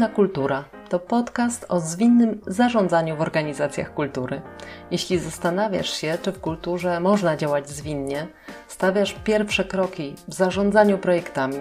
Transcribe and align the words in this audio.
Zwinna 0.00 0.14
Kultura 0.14 0.64
to 0.88 0.98
podcast 0.98 1.66
o 1.68 1.80
zwinnym 1.80 2.40
zarządzaniu 2.46 3.16
w 3.16 3.20
organizacjach 3.20 3.94
kultury. 3.94 4.42
Jeśli 4.90 5.18
zastanawiasz 5.18 5.90
się, 5.90 6.18
czy 6.22 6.32
w 6.32 6.40
kulturze 6.40 7.00
można 7.00 7.36
działać 7.36 7.68
zwinnie, 7.68 8.26
stawiasz 8.68 9.16
pierwsze 9.24 9.64
kroki 9.64 10.14
w 10.28 10.34
zarządzaniu 10.34 10.98
projektami, 10.98 11.56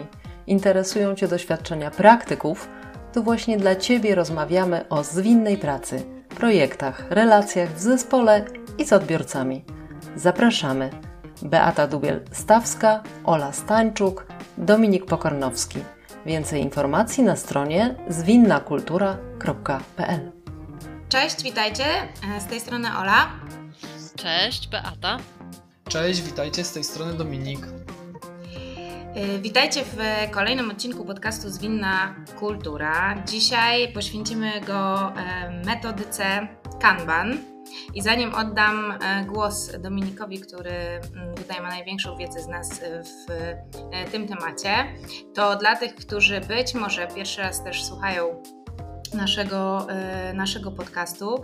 interesują 0.48 1.16
Cię 1.16 1.28
doświadczenia 1.28 1.92
praktyków, 1.92 2.70
to 3.14 3.22
właśnie 3.22 3.58
dla 3.58 3.76
Ciebie 3.76 4.16
rozmawiamy 4.16 4.90
o 4.90 5.04
zwinnej 5.04 5.58
pracy, 5.58 6.04
projektach, 6.30 7.04
relacjach 7.10 7.70
w 7.70 7.80
zespole 7.80 8.46
i 8.78 8.86
z 8.86 8.94
odbiorcami. 8.94 9.64
Zapraszamy. 10.16 10.90
Beata 11.42 11.88
Dubiel-Stawska, 11.88 13.00
Ola 13.24 13.52
Stańczuk, 13.52 14.26
Dominik 14.58 15.06
Pokornowski. 15.06 15.80
Więcej 16.26 16.62
informacji 16.62 17.24
na 17.24 17.36
stronie 17.36 17.96
zwinnakultura.pl. 18.08 20.32
Cześć, 21.10 21.44
witajcie. 21.44 21.84
Z 22.40 22.46
tej 22.46 22.60
strony 22.60 22.88
Ola. 22.98 23.28
Cześć, 24.16 24.68
Beata. 24.68 25.18
Cześć, 25.88 26.22
witajcie 26.22 26.64
z 26.64 26.74
tej 26.74 26.84
strony 26.84 27.14
Dominik. 27.14 27.60
Witajcie 29.42 29.84
w 29.84 29.98
kolejnym 30.32 30.72
odcinku 30.72 31.06
podcastu 31.06 31.50
Zwinna 31.50 32.16
Kultura. 32.40 33.24
Dzisiaj 33.28 33.94
poświęcimy 33.94 34.62
go 34.62 35.12
metodyce 35.66 36.48
Kanban. 36.82 37.38
I 37.94 38.02
zanim 38.02 38.36
oddam 38.36 38.94
głos 39.28 39.72
Dominikowi, 39.80 40.40
który 40.40 40.72
tutaj 41.36 41.62
ma 41.62 41.70
największą 41.70 42.18
wiedzę 42.18 42.42
z 42.42 42.48
nas 42.48 42.82
w 43.04 44.12
tym 44.12 44.28
temacie, 44.28 44.72
to 45.34 45.56
dla 45.56 45.76
tych, 45.76 45.96
którzy 45.96 46.42
być 46.42 46.74
może 46.74 47.08
pierwszy 47.08 47.42
raz 47.42 47.64
też 47.64 47.84
słuchają 47.84 48.44
naszego, 49.14 49.88
naszego 50.34 50.72
podcastu. 50.72 51.42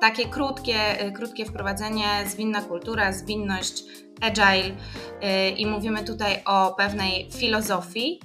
Takie 0.00 0.28
krótkie, 0.28 0.78
krótkie 1.14 1.44
wprowadzenie, 1.44 2.06
zwinna 2.26 2.62
kultura, 2.62 3.12
zwinność, 3.12 3.84
agile 4.20 4.76
i 5.56 5.66
mówimy 5.66 6.04
tutaj 6.04 6.42
o 6.46 6.74
pewnej 6.78 7.30
filozofii, 7.32 8.20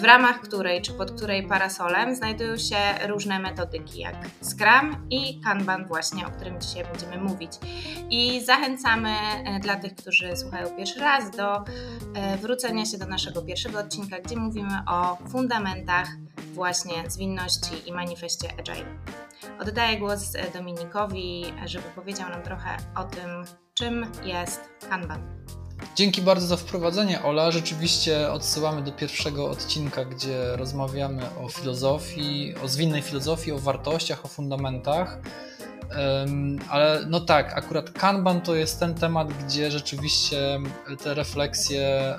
w 0.00 0.04
ramach 0.04 0.40
której 0.40 0.82
czy 0.82 0.92
pod 0.92 1.10
której 1.10 1.46
parasolem 1.46 2.14
znajdują 2.14 2.56
się 2.56 2.76
różne 3.06 3.38
metodyki 3.38 4.00
jak 4.00 4.16
Scrum 4.42 5.06
i 5.10 5.40
Kanban 5.40 5.86
właśnie, 5.86 6.26
o 6.26 6.30
którym 6.30 6.60
dzisiaj 6.60 6.84
będziemy 6.84 7.18
mówić. 7.18 7.52
I 8.10 8.40
zachęcamy 8.44 9.14
dla 9.60 9.76
tych, 9.76 9.94
którzy 9.94 10.36
słuchają 10.36 10.76
pierwszy 10.76 11.00
raz 11.00 11.30
do 11.30 11.64
wrócenia 12.42 12.86
się 12.86 12.98
do 12.98 13.06
naszego 13.06 13.42
pierwszego 13.42 13.78
odcinka, 13.78 14.20
gdzie 14.20 14.36
mówimy 14.36 14.78
o 14.88 15.18
fundamentach 15.28 16.08
właśnie 16.54 17.10
zwinności 17.10 17.88
i 17.88 17.92
manifestie 17.92 18.48
agile. 18.58 18.86
Oddaję 19.60 19.98
głos 19.98 20.32
Dominikowi, 20.54 21.44
żeby 21.66 21.84
powiedział 21.94 22.30
nam 22.30 22.42
trochę 22.42 22.76
o 22.96 23.04
tym, 23.04 23.44
czym 23.80 24.06
jest 24.24 24.60
Kanban. 24.90 25.22
Dzięki 25.96 26.22
bardzo 26.22 26.46
za 26.46 26.56
wprowadzenie, 26.56 27.22
Ola. 27.22 27.50
Rzeczywiście 27.50 28.32
odsyłamy 28.32 28.82
do 28.82 28.92
pierwszego 28.92 29.50
odcinka, 29.50 30.04
gdzie 30.04 30.56
rozmawiamy 30.56 31.22
o 31.44 31.48
filozofii, 31.48 32.54
o 32.64 32.68
zwinnej 32.68 33.02
filozofii, 33.02 33.52
o 33.52 33.58
wartościach, 33.58 34.24
o 34.24 34.28
fundamentach. 34.28 35.18
Ale 36.70 37.06
no 37.06 37.20
tak, 37.20 37.58
akurat 37.58 37.90
Kanban 37.90 38.40
to 38.40 38.54
jest 38.54 38.80
ten 38.80 38.94
temat, 38.94 39.32
gdzie 39.44 39.70
rzeczywiście 39.70 40.58
te 41.02 41.14
refleksje 41.14 42.14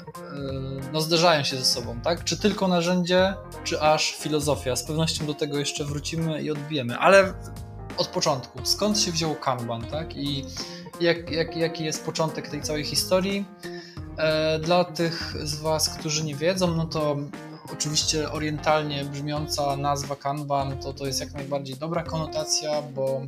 no, 0.93 1.01
zderzają 1.01 1.43
się 1.43 1.57
ze 1.57 1.65
sobą, 1.65 2.01
tak? 2.01 2.23
Czy 2.23 2.37
tylko 2.37 2.67
narzędzie, 2.67 3.33
czy 3.63 3.81
aż 3.81 4.11
filozofia? 4.11 4.75
Z 4.75 4.83
pewnością 4.83 5.25
do 5.25 5.33
tego 5.33 5.59
jeszcze 5.59 5.85
wrócimy 5.85 6.41
i 6.41 6.51
odbijemy, 6.51 6.97
ale 6.97 7.33
od 7.97 8.07
początku. 8.07 8.59
Skąd 8.63 8.99
się 8.99 9.11
wziął 9.11 9.35
Kanban, 9.35 9.81
tak? 9.81 10.15
I 10.15 10.45
jak, 11.01 11.31
jak, 11.31 11.57
jaki 11.57 11.83
jest 11.83 12.05
początek 12.05 12.49
tej 12.49 12.61
całej 12.61 12.83
historii? 12.83 13.45
E, 14.17 14.59
dla 14.59 14.83
tych 14.83 15.35
z 15.43 15.55
Was, 15.55 15.89
którzy 15.89 16.23
nie 16.23 16.35
wiedzą, 16.35 16.75
no 16.75 16.85
to 16.85 17.17
oczywiście 17.73 18.31
orientalnie 18.31 19.05
brzmiąca 19.05 19.75
nazwa 19.75 20.15
Kanban 20.15 20.77
to, 20.77 20.93
to 20.93 21.05
jest 21.05 21.19
jak 21.19 21.33
najbardziej 21.33 21.75
dobra 21.75 22.03
konotacja, 22.03 22.81
bo 22.81 23.21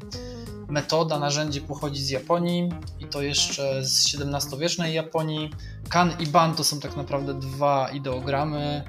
metoda, 0.67 1.19
narzędzie 1.19 1.61
pochodzi 1.61 2.01
z 2.03 2.09
Japonii 2.09 2.69
i 2.99 3.05
to 3.05 3.21
jeszcze 3.21 3.85
z 3.85 4.15
XVII-wiecznej 4.15 4.93
Japonii. 4.93 5.49
Kan 5.89 6.13
i 6.19 6.27
ban 6.27 6.55
to 6.55 6.63
są 6.63 6.79
tak 6.79 6.97
naprawdę 6.97 7.33
dwa 7.33 7.89
ideogramy 7.89 8.83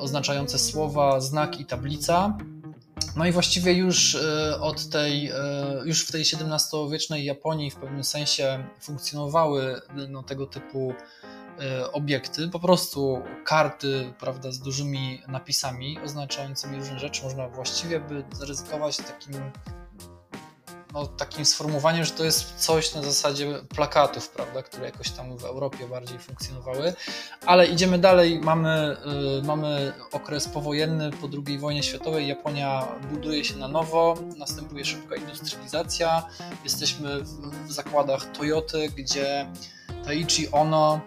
oznaczające 0.00 0.58
słowa 0.58 1.20
znak 1.20 1.60
i 1.60 1.64
tablica. 1.64 2.38
No 3.16 3.26
i 3.26 3.32
właściwie 3.32 3.72
już 3.72 4.18
od 4.60 4.88
tej, 4.88 5.32
już 5.84 6.06
w 6.06 6.12
tej 6.12 6.20
XVII-wiecznej 6.20 7.24
Japonii 7.24 7.70
w 7.70 7.76
pewnym 7.76 8.04
sensie 8.04 8.64
funkcjonowały 8.80 9.80
no, 10.08 10.22
tego 10.22 10.46
typu 10.46 10.94
obiekty, 11.92 12.48
po 12.48 12.60
prostu 12.60 13.22
karty, 13.44 14.12
prawda, 14.20 14.52
z 14.52 14.58
dużymi 14.58 15.22
napisami 15.28 15.98
oznaczającymi 16.04 16.76
różne 16.76 16.98
rzeczy. 16.98 17.24
Można 17.24 17.48
właściwie 17.48 18.00
by 18.00 18.24
zaryzykować 18.32 18.96
takim 18.96 19.34
no, 20.92 21.06
takim 21.06 21.44
sformułowaniem, 21.44 22.04
że 22.04 22.10
to 22.10 22.24
jest 22.24 22.54
coś 22.56 22.94
na 22.94 23.02
zasadzie 23.02 23.60
plakatów, 23.74 24.28
prawda, 24.28 24.62
które 24.62 24.84
jakoś 24.84 25.10
tam 25.10 25.38
w 25.38 25.44
Europie 25.44 25.88
bardziej 25.88 26.18
funkcjonowały. 26.18 26.94
Ale 27.46 27.66
idziemy 27.66 27.98
dalej, 27.98 28.40
mamy, 28.40 28.96
y, 29.38 29.42
mamy 29.42 29.92
okres 30.12 30.48
powojenny 30.48 31.10
po 31.10 31.28
II 31.46 31.58
wojnie 31.58 31.82
światowej, 31.82 32.28
Japonia 32.28 32.88
buduje 33.10 33.44
się 33.44 33.56
na 33.56 33.68
nowo, 33.68 34.14
następuje 34.36 34.84
szybka 34.84 35.16
industrializacja, 35.16 36.26
jesteśmy 36.64 37.20
w, 37.22 37.66
w 37.66 37.72
zakładach 37.72 38.24
Toyoty, 38.32 38.88
gdzie 38.96 39.46
Taichi 40.04 40.50
Ono 40.50 41.00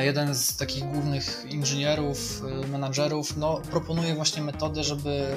jeden 0.00 0.34
z 0.34 0.56
takich 0.56 0.84
głównych 0.84 1.44
inżynierów, 1.50 2.42
menadżerów, 2.70 3.36
no, 3.36 3.60
proponuje 3.70 4.14
właśnie 4.14 4.42
metodę, 4.42 4.84
żeby 4.84 5.36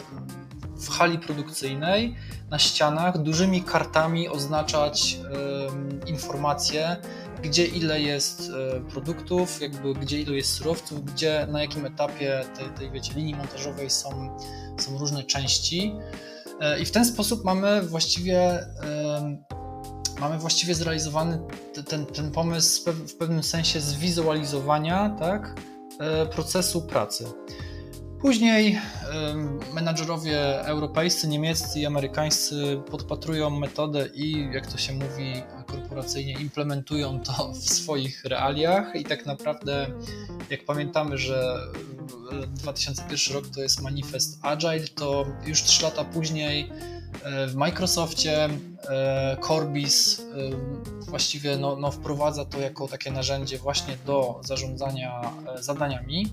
w 0.77 0.89
hali 0.89 1.19
produkcyjnej 1.19 2.15
na 2.49 2.59
ścianach 2.59 3.17
dużymi 3.17 3.63
kartami 3.63 4.29
oznaczać 4.29 5.17
y, 6.05 6.09
informacje, 6.09 6.97
gdzie 7.43 7.65
ile 7.65 8.01
jest 8.01 8.41
y, 8.41 8.81
produktów, 8.91 9.61
jakby 9.61 9.93
gdzie 9.93 10.21
ile 10.21 10.35
jest 10.35 10.53
surowców, 10.53 11.05
gdzie 11.05 11.47
na 11.51 11.61
jakim 11.61 11.85
etapie 11.85 12.45
tej, 12.57 12.69
tej 12.69 12.91
wiecie, 12.91 13.13
linii 13.13 13.35
montażowej 13.35 13.89
są, 13.89 14.37
są 14.79 14.97
różne 14.97 15.23
części. 15.23 15.95
Y, 16.77 16.79
I 16.81 16.85
w 16.85 16.91
ten 16.91 17.05
sposób 17.05 17.43
mamy 17.43 17.81
właściwie 17.81 18.65
mamy 20.19 20.37
właściwie 20.37 20.75
zrealizowany 20.75 21.39
ten, 21.87 22.05
ten 22.05 22.31
pomysł 22.31 22.91
w 22.91 23.15
pewnym 23.15 23.43
sensie 23.43 23.81
zwizualizowania 23.81 25.15
tak, 25.19 25.55
procesu 26.31 26.81
pracy. 26.81 27.25
Później 28.21 28.79
menadżerowie 29.73 30.65
europejscy, 30.65 31.27
niemieccy 31.27 31.79
i 31.79 31.85
amerykańscy 31.85 32.81
podpatrują 32.91 33.49
metodę 33.49 34.09
i, 34.13 34.49
jak 34.53 34.67
to 34.67 34.77
się 34.77 34.93
mówi 34.93 35.43
korporacyjnie, 35.67 36.33
implementują 36.33 37.19
to 37.19 37.53
w 37.53 37.69
swoich 37.69 38.25
realiach. 38.25 38.95
I 38.95 39.03
tak 39.03 39.25
naprawdę, 39.25 39.87
jak 40.49 40.65
pamiętamy, 40.65 41.17
że 41.17 41.57
2001 42.47 43.35
rok 43.35 43.47
to 43.55 43.61
jest 43.61 43.81
manifest 43.81 44.39
Agile, 44.41 44.87
to 44.87 45.25
już 45.45 45.63
3 45.63 45.83
lata 45.83 46.03
później 46.03 46.71
w 47.47 47.55
Microsoftie 47.55 48.49
Corbis 49.47 50.21
właściwie 51.07 51.57
no, 51.57 51.75
no 51.75 51.91
wprowadza 51.91 52.45
to 52.45 52.59
jako 52.59 52.87
takie 52.87 53.11
narzędzie 53.11 53.57
właśnie 53.57 53.97
do 54.05 54.41
zarządzania 54.43 55.21
e, 55.57 55.63
zadaniami. 55.63 56.27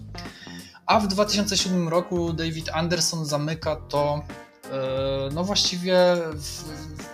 A 0.87 1.01
w 1.01 1.09
2007 1.09 1.89
roku 1.89 2.33
David 2.33 2.69
Anderson 2.73 3.27
zamyka 3.27 3.77
to 3.77 4.23
e, 4.65 5.29
no 5.33 5.45
właściwie 5.45 5.97
w, 6.33 6.65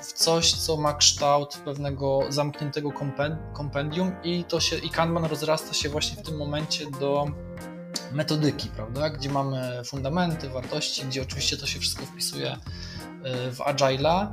w, 0.00 0.12
coś, 0.12 0.52
co 0.52 0.76
ma 0.76 0.94
kształt 0.94 1.56
pewnego 1.64 2.20
zamkniętego 2.28 2.92
kompendium 3.54 4.12
i 4.24 4.44
to 4.44 4.60
się 4.60 4.76
i 4.76 4.90
Kanban 4.90 5.24
rozrasta 5.24 5.74
się 5.74 5.88
właśnie 5.88 6.22
w 6.22 6.26
tym 6.26 6.36
momencie 6.36 6.90
do 7.00 7.26
metodyki, 8.12 8.68
prawda, 8.68 9.10
gdzie 9.10 9.30
mamy 9.30 9.82
fundamenty, 9.84 10.48
wartości, 10.48 11.04
gdzie 11.04 11.22
oczywiście 11.22 11.56
to 11.56 11.66
się 11.66 11.80
wszystko 11.80 12.06
wpisuje 12.06 12.52
e, 12.52 12.58
w 13.50 13.58
Agile'a. 13.58 14.26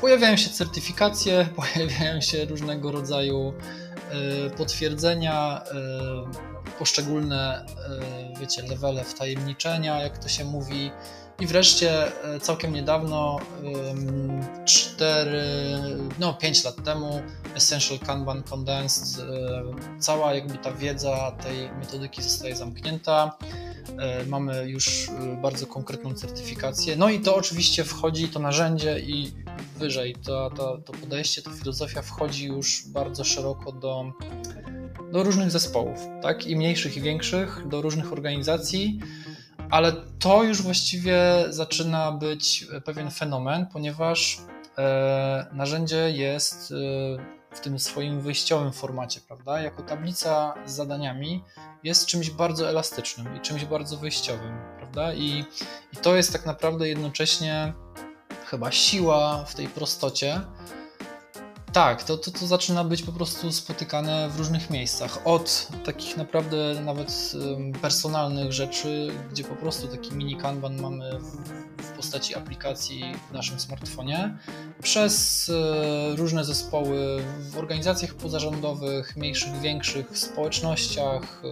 Pojawiają 0.00 0.36
się 0.36 0.50
certyfikacje, 0.50 1.48
pojawiają 1.56 2.20
się 2.20 2.44
różnego 2.44 2.92
rodzaju 2.92 3.54
e, 4.10 4.50
potwierdzenia, 4.50 5.62
poszczególne, 6.78 7.66
e, 8.34 8.40
wiecie, 8.40 8.62
levele 8.62 9.04
wtajemniczenia, 9.04 10.02
jak 10.02 10.18
to 10.18 10.28
się 10.28 10.44
mówi. 10.44 10.90
I 11.40 11.46
wreszcie 11.46 12.22
e, 12.24 12.40
całkiem 12.40 12.72
niedawno, 12.72 13.38
4, 14.64 15.44
no 16.18 16.34
5 16.34 16.64
lat 16.64 16.84
temu, 16.84 17.22
Essential 17.54 17.98
Kanban 17.98 18.42
Condensed, 18.42 19.24
e, 19.24 19.62
cała 19.98 20.34
jakby 20.34 20.58
ta 20.58 20.72
wiedza 20.72 21.30
tej 21.30 21.70
metodyki 21.80 22.22
zostaje 22.22 22.56
zamknięta. 22.56 23.36
mamy 24.26 24.70
już 24.70 25.10
bardzo 25.42 25.66
konkretną 25.66 26.14
certyfikację. 26.14 26.96
No 26.96 27.08
i 27.10 27.20
to 27.20 27.36
oczywiście 27.36 27.84
wchodzi, 27.84 28.28
to 28.28 28.40
narzędzie 28.40 29.00
i 29.00 29.32
wyżej, 29.76 30.16
to, 30.24 30.50
to, 30.50 30.78
to 30.78 30.92
podejście, 30.92 31.42
ta 31.42 31.50
filozofia 31.50 32.02
wchodzi 32.02 32.46
już 32.46 32.84
bardzo 32.86 33.24
szeroko 33.24 33.72
do, 33.72 34.12
do 35.12 35.22
różnych 35.22 35.50
zespołów, 35.50 35.98
tak? 36.22 36.46
I 36.46 36.56
mniejszych, 36.56 36.96
i 36.96 37.00
większych, 37.00 37.68
do 37.68 37.82
różnych 37.82 38.12
organizacji 38.12 39.00
ale 39.72 39.92
to 40.18 40.42
już 40.42 40.62
właściwie 40.62 41.22
zaczyna 41.50 42.12
być 42.12 42.66
pewien 42.84 43.10
fenomen, 43.10 43.66
ponieważ 43.66 44.40
e, 44.78 45.46
narzędzie 45.52 46.10
jest 46.10 46.72
e, 46.72 47.54
w 47.56 47.60
tym 47.60 47.78
swoim 47.78 48.20
wyjściowym 48.20 48.72
formacie, 48.72 49.20
prawda? 49.20 49.60
Jako 49.60 49.82
tablica 49.82 50.54
z 50.66 50.72
zadaniami 50.72 51.44
jest 51.82 52.06
czymś 52.06 52.30
bardzo 52.30 52.68
elastycznym 52.68 53.36
i 53.36 53.40
czymś 53.40 53.64
bardzo 53.64 53.96
wyjściowym, 53.96 54.58
prawda? 54.76 55.14
I, 55.14 55.44
i 55.92 55.96
to 56.02 56.16
jest 56.16 56.32
tak 56.32 56.46
naprawdę 56.46 56.88
jednocześnie 56.88 57.72
chyba 58.46 58.70
siła 58.70 59.44
w 59.44 59.54
tej 59.54 59.68
prostocie, 59.68 60.40
tak, 61.72 62.02
to, 62.02 62.16
to, 62.16 62.30
to 62.30 62.46
zaczyna 62.46 62.84
być 62.84 63.02
po 63.02 63.12
prostu 63.12 63.52
spotykane 63.52 64.28
w 64.28 64.38
różnych 64.38 64.70
miejscach. 64.70 65.18
Od 65.24 65.68
takich 65.84 66.16
naprawdę 66.16 66.80
nawet 66.84 67.32
personalnych 67.82 68.52
rzeczy, 68.52 69.10
gdzie 69.30 69.44
po 69.44 69.54
prostu 69.54 69.88
taki 69.88 70.14
mini 70.14 70.36
kanban 70.36 70.80
mamy 70.80 71.18
w, 71.18 71.82
w 71.82 71.96
postaci 71.96 72.34
aplikacji 72.34 73.14
w 73.30 73.32
naszym 73.32 73.60
smartfonie, 73.60 74.36
przez 74.82 75.48
e, 75.50 76.16
różne 76.16 76.44
zespoły 76.44 77.22
w 77.50 77.58
organizacjach 77.58 78.14
pozarządowych, 78.14 79.16
mniejszych, 79.16 79.60
większych, 79.60 80.10
w 80.10 80.18
społecznościach, 80.18 81.42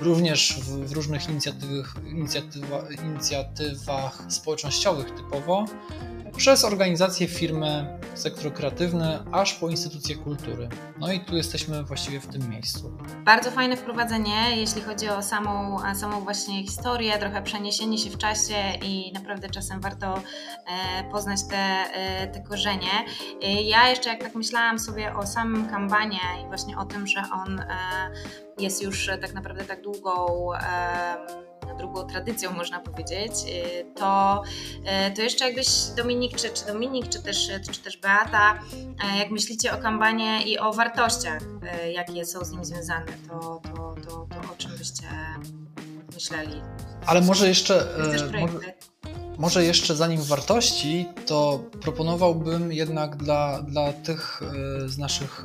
również 0.00 0.60
w, 0.60 0.88
w 0.88 0.92
różnych 0.92 1.28
inicjatywach, 1.28 1.94
inicjatywa, 2.06 2.82
inicjatywach 3.04 4.22
społecznościowych 4.28 5.10
typowo 5.10 5.66
przez 6.36 6.64
organizacje, 6.64 7.28
firmy, 7.28 7.98
sektor 8.14 8.52
kreatywny, 8.52 9.18
aż 9.32 9.54
po 9.54 9.68
instytucje 9.68 10.16
kultury. 10.16 10.68
No 10.98 11.12
i 11.12 11.20
tu 11.20 11.36
jesteśmy 11.36 11.84
właściwie 11.84 12.20
w 12.20 12.26
tym 12.26 12.50
miejscu. 12.50 12.92
Bardzo 13.24 13.50
fajne 13.50 13.76
wprowadzenie, 13.76 14.56
jeśli 14.56 14.82
chodzi 14.82 15.08
o 15.08 15.22
samą, 15.22 15.78
samą 15.94 16.20
właśnie 16.20 16.62
historię, 16.62 17.18
trochę 17.18 17.42
przeniesienie 17.42 17.98
się 17.98 18.10
w 18.10 18.18
czasie 18.18 18.54
i 18.82 19.12
naprawdę 19.12 19.50
czasem 19.50 19.80
warto 19.80 20.14
e, 20.16 21.04
poznać 21.10 21.40
te, 21.50 21.56
e, 21.56 22.26
te 22.26 22.42
korzenie. 22.42 23.04
E, 23.42 23.62
ja 23.62 23.88
jeszcze 23.88 24.10
jak 24.10 24.20
tak 24.20 24.34
myślałam 24.34 24.78
sobie 24.78 25.14
o 25.14 25.26
samym 25.26 25.68
Kanbanie 25.68 26.20
i 26.44 26.46
właśnie 26.46 26.78
o 26.78 26.84
tym, 26.84 27.06
że 27.06 27.22
on 27.32 27.62
jest 28.58 28.82
już 28.82 29.10
tak 29.20 29.34
naprawdę 29.34 29.64
tak 29.64 29.82
długą 29.82 30.26
drugą 31.78 32.06
tradycją, 32.06 32.52
można 32.52 32.80
powiedzieć, 32.80 33.32
y, 33.48 33.94
to, 33.94 34.42
y, 35.08 35.14
to 35.14 35.22
jeszcze 35.22 35.44
jakbyś 35.44 35.68
Dominik, 35.96 36.36
czy, 36.36 36.50
czy 36.50 36.66
Dominik, 36.66 37.08
czy 37.08 37.22
też, 37.22 37.50
czy 37.72 37.80
też 37.80 37.96
Beata, 37.96 38.58
y, 39.14 39.18
jak 39.18 39.30
myślicie 39.30 39.72
o 39.72 39.78
kampanie 39.78 40.42
i 40.42 40.58
o 40.58 40.72
wartościach, 40.72 41.42
jakie 41.92 42.26
są 42.26 42.44
z 42.44 42.52
nim 42.52 42.64
związane, 42.64 43.12
to, 43.28 43.60
to, 43.64 43.94
to, 44.04 44.10
to 44.10 44.52
o 44.52 44.56
czym 44.58 44.70
byście 44.70 45.08
myśleli? 46.14 46.62
Ale 47.06 47.20
może 47.20 47.48
jeszcze... 47.48 47.86
Może, 48.40 48.72
może 49.38 49.64
jeszcze 49.64 49.96
zanim 49.96 50.22
wartości, 50.22 51.06
to 51.26 51.64
proponowałbym 51.80 52.72
jednak 52.72 53.16
dla, 53.16 53.62
dla 53.62 53.92
tych 53.92 54.40
z 54.86 54.98
naszych 54.98 55.44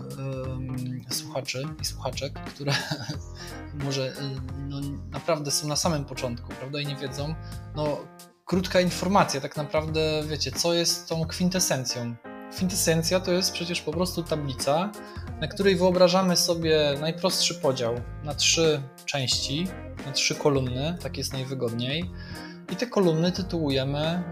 słuchaczy 1.10 1.64
i 1.82 1.86
słuchaczek, 1.86 2.34
które 2.34 2.74
może 3.86 4.08
y, 4.08 4.14
no, 4.68 4.80
naprawdę 5.12 5.52
są 5.52 5.68
na 5.68 5.76
samym 5.76 6.06
początku, 6.06 6.54
prawda, 6.60 6.80
i 6.80 6.86
nie 6.86 6.96
wiedzą, 6.96 7.36
no 7.76 7.98
krótka 8.46 8.82
informacja, 8.82 9.42
tak 9.42 9.58
naprawdę 9.58 10.24
wiecie, 10.28 10.52
co 10.52 10.74
jest 10.74 11.10
tą 11.10 11.26
kwintesencją. 11.26 12.16
Kwintesencja 12.56 13.20
to 13.20 13.32
jest 13.32 13.52
przecież 13.52 13.82
po 13.82 13.92
prostu 13.92 14.24
tablica, 14.24 14.92
na 15.42 15.48
której 15.48 15.76
wyobrażamy 15.76 16.38
sobie 16.38 16.98
najprostszy 17.02 17.56
podział 17.56 17.96
na 18.24 18.36
trzy 18.36 18.82
części, 19.06 19.68
na 20.06 20.12
trzy 20.12 20.36
kolumny, 20.36 20.98
tak 21.02 21.18
jest 21.18 21.34
najwygodniej. 21.34 22.12
I 22.72 22.76
te 22.76 22.88
kolumny 22.88 23.32
tytułujemy 23.32 24.24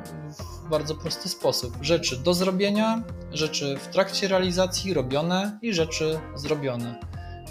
w 0.65 0.69
bardzo 0.69 0.95
prosty 0.95 1.29
sposób. 1.29 1.77
Rzeczy 1.81 2.17
do 2.17 2.33
zrobienia, 2.33 3.03
rzeczy 3.31 3.77
w 3.77 3.87
trakcie 3.87 4.27
realizacji 4.27 4.93
robione 4.93 5.59
i 5.61 5.73
rzeczy 5.73 6.19
zrobione. 6.35 6.99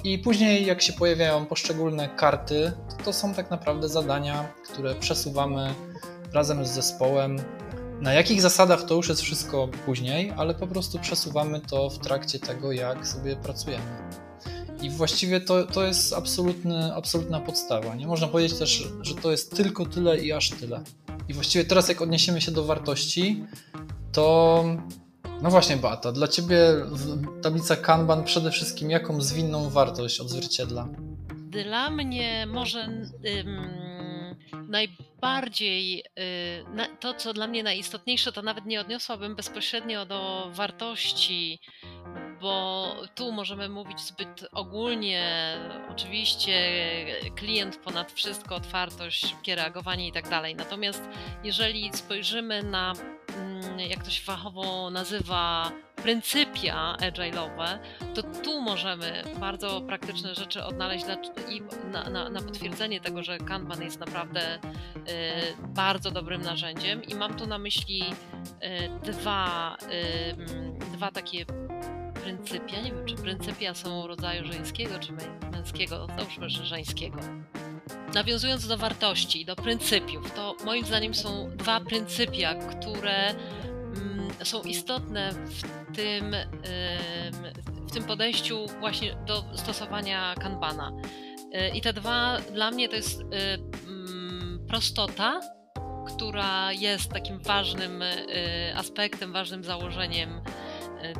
I 0.05 0.19
później, 0.19 0.67
jak 0.67 0.83
się 0.83 0.93
pojawiają 0.93 1.47
poszczególne 1.47 2.09
karty, 2.09 2.73
to 3.05 3.13
są 3.13 3.35
tak 3.35 3.51
naprawdę 3.51 3.89
zadania, 3.89 4.53
które 4.73 4.95
przesuwamy 4.95 5.75
razem 6.33 6.67
z 6.67 6.71
zespołem. 6.71 7.37
Na 8.01 8.13
jakich 8.13 8.43
zasadach 8.43 8.83
to 8.83 8.95
już 8.95 9.09
jest 9.09 9.21
wszystko 9.21 9.69
później, 9.87 10.33
ale 10.37 10.55
po 10.55 10.67
prostu 10.67 10.99
przesuwamy 10.99 11.61
to 11.61 11.91
w 11.91 11.99
trakcie 11.99 12.39
tego, 12.39 12.73
jak 12.73 13.07
sobie 13.07 13.37
pracujemy. 13.37 13.85
I 14.83 14.91
właściwie 14.91 15.41
to, 15.41 15.67
to 15.67 15.85
jest 15.85 16.13
absolutny, 16.13 16.95
absolutna 16.95 17.41
podstawa. 17.41 17.95
Nie 17.95 18.07
można 18.07 18.27
powiedzieć 18.27 18.59
też, 18.59 18.89
że 19.03 19.15
to 19.15 19.31
jest 19.31 19.57
tylko 19.57 19.87
tyle 19.87 20.19
i 20.19 20.33
aż 20.33 20.51
tyle. 20.51 20.83
I 21.29 21.35
właściwie 21.35 21.65
teraz, 21.65 21.89
jak 21.89 22.03
odniesiemy 22.03 22.41
się 22.41 22.53
do 22.53 22.65
wartości, 22.65 23.45
to 24.13 24.65
no 25.43 25.51
właśnie, 25.51 25.77
Bata, 25.77 26.13
dla 26.13 26.29
Ciebie 26.29 26.59
tablica 27.43 27.77
Kanban 27.77 28.25
przede 28.25 28.51
wszystkim 28.51 28.91
jaką 28.91 29.21
zwinną 29.21 29.71
wartość 29.71 30.21
odzwierciedla? 30.21 30.89
Dla 31.51 31.91
mnie 31.91 32.47
może 32.47 32.89
najbardziej 34.69 36.01
y, 36.01 36.99
to, 37.01 37.15
co 37.15 37.33
dla 37.33 37.47
mnie 37.47 37.63
najistotniejsze, 37.63 38.33
to 38.33 38.43
nawet 38.43 38.67
nie 38.67 38.81
odniosłabym 38.81 39.37
bezpośrednio 39.37 40.07
do 40.07 40.51
wartości 40.53 41.61
bo 42.41 42.95
tu 43.15 43.33
możemy 43.33 43.69
mówić 43.69 44.01
zbyt 44.01 44.47
ogólnie. 44.53 45.57
Oczywiście 45.91 46.53
klient 47.37 47.77
ponad 47.77 48.13
wszystko, 48.13 48.55
otwartość, 48.55 49.27
szybkie 49.27 49.55
reagowanie 49.55 50.09
i 50.09 50.13
tak 50.13 50.29
dalej. 50.29 50.55
Natomiast 50.55 51.03
jeżeli 51.45 51.91
spojrzymy 51.93 52.63
na, 52.63 52.93
mm, 53.37 53.81
jak 53.81 54.05
to 54.05 54.11
się 54.11 54.23
fachowo 54.23 54.91
nazywa, 54.91 55.73
pryncypia 56.03 56.97
agile'owe, 57.01 57.79
to 58.15 58.23
tu 58.23 58.61
możemy 58.61 59.23
bardzo 59.41 59.81
praktyczne 59.81 60.35
rzeczy 60.35 60.65
odnaleźć 60.65 61.05
i 61.49 61.63
na, 61.93 62.11
na, 62.11 62.31
na 62.31 62.43
potwierdzenie 62.43 63.01
tego, 63.01 63.23
że 63.23 63.39
Kanban 63.39 63.83
jest 63.83 64.01
naprawdę 64.01 64.55
y, 64.55 64.61
bardzo 65.69 66.11
dobrym 66.11 66.43
narzędziem. 66.43 67.05
I 67.05 67.15
mam 67.15 67.37
tu 67.37 67.47
na 67.47 67.59
myśli 67.59 68.03
y, 69.05 69.13
dwa, 69.13 69.77
y, 69.93 70.87
dwa 70.93 71.11
takie 71.11 71.45
pryncypia. 72.23 72.81
Nie 72.81 72.93
wiem, 72.93 73.07
czy 73.07 73.15
pryncypia 73.15 73.75
są 73.75 74.07
rodzaju 74.07 74.53
żeńskiego 74.53 74.99
czy 74.99 75.13
męskiego. 75.53 76.07
Załóżmy, 76.19 76.51
że 76.51 76.67
żeńskiego. 76.67 77.19
Nawiązując 78.15 78.67
do 78.67 78.79
wartości, 78.79 79.45
do 79.45 79.57
pryncypiów, 79.57 80.33
to 80.35 80.57
moim 80.65 80.87
zdaniem 80.87 81.15
są 81.15 81.51
dwa 81.57 81.81
pryncypia, 81.81 82.55
które 82.55 83.29
mm, 83.31 84.29
są 84.45 84.63
istotne 84.63 85.33
w 85.33 85.63
tym, 85.97 86.37
w 87.91 87.93
tym 87.93 88.05
podejściu 88.05 88.67
właśnie 88.81 89.17
do 89.27 89.45
stosowania 89.55 90.35
kanbana. 90.35 90.93
Y, 91.55 91.77
I 91.77 91.81
te 91.81 91.93
dwa 91.93 92.39
dla 92.53 92.71
mnie 92.71 92.89
to 92.89 92.97
jest 92.97 93.21
y, 93.21 93.25
mm, 93.89 94.67
prostota, 94.69 95.41
która 96.07 96.73
jest 96.73 97.13
takim 97.13 97.39
ważnym 97.39 98.03
y, 98.03 98.73
aspektem, 98.77 99.33
ważnym 99.33 99.65
założeniem 99.65 100.41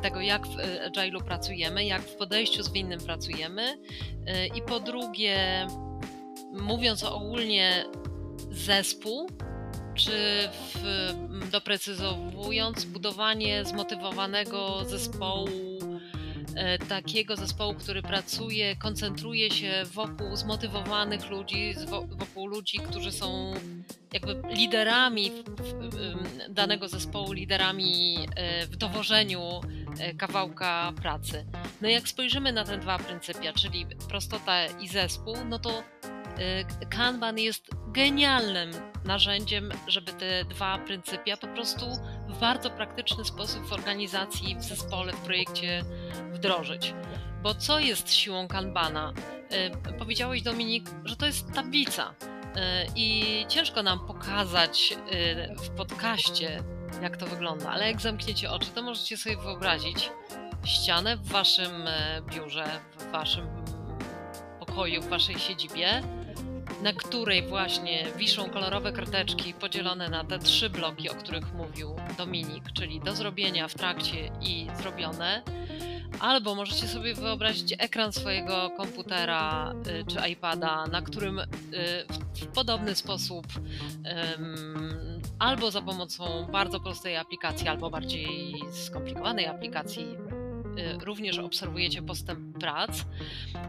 tego, 0.01 0.21
jak 0.21 0.47
w 0.47 0.59
e, 0.59 0.89
Agile'u 0.89 1.23
pracujemy, 1.23 1.85
jak 1.85 2.01
w 2.01 2.15
podejściu 2.15 2.63
zwinnym 2.63 2.99
pracujemy. 2.99 3.77
E, 4.27 4.47
I 4.47 4.61
po 4.61 4.79
drugie, 4.79 5.67
mówiąc 6.53 7.03
ogólnie, 7.03 7.85
zespół, 8.51 9.29
czy 9.95 10.49
w, 10.73 11.13
doprecyzowując, 11.51 12.85
budowanie 12.85 13.65
zmotywowanego 13.65 14.85
zespołu, 14.85 15.79
takiego 16.89 17.35
zespołu, 17.35 17.73
który 17.73 18.01
pracuje, 18.01 18.75
koncentruje 18.75 19.51
się 19.51 19.83
wokół 19.93 20.35
zmotywowanych 20.35 21.29
ludzi, 21.29 21.75
wokół 22.17 22.47
ludzi, 22.47 22.77
którzy 22.77 23.11
są 23.11 23.53
jakby 24.13 24.41
liderami 24.49 25.31
danego 26.49 26.87
zespołu, 26.87 27.31
liderami 27.31 28.17
e, 28.35 28.67
w 28.67 28.75
dowożeniu 28.75 29.41
e, 29.99 30.13
kawałka 30.13 30.93
pracy. 31.01 31.45
No 31.81 31.89
jak 31.89 32.07
spojrzymy 32.07 32.53
na 32.53 32.63
te 32.65 32.77
dwa 32.77 32.99
pryncypia, 32.99 33.53
czyli 33.53 33.85
prostota 34.09 34.65
i 34.65 34.87
zespół, 34.87 35.35
no 35.49 35.59
to 35.59 35.83
e, 36.37 36.85
Kanban 36.89 37.39
jest 37.39 37.69
genialnym 37.91 38.71
narzędziem, 39.05 39.71
żeby 39.87 40.13
te 40.13 40.45
dwa 40.45 40.77
pryncypia 40.77 41.37
po 41.37 41.47
prostu 41.47 41.85
w 42.27 42.39
bardzo 42.39 42.69
praktyczny 42.69 43.25
sposób 43.25 43.65
w 43.65 43.73
organizacji, 43.73 44.55
w 44.55 44.63
zespole, 44.63 45.13
w 45.13 45.19
projekcie 45.19 45.83
wdrożyć. 46.31 46.93
Bo 47.43 47.53
co 47.53 47.79
jest 47.79 48.13
siłą 48.13 48.47
Kanbana? 48.47 49.13
Powiedziałeś, 49.99 50.41
Dominik, 50.41 50.89
że 51.05 51.15
to 51.15 51.25
jest 51.25 51.53
tablica 51.53 52.13
i 52.95 53.45
ciężko 53.49 53.83
nam 53.83 54.07
pokazać 54.07 54.97
w 55.63 55.69
podcaście, 55.69 56.63
jak 57.01 57.17
to 57.17 57.27
wygląda, 57.27 57.69
ale 57.69 57.87
jak 57.87 58.01
zamkniecie 58.01 58.51
oczy, 58.51 58.67
to 58.75 58.81
możecie 58.81 59.17
sobie 59.17 59.37
wyobrazić 59.37 60.11
ścianę 60.65 61.17
w 61.17 61.27
waszym 61.27 61.71
biurze, 62.33 62.65
w 62.97 63.11
waszym 63.11 63.47
pokoju, 64.59 65.01
w 65.01 65.09
waszej 65.09 65.39
siedzibie 65.39 66.03
na 66.83 66.93
której 66.93 67.47
właśnie 67.47 68.05
wiszą 68.17 68.49
kolorowe 68.49 68.91
karteczki 68.91 69.53
podzielone 69.53 70.09
na 70.09 70.23
te 70.23 70.39
trzy 70.39 70.69
bloki, 70.69 71.09
o 71.09 71.13
których 71.13 71.53
mówił 71.53 71.95
Dominik, 72.17 72.71
czyli 72.73 72.99
do 72.99 73.15
zrobienia 73.15 73.67
w 73.67 73.73
trakcie 73.73 74.31
i 74.41 74.67
zrobione. 74.81 75.43
Albo 76.19 76.55
możecie 76.55 76.87
sobie 76.87 77.13
wyobrazić 77.13 77.73
ekran 77.79 78.13
swojego 78.13 78.69
komputera 78.77 79.73
y, 79.87 80.05
czy 80.05 80.29
iPada, 80.29 80.85
na 80.87 81.01
którym 81.01 81.39
y, 81.39 81.45
w 82.35 82.47
podobny 82.47 82.95
sposób 82.95 83.47
albo 85.39 85.71
za 85.71 85.81
pomocą 85.81 86.47
bardzo 86.51 86.79
prostej 86.79 87.17
aplikacji, 87.17 87.67
albo 87.67 87.89
bardziej 87.89 88.53
skomplikowanej 88.71 89.47
aplikacji 89.47 90.17
również 91.03 91.37
obserwujecie 91.37 92.01
postęp 92.01 92.59
prac, 92.59 93.05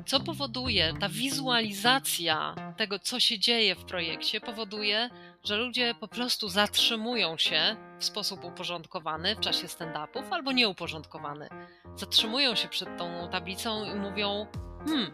co 0.06 0.20
powoduje 0.20 0.94
ta 1.00 1.08
wizualizacja 1.08 2.54
tego, 2.76 2.98
co 2.98 3.20
się 3.20 3.38
dzieje 3.38 3.74
w 3.74 3.84
projekcie, 3.84 4.40
powoduje, 4.40 5.10
że 5.44 5.56
ludzie 5.56 5.94
po 6.00 6.08
prostu 6.08 6.48
zatrzymują 6.48 7.38
się 7.38 7.76
w 7.98 8.04
sposób 8.04 8.44
uporządkowany 8.44 9.36
w 9.36 9.40
czasie 9.40 9.66
stand-upów 9.66 10.22
albo 10.30 10.52
nieuporządkowany. 10.52 11.48
Zatrzymują 11.96 12.54
się 12.54 12.68
przed 12.68 12.98
tą 12.98 13.28
tablicą 13.30 13.84
i 13.84 13.94
mówią: 13.94 14.46
Hmm, 14.86 15.10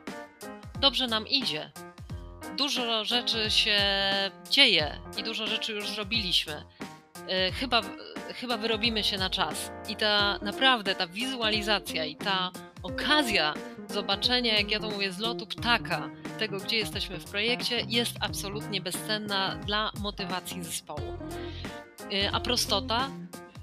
dobrze 0.80 1.06
nam 1.06 1.28
idzie. 1.28 1.70
Dużo 2.58 3.04
rzeczy 3.04 3.50
się 3.50 3.80
dzieje 4.50 5.00
i 5.18 5.22
dużo 5.22 5.46
rzeczy 5.46 5.72
już 5.72 5.88
zrobiliśmy. 5.88 6.64
Y, 7.48 7.52
chyba 7.52 7.82
chyba 8.34 8.56
wyrobimy 8.56 9.04
się 9.04 9.18
na 9.18 9.30
czas. 9.30 9.72
I 9.88 9.96
ta 9.96 10.38
naprawdę 10.42 10.94
ta 10.94 11.06
wizualizacja 11.06 12.04
i 12.04 12.16
ta 12.16 12.50
okazja 12.82 13.54
zobaczenia, 13.88 14.58
jak 14.58 14.70
ja 14.70 14.80
to 14.80 14.90
mówię, 14.90 15.12
z 15.12 15.18
lotu 15.18 15.46
ptaka, 15.46 16.10
tego, 16.38 16.58
gdzie 16.58 16.76
jesteśmy 16.76 17.18
w 17.18 17.24
projekcie, 17.24 17.80
jest 17.88 18.16
absolutnie 18.20 18.80
bezcenna 18.80 19.56
dla 19.66 19.92
motywacji 20.00 20.64
zespołu. 20.64 21.18
Y, 22.12 22.30
a 22.32 22.40
prostota 22.40 23.08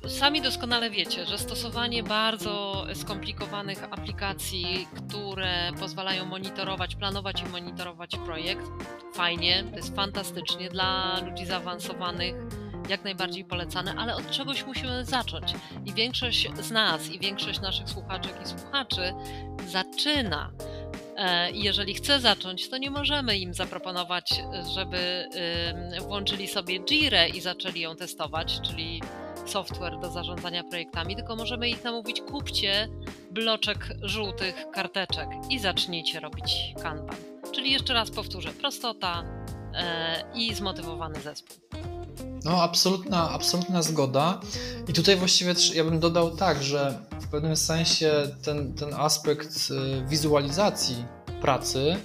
Sami 0.08 0.42
doskonale 0.42 0.90
wiecie, 0.90 1.26
że 1.26 1.38
stosowanie 1.38 2.04
bardzo 2.04 2.86
skomplikowanych 2.94 3.84
aplikacji, 3.84 4.88
które 4.96 5.72
pozwalają 5.80 6.26
monitorować, 6.26 6.96
planować 6.96 7.42
i 7.42 7.46
monitorować 7.46 8.18
projekt, 8.26 8.66
fajnie, 9.14 9.64
to 9.72 9.76
jest 9.76 9.96
fantastycznie 9.96 10.70
dla 10.70 11.20
ludzi 11.20 11.46
zaawansowanych 11.46 12.36
jak 12.90 13.04
najbardziej 13.04 13.46
polecane, 13.46 13.96
ale 13.98 14.16
od 14.16 14.32
czegoś 14.32 14.66
musimy 14.66 15.06
zacząć. 15.06 15.54
I 15.86 15.94
większość 15.94 16.48
z 16.62 16.72
nas, 16.72 17.10
i 17.10 17.20
większość 17.20 17.62
naszych 17.62 17.90
słuchaczek 17.90 18.34
i 18.44 18.48
słuchaczy 18.48 19.14
zaczyna. 19.68 20.52
E, 21.18 21.52
I 21.52 21.64
jeżeli 21.64 21.94
chce 21.94 22.20
zacząć, 22.20 22.70
to 22.70 22.78
nie 22.78 22.92
możemy 22.92 23.38
im 23.38 23.54
zaproponować, 23.54 24.44
żeby 24.76 25.30
włączyli 26.02 26.48
sobie 26.48 26.80
Jirę 26.80 27.30
i 27.30 27.42
zaczęli 27.42 27.80
ją 27.80 27.96
testować, 27.96 28.60
czyli 28.62 29.02
software 29.46 30.00
do 30.00 30.12
zarządzania 30.12 30.64
projektami, 30.64 31.16
tylko 31.16 31.36
możemy 31.36 31.70
ich 31.70 31.84
namówić, 31.84 32.22
kupcie 32.22 32.88
bloczek 33.32 33.90
żółtych 34.02 34.66
karteczek 34.74 35.30
i 35.50 35.60
zacznijcie 35.60 36.20
robić 36.20 36.74
Kanban. 36.84 37.16
Czyli 37.52 37.72
jeszcze 37.72 37.94
raz 37.94 38.12
powtórzę, 38.12 38.50
prostota 38.50 39.24
e, 39.74 40.24
i 40.36 40.54
zmotywowany 40.54 41.22
zespół. 41.22 41.95
No, 42.46 42.64
absolutna, 42.64 43.30
absolutna 43.30 43.82
zgoda. 43.82 44.40
I 44.88 44.94
tutaj 44.94 45.16
właściwie 45.16 45.54
ja 45.74 45.84
bym 45.84 46.00
dodał 46.00 46.36
tak, 46.36 46.64
że 46.64 47.00
w 47.22 47.28
pewnym 47.28 47.56
sensie 47.56 48.12
ten, 48.44 48.74
ten 48.74 48.94
aspekt 48.94 49.72
y, 49.72 50.06
wizualizacji 50.08 51.06
pracy, 51.42 51.96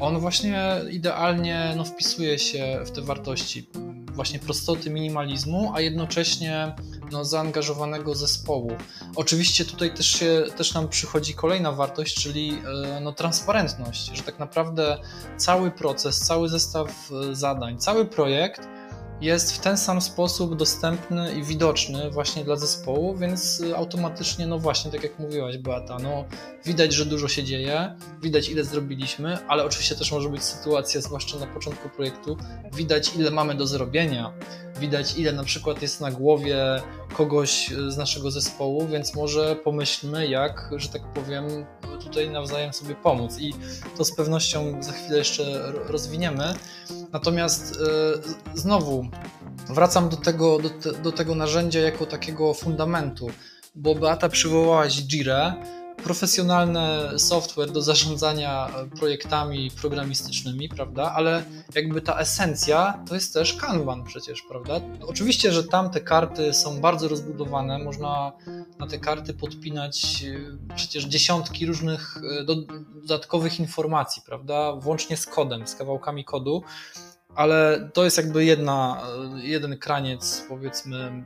on 0.00 0.18
właśnie 0.18 0.80
idealnie 0.90 1.74
no, 1.76 1.84
wpisuje 1.84 2.38
się 2.38 2.78
w 2.86 2.90
te 2.90 3.02
wartości 3.02 3.70
właśnie 4.12 4.38
prostoty 4.38 4.90
minimalizmu, 4.90 5.72
a 5.74 5.80
jednocześnie 5.80 6.74
no, 7.12 7.24
zaangażowanego 7.24 8.14
zespołu. 8.14 8.70
Oczywiście 9.16 9.64
tutaj 9.64 9.94
też, 9.94 10.06
się, 10.06 10.44
też 10.56 10.74
nam 10.74 10.88
przychodzi 10.88 11.34
kolejna 11.34 11.72
wartość, 11.72 12.22
czyli 12.22 12.52
y, 12.96 13.00
no, 13.00 13.12
transparentność, 13.12 14.10
że 14.16 14.22
tak 14.22 14.38
naprawdę 14.38 14.98
cały 15.36 15.70
proces, 15.70 16.20
cały 16.20 16.48
zestaw 16.48 17.10
y, 17.30 17.34
zadań, 17.34 17.78
cały 17.78 18.04
projekt 18.04 18.68
jest 19.20 19.52
w 19.52 19.58
ten 19.58 19.76
sam 19.76 20.00
sposób 20.00 20.56
dostępny 20.56 21.32
i 21.32 21.42
widoczny 21.42 22.10
właśnie 22.10 22.44
dla 22.44 22.56
zespołu, 22.56 23.16
więc 23.16 23.62
automatycznie, 23.76 24.46
no 24.46 24.58
właśnie, 24.58 24.90
tak 24.90 25.02
jak 25.02 25.18
mówiłaś, 25.18 25.58
Beata, 25.58 25.98
no 25.98 26.24
widać, 26.64 26.92
że 26.92 27.06
dużo 27.06 27.28
się 27.28 27.44
dzieje, 27.44 27.94
widać 28.22 28.48
ile 28.48 28.64
zrobiliśmy, 28.64 29.38
ale 29.48 29.64
oczywiście 29.64 29.94
też 29.94 30.12
może 30.12 30.28
być 30.28 30.42
sytuacja, 30.42 31.00
zwłaszcza 31.00 31.38
na 31.38 31.46
początku 31.46 31.88
projektu, 31.88 32.36
widać 32.72 33.16
ile 33.16 33.30
mamy 33.30 33.54
do 33.54 33.66
zrobienia, 33.66 34.32
widać 34.80 35.18
ile 35.18 35.32
na 35.32 35.44
przykład 35.44 35.82
jest 35.82 36.00
na 36.00 36.10
głowie 36.10 36.82
kogoś 37.16 37.70
z 37.88 37.96
naszego 37.96 38.30
zespołu, 38.30 38.86
więc 38.86 39.14
może 39.14 39.56
pomyślmy, 39.56 40.26
jak, 40.26 40.70
że 40.76 40.88
tak 40.88 41.12
powiem, 41.12 41.66
tutaj 42.00 42.30
nawzajem 42.30 42.72
sobie 42.72 42.94
pomóc. 42.94 43.38
I 43.38 43.54
to 43.96 44.04
z 44.04 44.16
pewnością 44.16 44.82
za 44.82 44.92
chwilę 44.92 45.18
jeszcze 45.18 45.72
rozwiniemy. 45.72 46.54
Natomiast 47.16 47.78
yy, 47.80 48.60
znowu 48.60 49.06
wracam 49.68 50.08
do 50.08 50.16
tego, 50.16 50.58
do, 50.58 50.70
te, 50.70 50.92
do 50.92 51.12
tego 51.12 51.34
narzędzia 51.34 51.80
jako 51.80 52.06
takiego 52.06 52.54
fundamentu, 52.54 53.30
bo 53.74 53.94
Beata 53.94 54.28
przywołałaś 54.28 55.02
Jira 55.02 55.56
profesjonalny 56.02 57.18
software 57.18 57.72
do 57.72 57.82
zarządzania 57.82 58.70
projektami 58.98 59.70
programistycznymi, 59.70 60.68
prawda? 60.68 61.12
Ale 61.12 61.44
jakby 61.74 62.00
ta 62.00 62.18
esencja 62.18 63.04
to 63.08 63.14
jest 63.14 63.34
też 63.34 63.54
Kanban 63.54 64.04
przecież, 64.04 64.42
prawda? 64.42 64.80
Oczywiście, 65.06 65.52
że 65.52 65.64
tam 65.64 65.90
te 65.90 66.00
karty 66.00 66.54
są 66.54 66.80
bardzo 66.80 67.08
rozbudowane, 67.08 67.78
można 67.78 68.32
na 68.78 68.86
te 68.86 68.98
karty 68.98 69.34
podpinać 69.34 70.24
e, 70.24 70.74
przecież 70.76 71.04
dziesiątki 71.04 71.66
różnych 71.66 72.16
e, 72.16 72.44
dodatkowych 72.44 73.60
informacji, 73.60 74.22
prawda? 74.26 74.72
Włącznie 74.72 75.16
z 75.16 75.26
kodem, 75.26 75.66
z 75.66 75.74
kawałkami 75.74 76.24
kodu 76.24 76.62
ale 77.36 77.90
to 77.92 78.04
jest 78.04 78.16
jakby 78.16 78.44
jedna, 78.44 79.02
e, 79.34 79.40
jeden 79.40 79.78
kraniec, 79.78 80.44
powiedzmy, 80.48 81.22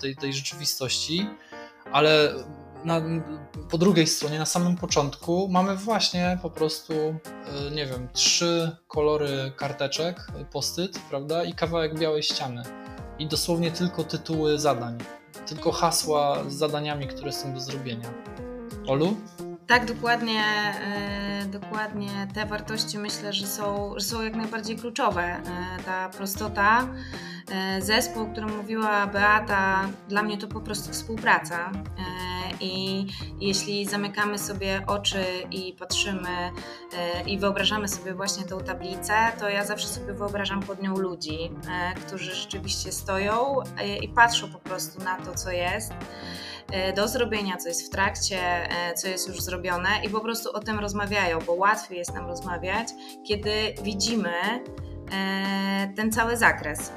tej, 0.00 0.16
tej 0.16 0.32
rzeczywistości, 0.32 1.26
ale 1.92 2.34
na, 2.84 3.02
po 3.70 3.78
drugiej 3.78 4.06
stronie, 4.06 4.38
na 4.38 4.46
samym 4.46 4.76
początku, 4.76 5.48
mamy 5.48 5.76
właśnie 5.76 6.38
po 6.42 6.50
prostu, 6.50 6.92
e, 6.92 7.70
nie 7.70 7.86
wiem, 7.86 8.08
trzy 8.12 8.76
kolory 8.88 9.52
karteczek, 9.56 10.26
postyt, 10.52 10.98
prawda, 11.10 11.44
i 11.44 11.52
kawałek 11.52 11.98
białej 11.98 12.22
ściany. 12.22 12.62
I 13.18 13.26
dosłownie 13.26 13.70
tylko 13.70 14.04
tytuły 14.04 14.58
zadań, 14.58 14.98
tylko 15.46 15.72
hasła 15.72 16.44
z 16.48 16.54
zadaniami, 16.54 17.06
które 17.06 17.32
są 17.32 17.54
do 17.54 17.60
zrobienia. 17.60 18.08
Olu? 18.86 19.16
Tak, 19.72 19.84
dokładnie, 19.84 20.44
e, 20.84 21.46
dokładnie 21.46 22.28
te 22.34 22.46
wartości 22.46 22.98
myślę, 22.98 23.32
że 23.32 23.46
są, 23.46 23.94
że 23.96 24.04
są 24.04 24.22
jak 24.22 24.36
najbardziej 24.36 24.76
kluczowe. 24.76 25.22
E, 25.22 25.42
ta 25.84 26.08
prostota, 26.08 26.88
zespół, 27.80 28.22
o 28.22 28.26
którym 28.26 28.56
mówiła 28.56 29.06
Beata, 29.06 29.88
dla 30.08 30.22
mnie 30.22 30.38
to 30.38 30.48
po 30.48 30.60
prostu 30.60 30.92
współpraca 30.92 31.72
i 32.62 33.06
jeśli 33.40 33.86
zamykamy 33.86 34.38
sobie 34.38 34.82
oczy 34.86 35.24
i 35.50 35.72
patrzymy 35.78 36.28
e, 36.28 37.22
i 37.26 37.38
wyobrażamy 37.38 37.88
sobie 37.88 38.14
właśnie 38.14 38.44
tą 38.44 38.60
tablicę, 38.60 39.14
to 39.38 39.48
ja 39.48 39.64
zawsze 39.64 39.88
sobie 39.88 40.12
wyobrażam 40.12 40.60
pod 40.60 40.82
nią 40.82 40.96
ludzi, 40.96 41.50
e, 41.70 41.94
którzy 41.94 42.34
rzeczywiście 42.34 42.92
stoją 42.92 43.60
e, 43.78 43.96
i 43.96 44.08
patrzą 44.08 44.52
po 44.52 44.58
prostu 44.58 45.02
na 45.02 45.16
to, 45.16 45.34
co 45.34 45.50
jest 45.50 45.92
do 46.96 47.08
zrobienia, 47.08 47.56
co 47.56 47.68
jest 47.68 47.86
w 47.86 47.90
trakcie, 47.90 48.68
co 48.96 49.08
jest 49.08 49.28
już 49.28 49.42
zrobione 49.42 49.88
i 50.04 50.08
po 50.08 50.20
prostu 50.20 50.52
o 50.52 50.60
tym 50.60 50.78
rozmawiają, 50.78 51.38
bo 51.46 51.52
łatwiej 51.52 51.98
jest 51.98 52.14
nam 52.14 52.26
rozmawiać, 52.26 52.88
kiedy 53.24 53.74
widzimy 53.82 54.32
ten 55.96 56.12
cały 56.12 56.36
zakres. 56.36 56.92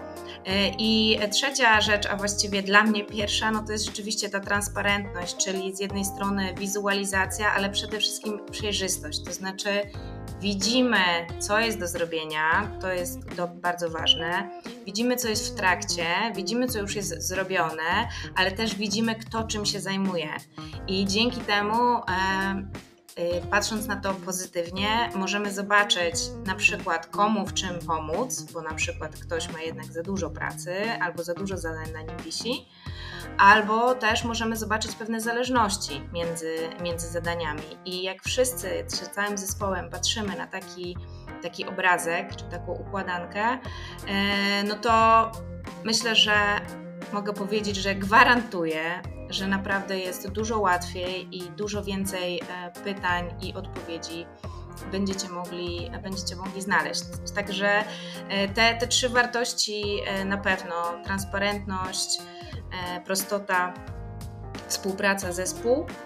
E, 0.45 0.69
I 0.77 1.19
trzecia 1.31 1.81
rzecz, 1.81 2.05
a 2.05 2.15
właściwie 2.15 2.63
dla 2.63 2.83
mnie 2.83 3.03
pierwsza, 3.03 3.51
no 3.51 3.63
to 3.63 3.71
jest 3.71 3.85
rzeczywiście 3.85 4.29
ta 4.29 4.39
transparentność, 4.39 5.45
czyli 5.45 5.75
z 5.75 5.79
jednej 5.79 6.05
strony 6.05 6.53
wizualizacja, 6.57 7.53
ale 7.53 7.69
przede 7.69 7.99
wszystkim 7.99 8.39
przejrzystość. 8.51 9.23
To 9.23 9.33
znaczy 9.33 9.69
widzimy, 10.41 10.97
co 11.39 11.59
jest 11.59 11.79
do 11.79 11.87
zrobienia, 11.87 12.77
to 12.81 12.91
jest 12.91 13.19
to 13.35 13.47
bardzo 13.47 13.89
ważne. 13.89 14.61
Widzimy, 14.85 15.15
co 15.15 15.27
jest 15.27 15.53
w 15.53 15.55
trakcie, 15.55 16.05
widzimy, 16.35 16.67
co 16.67 16.79
już 16.79 16.95
jest 16.95 17.27
zrobione, 17.27 18.09
ale 18.35 18.51
też 18.51 18.75
widzimy, 18.75 19.15
kto 19.15 19.43
czym 19.43 19.65
się 19.65 19.79
zajmuje. 19.79 20.29
I 20.87 21.05
dzięki 21.05 21.41
temu. 21.41 21.97
E, 21.97 22.85
patrząc 23.51 23.87
na 23.87 23.95
to 23.95 24.13
pozytywnie, 24.13 25.09
możemy 25.15 25.51
zobaczyć 25.51 26.15
na 26.45 26.55
przykład 26.55 27.07
komu 27.07 27.47
w 27.47 27.53
czym 27.53 27.79
pomóc, 27.87 28.41
bo 28.41 28.61
na 28.61 28.73
przykład 28.73 29.15
ktoś 29.15 29.53
ma 29.53 29.61
jednak 29.61 29.85
za 29.85 30.03
dużo 30.03 30.29
pracy 30.29 30.91
albo 31.01 31.23
za 31.23 31.33
dużo 31.33 31.57
zadań 31.57 31.91
na 31.91 32.01
nim 32.01 32.17
wisi, 32.17 32.65
albo 33.37 33.95
też 33.95 34.23
możemy 34.23 34.55
zobaczyć 34.55 34.95
pewne 34.95 35.21
zależności 35.21 36.01
między, 36.13 36.55
między 36.81 37.07
zadaniami. 37.07 37.63
I 37.85 38.03
jak 38.03 38.23
wszyscy, 38.23 38.85
czy 38.89 39.09
całym 39.09 39.37
zespołem 39.37 39.89
patrzymy 39.89 40.35
na 40.37 40.47
taki, 40.47 40.97
taki 41.41 41.65
obrazek, 41.65 42.35
czy 42.35 42.43
taką 42.43 42.71
układankę, 42.71 43.59
e, 44.07 44.63
no 44.63 44.75
to 44.75 45.31
myślę, 45.83 46.15
że 46.15 46.35
mogę 47.13 47.33
powiedzieć, 47.33 47.75
że 47.75 47.95
gwarantuję, 47.95 49.01
że 49.29 49.47
naprawdę 49.47 49.99
jest 49.99 50.29
dużo 50.29 50.59
łatwiej 50.59 51.37
i 51.37 51.49
dużo 51.49 51.83
więcej 51.83 52.39
e, 52.41 52.71
pytań 52.83 53.33
i 53.41 53.53
odpowiedzi 53.53 54.25
będziecie 54.91 55.29
mogli, 55.29 55.91
będziecie 56.03 56.35
mogli 56.35 56.61
znaleźć. 56.61 57.01
Także 57.35 57.83
e, 58.29 58.47
te, 58.47 58.75
te 58.75 58.87
trzy 58.87 59.09
wartości 59.09 60.01
na 60.25 60.37
pewno 60.37 60.75
transparentność, 61.03 62.17
prostota, 63.05 63.73
współpraca, 64.67 65.31
zespół 65.33 65.85
E, 65.85 66.04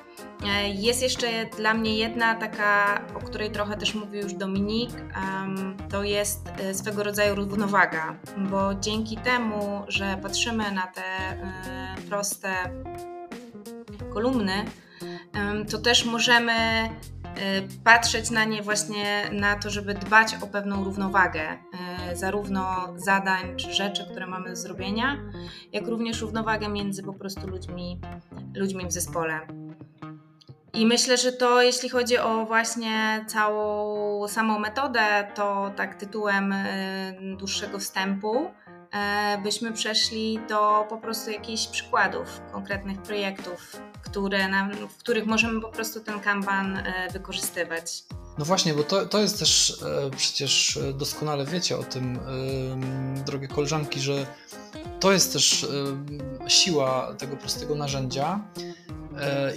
jest 0.73 1.01
jeszcze 1.01 1.27
dla 1.57 1.73
mnie 1.73 1.97
jedna 1.97 2.35
taka, 2.35 3.01
o 3.15 3.19
której 3.19 3.51
trochę 3.51 3.77
też 3.77 3.95
mówił 3.95 4.21
już 4.21 4.33
Dominik, 4.33 4.89
to 5.89 6.03
jest 6.03 6.49
e, 6.57 6.73
swego 6.73 7.03
rodzaju 7.03 7.35
równowaga, 7.35 8.15
bo 8.37 8.75
dzięki 8.75 9.17
temu, 9.17 9.83
że 9.87 10.17
patrzymy 10.21 10.71
na 10.71 10.87
te 10.87 11.01
e, 11.01 11.95
proste 12.09 12.49
kolumny, 14.13 14.65
to 15.71 15.77
też 15.77 16.05
możemy 16.05 16.53
patrzeć 17.83 18.31
na 18.31 18.45
nie 18.45 18.61
właśnie 18.63 19.29
na 19.31 19.55
to, 19.55 19.69
żeby 19.69 19.93
dbać 19.93 20.35
o 20.41 20.47
pewną 20.47 20.83
równowagę, 20.83 21.41
zarówno 22.13 22.93
zadań 22.95 23.55
czy 23.57 23.73
rzeczy, 23.73 24.05
które 24.11 24.27
mamy 24.27 24.49
do 24.49 24.55
zrobienia, 24.55 25.17
jak 25.73 25.87
również 25.87 26.21
równowagę 26.21 26.69
między 26.69 27.03
po 27.03 27.13
prostu 27.13 27.47
ludźmi, 27.47 27.99
ludźmi 28.55 28.87
w 28.87 28.91
zespole. 28.91 29.39
I 30.73 30.85
myślę, 30.85 31.17
że 31.17 31.31
to 31.31 31.61
jeśli 31.61 31.89
chodzi 31.89 32.17
o 32.17 32.45
właśnie 32.45 33.25
całą 33.27 34.27
samą 34.27 34.59
metodę, 34.59 35.27
to 35.35 35.71
tak 35.75 35.95
tytułem 35.95 36.51
y, 36.51 37.35
dłuższego 37.37 37.79
wstępu 37.79 38.51
e, 38.91 39.37
byśmy 39.43 39.71
przeszli 39.73 40.39
do 40.49 40.85
po 40.89 40.97
prostu 40.97 41.31
jakichś 41.31 41.67
przykładów 41.67 42.41
konkretnych 42.51 43.01
projektów, 43.01 43.81
które 44.01 44.47
nam, 44.47 44.71
w 44.87 44.97
których 44.97 45.25
możemy 45.25 45.61
po 45.61 45.69
prostu 45.69 45.99
ten 45.99 46.19
Kanban 46.19 46.77
e, 46.77 47.09
wykorzystywać. 47.13 48.03
No 48.37 48.45
właśnie, 48.45 48.73
bo 48.73 48.83
to, 48.83 49.05
to 49.05 49.19
jest 49.19 49.39
też 49.39 49.83
e, 49.83 50.09
przecież 50.17 50.79
doskonale 50.93 51.45
wiecie 51.45 51.77
o 51.77 51.83
tym, 51.83 52.19
drogie 53.25 53.47
koleżanki, 53.47 53.99
że 53.99 54.25
to 54.99 55.11
jest 55.11 55.33
też 55.33 55.67
siła 56.47 57.13
tego 57.17 57.37
prostego 57.37 57.75
narzędzia, 57.75 58.39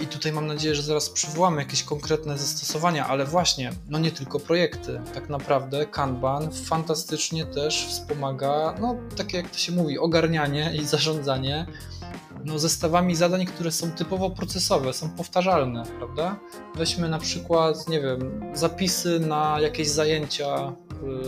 I 0.01 0.07
tutaj 0.07 0.31
mam 0.31 0.47
nadzieję, 0.47 0.75
że 0.75 0.81
zaraz 0.81 1.09
przywołamy 1.09 1.61
jakieś 1.61 1.83
konkretne 1.83 2.37
zastosowania, 2.37 3.07
ale 3.07 3.25
właśnie, 3.25 3.71
no 3.89 3.99
nie 3.99 4.11
tylko 4.11 4.39
projekty. 4.39 5.01
Tak 5.13 5.29
naprawdę 5.29 5.85
Kanban 5.85 6.51
fantastycznie 6.51 7.45
też 7.45 7.85
wspomaga, 7.87 8.75
no 8.81 8.95
takie 9.17 9.37
jak 9.37 9.49
to 9.49 9.57
się 9.57 9.71
mówi, 9.71 9.99
ogarnianie 9.99 10.71
i 10.75 10.85
zarządzanie 10.85 11.65
no, 12.45 12.59
zestawami 12.59 13.15
zadań, 13.15 13.45
które 13.45 13.71
są 13.71 13.91
typowo 13.91 14.29
procesowe, 14.29 14.93
są 14.93 15.09
powtarzalne, 15.09 15.83
prawda? 15.97 16.39
Weźmy 16.75 17.09
na 17.09 17.19
przykład, 17.19 17.87
nie 17.87 18.01
wiem, 18.01 18.41
zapisy 18.53 19.19
na 19.19 19.57
jakieś 19.61 19.89
zajęcia 19.89 20.73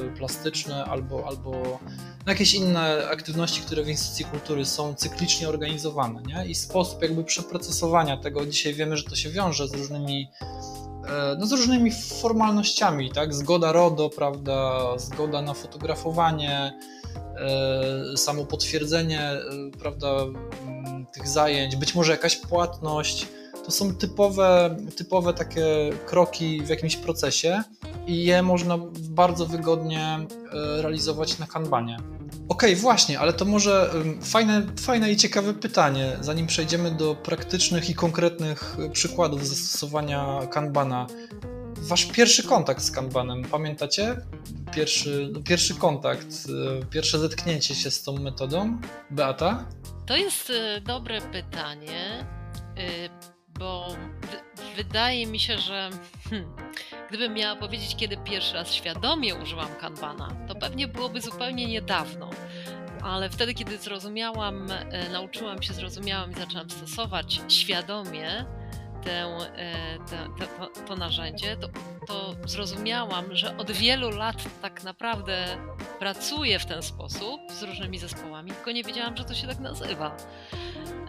y, 0.06 0.18
plastyczne 0.18 0.86
albo, 0.86 1.28
albo 1.28 1.80
jakieś 2.32 2.54
inne 2.54 3.08
aktywności, 3.12 3.62
które 3.62 3.84
w 3.84 3.90
instytucji 3.90 4.26
kultury 4.26 4.66
są 4.66 4.96
cyklicznie 4.96 5.50
organizowane, 5.50 6.22
nie? 6.22 6.46
I 6.48 6.56
sposób 6.56 7.02
jakby 7.02 7.24
przeprocesowania 7.24 8.18
tego, 8.18 8.46
dzisiaj 8.46 8.74
wiemy, 8.74 8.98
że 8.98 9.04
to 9.04 9.16
się 9.16 9.30
wiąże 9.30 9.68
z 9.68 9.74
różnymi 9.74 10.32
e, 11.08 11.36
no 11.40 11.46
z 11.46 11.52
różnymi 11.52 11.92
formalnościami, 12.22 13.12
tak? 13.12 13.34
Zgoda 13.34 13.72
RODO, 13.72 14.10
prawda? 14.10 14.82
Zgoda 14.98 15.42
na 15.42 15.54
fotografowanie, 15.54 16.80
e, 17.38 18.18
samo 18.18 18.46
potwierdzenie, 18.46 19.22
e, 19.22 19.42
prawda, 19.80 20.08
tych 21.14 21.28
zajęć, 21.28 21.76
być 21.76 21.96
może 21.96 22.12
jakaś 22.12 22.36
płatność. 22.36 23.28
To 23.66 23.72
są 23.72 23.96
typowe, 23.96 24.78
typowe 24.96 25.34
takie 25.34 25.90
kroki 26.06 26.62
w 26.62 26.70
jakimś 26.70 26.96
procesie 26.96 27.64
i 28.08 28.26
je 28.26 28.42
można 28.42 28.78
bardzo 29.10 29.46
wygodnie 29.46 30.28
realizować 30.82 31.40
na 31.40 31.48
kanbanie. 31.48 31.98
Okej, 32.50 32.72
okay, 32.72 32.82
właśnie, 32.82 33.20
ale 33.20 33.34
to 33.34 33.46
może 33.46 33.94
fajne, 34.22 34.68
fajne 34.80 35.12
i 35.12 35.18
ciekawe 35.18 35.54
pytanie, 35.54 36.18
zanim 36.22 36.48
przejdziemy 36.48 36.92
do 36.92 37.16
praktycznych 37.16 37.90
i 37.90 37.96
konkretnych 37.96 38.78
y, 38.80 38.90
przykładów 38.90 39.48
zastosowania 39.48 40.48
Kanbana. 40.52 41.08
Wasz 41.78 42.06
pierwszy 42.06 42.44
kontakt 42.44 42.82
z 42.82 42.92
Kanbanem, 42.92 43.44
pamiętacie? 43.44 44.18
Pierwszy, 44.76 45.30
no, 45.34 45.40
pierwszy 45.40 45.76
kontakt, 45.76 46.28
y, 46.82 46.86
pierwsze 46.86 47.20
zetknięcie 47.20 47.76
się 47.76 47.92
z 47.92 48.04
tą 48.04 48.20
metodą? 48.20 48.78
Beata? 49.12 49.66
To 50.06 50.16
jest 50.16 50.52
dobre 50.86 51.22
pytanie, 51.22 52.26
bo 53.60 53.96
wydaje 54.76 55.28
mi 55.28 55.40
się, 55.40 55.58
że 55.58 55.90
hmm, 56.30 56.56
gdybym 57.10 57.34
miała 57.34 57.56
powiedzieć, 57.56 57.96
kiedy 57.96 58.18
pierwszy 58.18 58.54
raz 58.54 58.74
świadomie 58.74 59.36
użyłam 59.36 59.76
Kanbana, 59.82 60.36
to 60.48 60.56
pewnie 60.56 60.88
byłoby 60.88 61.22
zupełnie 61.22 61.68
niedawno. 61.68 62.30
Ale 63.04 63.30
wtedy, 63.30 63.54
kiedy 63.54 63.78
zrozumiałam, 63.78 64.72
e, 64.72 65.10
nauczyłam 65.10 65.64
się, 65.64 65.74
zrozumiałam 65.74 66.32
i 66.32 66.36
zaczęłam 66.36 66.70
stosować 66.70 67.42
świadomie 67.48 68.46
tę, 69.06 69.24
e, 69.56 70.00
te, 70.10 70.46
to, 70.60 70.82
to, 70.88 70.96
narzędzie, 70.96 71.58
to, 71.58 71.68
to 72.08 72.36
zrozumiałam, 72.48 73.36
że 73.36 73.58
od 73.58 73.72
wielu 73.72 74.10
lat 74.10 74.36
tak 74.62 74.84
naprawdę 74.84 75.58
pracuję 76.00 76.60
w 76.60 76.66
ten 76.66 76.82
sposób 76.82 77.42
z 77.52 77.64
różnymi 77.64 78.00
zespołami, 78.00 78.52
tylko 78.52 78.72
nie 78.72 78.84
wiedziałam, 78.84 79.18
że 79.18 79.26
to 79.26 79.34
się 79.34 79.48
tak 79.48 79.60
nazywa. 79.60 80.18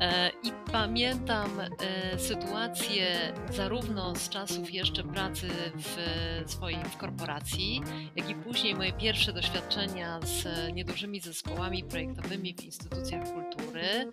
E, 0.01 0.31
I 0.43 0.53
pamiętam 0.73 1.61
e, 1.61 2.19
sytuację 2.19 3.33
zarówno 3.51 4.15
z 4.15 4.29
czasów 4.29 4.75
jeszcze 4.75 5.05
pracy 5.05 5.49
w 5.77 5.97
swojej 6.51 6.85
w 6.85 6.97
korporacji, 6.97 7.83
jak 8.17 8.31
i 8.31 8.35
później 8.35 8.75
moje 8.75 8.93
pierwsze 8.93 9.33
doświadczenia 9.33 10.21
z 10.23 10.47
niedużymi 10.75 11.21
zespołami 11.21 11.85
projektowymi 11.85 12.55
w 12.55 12.65
instytucjach 12.65 13.25
kultury, 13.33 14.13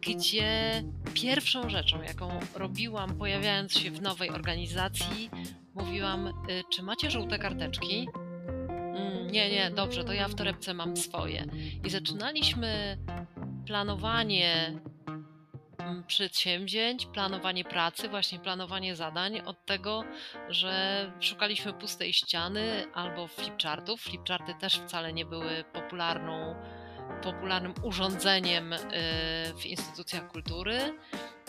gdzie 0.00 0.82
pierwszą 1.14 1.70
rzeczą, 1.70 2.02
jaką 2.02 2.40
robiłam, 2.54 2.63
pojawiając 3.18 3.78
się 3.78 3.90
w 3.90 4.02
nowej 4.02 4.30
organizacji, 4.30 5.30
mówiłam: 5.74 6.32
Czy 6.72 6.82
macie 6.82 7.10
żółte 7.10 7.38
karteczki? 7.38 8.08
Mm, 8.68 9.30
nie, 9.30 9.50
nie, 9.50 9.70
dobrze, 9.70 10.04
to 10.04 10.12
ja 10.12 10.28
w 10.28 10.34
torebce 10.34 10.74
mam 10.74 10.96
swoje. 10.96 11.46
I 11.84 11.90
zaczynaliśmy 11.90 12.98
planowanie 13.66 14.72
mm, 15.78 16.04
przedsięwzięć, 16.04 17.06
planowanie 17.06 17.64
pracy, 17.64 18.08
właśnie 18.08 18.38
planowanie 18.38 18.96
zadań 18.96 19.40
od 19.40 19.66
tego, 19.66 20.04
że 20.48 21.12
szukaliśmy 21.20 21.72
pustej 21.72 22.12
ściany 22.12 22.84
albo 22.94 23.26
flipchartów. 23.26 24.00
Flipcharty 24.00 24.54
też 24.54 24.74
wcale 24.74 25.12
nie 25.12 25.24
były 25.24 25.64
popularną, 25.72 26.54
popularnym 27.22 27.74
urządzeniem 27.82 28.72
y, 28.72 28.78
w 29.58 29.66
instytucjach 29.66 30.28
kultury 30.28 30.78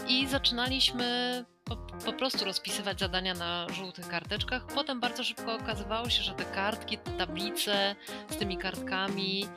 i 0.08 0.28
zaczynaliśmy 0.28 1.46
po, 1.64 1.76
po, 2.06 2.14
prostu 2.14 2.46
rozpisywać 2.46 3.00
zadania 3.00 3.34
na 3.34 3.68
żółtych 3.70 4.08
karteczkach. 4.08 4.66
Potem 4.66 5.00
bardzo 5.00 5.24
szybko 5.24 5.56
okazywało 5.56 6.10
się, 6.10 6.24
że 6.24 6.34
te 6.34 6.46
kartki, 6.46 6.98
te 6.98 7.12
tablice 7.12 7.96
z 8.30 8.38
tymi 8.38 8.58
kartkami 8.58 9.48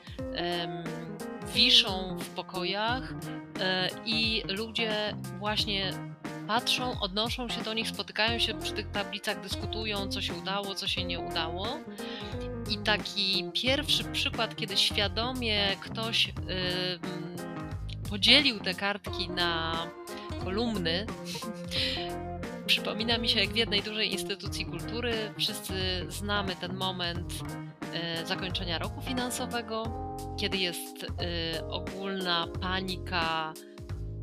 wiszą 1.55 2.17
w 2.19 2.29
pokojach 2.29 3.15
e, 3.61 3.89
i 4.07 4.43
ludzie 4.49 5.17
właśnie 5.39 5.93
patrzą, 6.47 7.01
odnoszą 7.01 7.49
się 7.49 7.63
do 7.63 7.75
nich, 7.75 7.89
spotykają 7.89 8.39
się 8.39 8.55
przy 8.55 8.73
tych 8.73 8.91
tablicach, 8.91 9.41
dyskutują, 9.41 10.09
co 10.09 10.21
się 10.21 10.35
udało, 10.35 10.75
co 10.75 10.89
się 10.89 11.05
nie 11.05 11.21
udało. 11.21 11.67
I 12.71 12.79
taki 12.79 13.51
pierwszy 13.53 14.05
przykład, 14.05 14.57
kiedy 14.57 14.77
świadomie 14.77 15.77
ktoś 15.81 16.27
yy, 16.27 16.35
podzielił 18.11 18.61
te 18.61 18.75
kartki 18.75 19.29
na 19.31 19.77
kolumny, 20.45 21.07
przypomina 22.67 23.19
mi 23.19 23.29
się 23.29 23.41
jak 23.41 23.49
w 23.49 23.57
jednej 23.57 23.83
dużej 23.83 24.13
instytucji 24.13 24.67
kultury. 24.67 25.13
Wszyscy 25.39 26.07
znamy 26.09 26.57
ten 26.57 26.77
moment 26.77 27.33
yy, 27.33 28.27
zakończenia 28.27 28.79
roku 28.79 29.03
finansowego 29.03 30.09
kiedy 30.39 30.57
jest 30.57 31.03
y, 31.03 31.07
ogólna 31.69 32.49
panika, 32.61 33.55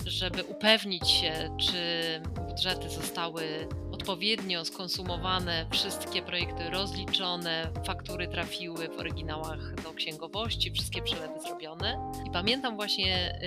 żeby 0.05 0.43
upewnić 0.43 1.09
się, 1.09 1.57
czy 1.59 1.81
budżety 2.47 2.89
zostały 2.89 3.67
odpowiednio 4.05 4.65
skonsumowane, 4.65 5.65
wszystkie 5.71 6.21
projekty 6.21 6.69
rozliczone, 6.69 7.71
faktury 7.85 8.27
trafiły 8.27 8.87
w 8.87 8.99
oryginałach 8.99 9.75
do 9.83 9.93
księgowości, 9.93 10.71
wszystkie 10.71 11.01
przelewy 11.01 11.39
zrobione. 11.39 12.11
I 12.27 12.31
pamiętam 12.31 12.75
właśnie 12.75 13.39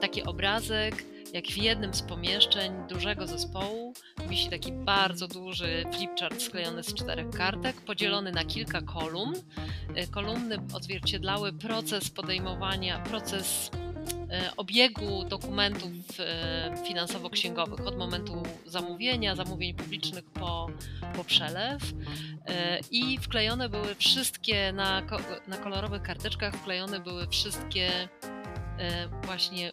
taki 0.00 0.22
obrazek, 0.22 1.04
jak 1.32 1.44
w 1.44 1.56
jednym 1.56 1.94
z 1.94 2.02
pomieszczeń 2.02 2.72
dużego 2.88 3.26
zespołu 3.26 3.94
wisi 4.28 4.50
taki 4.50 4.72
bardzo 4.72 5.28
duży 5.28 5.84
flipchart 5.92 6.42
sklejony 6.42 6.82
z 6.82 6.94
czterech 6.94 7.30
kartek, 7.30 7.80
podzielony 7.80 8.32
na 8.32 8.44
kilka 8.44 8.82
kolumn. 8.82 9.34
Y, 9.36 10.06
kolumny 10.06 10.56
odzwierciedlały 10.74 11.52
proces 11.52 12.10
podejmowania, 12.10 12.98
proces 12.98 13.70
obiegu 14.56 15.24
dokumentów 15.24 15.92
y, 15.92 16.86
finansowo-księgowych. 16.86 17.86
Od 17.86 17.96
momentu 17.96 18.42
zamówienia, 18.66 19.36
zamówień 19.36 19.74
publicznych 19.74 20.24
po, 20.24 20.70
po 21.16 21.24
przelew. 21.24 21.82
I 22.90 23.18
wklejone 23.18 23.68
były 23.68 23.94
wszystkie 23.94 24.72
na, 24.72 25.02
na 25.48 25.56
kolorowych 25.56 26.02
karteczkach 26.02 26.54
wklejone 26.54 27.00
były 27.00 27.26
wszystkie 27.26 28.08
właśnie 29.24 29.72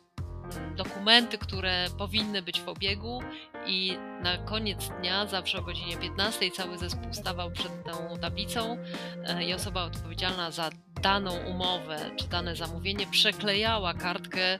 dokumenty, 0.77 1.37
które 1.37 1.85
powinny 1.97 2.41
być 2.41 2.61
w 2.61 2.69
obiegu. 2.69 3.21
I 3.67 3.97
na 4.23 4.37
koniec 4.37 4.89
dnia, 4.99 5.25
zawsze 5.25 5.57
o 5.57 5.61
godzinie 5.61 5.97
15, 5.97 6.51
cały 6.51 6.77
zespół 6.77 7.13
stawał 7.13 7.51
przed 7.51 7.83
tą 7.83 8.17
tablicą 8.21 8.77
e, 9.23 9.43
i 9.43 9.53
osoba 9.53 9.83
odpowiedzialna 9.83 10.51
za 10.51 10.69
daną 11.01 11.31
umowę 11.37 11.99
czy 12.15 12.27
dane 12.27 12.55
zamówienie 12.55 13.07
przeklejała 13.07 13.93
kartkę, 13.93 14.59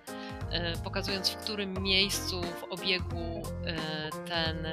e, 0.52 0.78
pokazując 0.84 1.30
w 1.30 1.38
którym 1.38 1.84
miejscu 1.84 2.42
w 2.42 2.64
obiegu 2.74 3.44
e, 3.66 3.76
ten, 4.28 4.68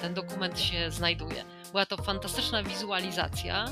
ten 0.00 0.14
dokument 0.14 0.60
się 0.60 0.90
znajduje. 0.90 1.44
Była 1.70 1.86
to 1.86 1.96
fantastyczna 1.96 2.62
wizualizacja, 2.62 3.66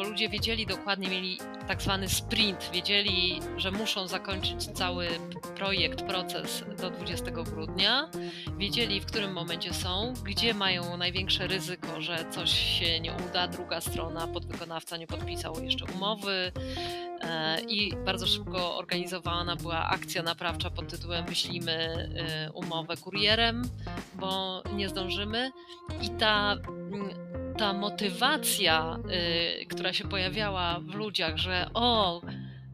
bo 0.00 0.08
ludzie 0.08 0.28
wiedzieli 0.28 0.66
dokładnie, 0.66 1.08
mieli 1.08 1.38
tak 1.68 1.82
zwany 1.82 2.08
sprint, 2.08 2.70
wiedzieli, 2.72 3.40
że 3.56 3.70
muszą 3.70 4.08
zakończyć 4.08 4.66
cały 4.66 5.08
projekt, 5.56 6.02
proces 6.02 6.64
do 6.80 6.90
20 6.90 7.30
grudnia, 7.30 8.10
wiedzieli 8.58 9.00
w 9.00 9.06
którym 9.06 9.32
momencie 9.32 9.74
są, 9.74 10.14
gdzie 10.24 10.54
mają 10.54 10.96
największe 10.96 11.46
ryzyko, 11.46 12.00
że 12.00 12.24
coś 12.30 12.50
się 12.50 13.00
nie 13.00 13.12
uda, 13.28 13.48
druga 13.48 13.80
strona, 13.80 14.26
podwykonawca 14.26 14.96
nie 14.96 15.06
podpisał 15.06 15.64
jeszcze 15.64 15.84
umowy 15.94 16.52
e, 17.20 17.60
i 17.60 17.92
bardzo 18.04 18.26
szybko 18.26 18.76
organizowana 18.76 19.56
była 19.56 19.86
akcja 19.86 20.22
naprawcza 20.22 20.70
pod 20.70 20.88
tytułem 20.88 21.26
wyślimy 21.26 21.72
e, 21.72 22.52
umowę 22.52 22.96
kurierem, 22.96 23.62
bo 24.14 24.62
nie 24.74 24.88
zdążymy. 24.88 25.50
I 26.02 26.10
ta 26.10 26.52
mm, 26.52 27.49
ta 27.58 27.72
motywacja, 27.72 28.98
y, 29.62 29.66
która 29.66 29.92
się 29.92 30.08
pojawiała 30.08 30.80
w 30.80 30.94
ludziach, 30.94 31.36
że 31.36 31.70
o, 31.74 32.20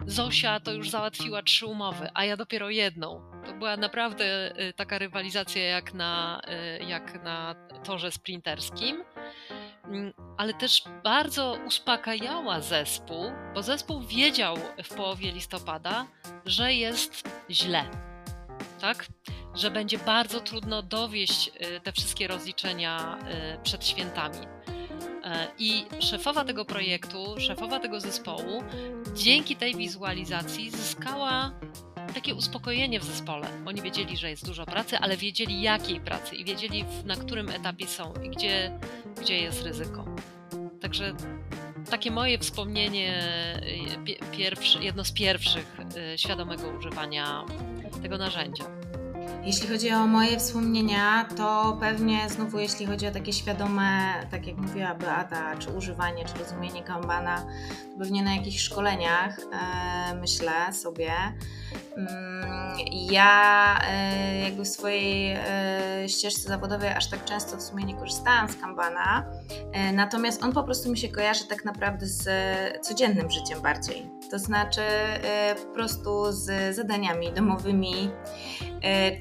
Zosia 0.07 0.61
to 0.61 0.73
już 0.73 0.91
załatwiła 0.91 1.43
trzy 1.43 1.67
umowy, 1.67 2.09
a 2.15 2.25
ja 2.25 2.37
dopiero 2.37 2.71
jedną. 2.71 3.21
To 3.47 3.53
była 3.53 3.77
naprawdę 3.77 4.53
y, 4.61 4.73
taka 4.73 4.99
rywalizacja 4.99 5.63
jak 5.65 5.95
na, 5.95 6.41
y, 6.81 6.85
jak 6.85 7.25
na 7.25 7.55
torze 7.85 8.11
sprinterskim, 8.13 9.05
mm, 9.85 10.13
ale 10.37 10.55
też 10.55 10.83
bardzo 11.05 11.59
uspokajała 11.67 12.61
zespół, 12.61 13.25
bo 13.55 13.63
zespół 13.63 14.01
wiedział 14.01 14.57
w 14.85 14.95
połowie 14.95 15.33
listopada, 15.33 16.07
że 16.45 16.75
jest 16.75 17.29
źle. 17.51 17.85
Tak? 18.81 19.07
Że 19.55 19.71
będzie 19.71 19.99
bardzo 19.99 20.41
trudno 20.41 20.83
dowieść 20.83 21.53
te 21.83 21.93
wszystkie 21.93 22.29
rozliczenia 22.29 23.19
przed 23.63 23.87
świętami. 23.87 24.56
E, 25.27 25.47
I 25.59 25.85
szefowa 26.01 26.45
tego 26.45 26.65
projektu, 26.65 27.35
szefowa 27.39 27.81
tego 27.81 28.01
zespołu, 28.01 28.63
dzięki 29.15 29.57
tej 29.57 29.75
wizualizacji 29.75 30.71
zyskała 30.71 31.53
takie 32.15 32.35
uspokojenie 32.35 33.01
w 33.01 33.05
zespole. 33.05 33.47
Oni 33.67 33.83
wiedzieli, 33.83 34.17
że 34.17 34.31
jest 34.31 34.47
dużo 34.47 34.67
pracy, 34.67 34.99
ale 34.99 35.17
wiedzieli 35.17 35.63
jakiej 35.63 36.01
pracy 36.01 36.37
i 36.37 36.45
wiedzieli 36.45 36.85
na 37.05 37.17
którym 37.17 37.49
etapie 37.49 37.87
są 37.87 38.15
i 38.25 38.31
gdzie, 38.31 38.79
gdzie 39.21 39.39
jest 39.39 39.63
ryzyko. 39.63 40.05
Także 40.81 41.15
takie 41.91 42.11
moje 42.11 42.39
wspomnienie, 42.39 43.23
e, 44.33 44.37
pierwszy, 44.37 44.79
jedno 44.79 45.05
z 45.05 45.13
pierwszych 45.13 45.77
e, 45.97 46.19
świadomego 46.19 46.69
używania 46.69 47.45
tego 48.03 48.19
narzędzia. 48.19 48.65
Jeśli 49.47 49.69
chodzi 49.69 49.91
o 49.91 50.07
moje 50.07 50.39
wspomnienia, 50.39 51.29
to 51.37 51.77
pewnie 51.81 52.29
znowu 52.29 52.59
jeśli 52.59 52.87
chodzi 52.87 53.07
o 53.07 53.11
takie 53.11 53.33
świadome, 53.33 53.91
tak 54.31 54.47
jak 54.47 54.57
mówiła 54.57 54.95
Beata, 54.95 55.57
czy 55.59 55.71
używanie, 55.71 56.25
czy 56.25 56.39
rozumienie 56.39 56.83
Kanbana, 56.83 57.37
to 57.93 57.99
pewnie 57.99 58.23
na 58.23 58.35
jakichś 58.35 58.59
szkoleniach 58.59 59.39
e, 59.39 60.15
myślę 60.15 60.73
sobie. 60.73 61.13
Mm, 61.97 62.77
ja 62.93 63.79
e, 63.91 64.41
jakby 64.41 64.65
w 64.65 64.69
swojej 64.69 65.33
e, 65.33 66.09
ścieżce 66.09 66.49
zawodowej 66.49 66.89
aż 66.89 67.11
tak 67.11 67.25
często 67.25 67.57
w 67.57 67.63
sumie 67.63 67.85
nie 67.85 67.95
korzystałam 67.95 68.49
z 68.49 68.57
Kanbana, 68.57 69.25
natomiast 69.93 70.43
on 70.43 70.53
po 70.53 70.63
prostu 70.63 70.91
mi 70.91 70.99
się 70.99 71.09
kojarzy 71.09 71.49
tak 71.49 71.65
naprawdę 71.65 72.07
z 72.07 72.29
codziennym 72.87 73.31
życiem 73.31 73.63
bardziej. 73.63 74.11
To 74.31 74.39
znaczy 74.39 74.81
po 75.67 75.75
prostu 75.75 76.33
z 76.33 76.77
zadaniami 76.77 77.33
domowymi, 77.33 78.11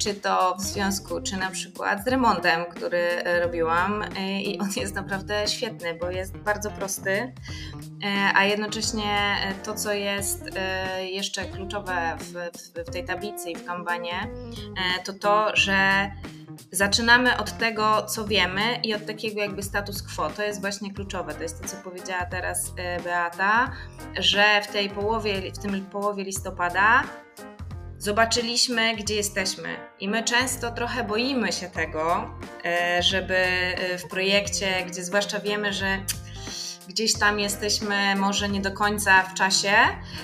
czy 0.01 0.13
to 0.13 0.55
w 0.59 0.61
związku, 0.61 1.21
czy 1.21 1.37
na 1.37 1.51
przykład 1.51 2.03
z 2.03 2.07
remontem, 2.07 2.65
który 2.65 3.23
robiłam 3.41 4.03
i 4.43 4.59
on 4.59 4.69
jest 4.75 4.95
naprawdę 4.95 5.47
świetny, 5.47 5.93
bo 6.01 6.09
jest 6.09 6.37
bardzo 6.37 6.71
prosty, 6.71 7.33
a 8.35 8.43
jednocześnie 8.43 9.35
to, 9.63 9.73
co 9.73 9.93
jest 9.93 10.49
jeszcze 11.01 11.45
kluczowe 11.45 12.17
w, 12.19 12.33
w, 12.87 12.91
tej 12.91 13.05
tablicy 13.05 13.51
i 13.51 13.55
w 13.55 13.65
kambanie, 13.65 14.27
to 15.05 15.13
to, 15.13 15.55
że 15.55 16.11
zaczynamy 16.71 17.37
od 17.37 17.57
tego, 17.57 18.05
co 18.05 18.25
wiemy 18.25 18.61
i 18.83 18.95
od 18.95 19.05
takiego 19.05 19.41
jakby 19.41 19.63
status 19.63 20.03
quo. 20.03 20.29
To 20.29 20.43
jest 20.43 20.61
właśnie 20.61 20.93
kluczowe. 20.93 21.33
To 21.33 21.43
jest 21.43 21.61
to, 21.61 21.67
co 21.67 21.77
powiedziała 21.77 22.25
teraz 22.25 22.73
Beata, 23.03 23.71
że 24.19 24.61
w 24.63 24.67
tej 24.67 24.89
połowie, 24.89 25.51
w 25.51 25.57
tym 25.57 25.85
połowie 25.85 26.23
listopada 26.23 27.03
zobaczyliśmy, 28.05 28.95
gdzie 28.95 29.15
jesteśmy. 29.15 29.69
I 29.99 30.09
my 30.09 30.23
często 30.23 30.71
trochę 30.71 31.03
boimy 31.03 31.53
się 31.53 31.69
tego, 31.69 32.29
e, 32.65 33.03
żeby 33.03 33.35
e, 33.35 33.97
w 33.97 34.07
projekcie, 34.07 34.85
gdzie 34.87 35.03
zwłaszcza 35.03 35.39
wiemy, 35.39 35.73
że 35.73 35.97
gdzieś 36.87 37.19
tam 37.19 37.39
jesteśmy 37.39 38.15
może 38.15 38.49
nie 38.49 38.61
do 38.61 38.71
końca 38.71 39.23
w 39.23 39.33
czasie, 39.33 39.73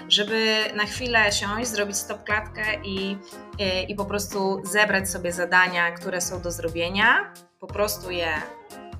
żeby 0.10 0.58
na 0.76 0.86
chwilę 0.86 1.32
siąść, 1.32 1.70
zrobić 1.70 1.98
stop 1.98 2.24
klatkę 2.24 2.64
i, 2.84 3.18
i, 3.60 3.92
i 3.92 3.96
po 3.96 4.06
prostu 4.06 4.62
zebrać 4.64 5.10
sobie 5.10 5.34
zadania, 5.34 5.92
które 5.92 6.22
są 6.22 6.42
do 6.42 6.52
zrobienia, 6.52 7.34
po 7.60 7.68
prostu 7.68 8.12
je 8.12 8.34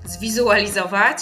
zwizualizować 0.04 1.18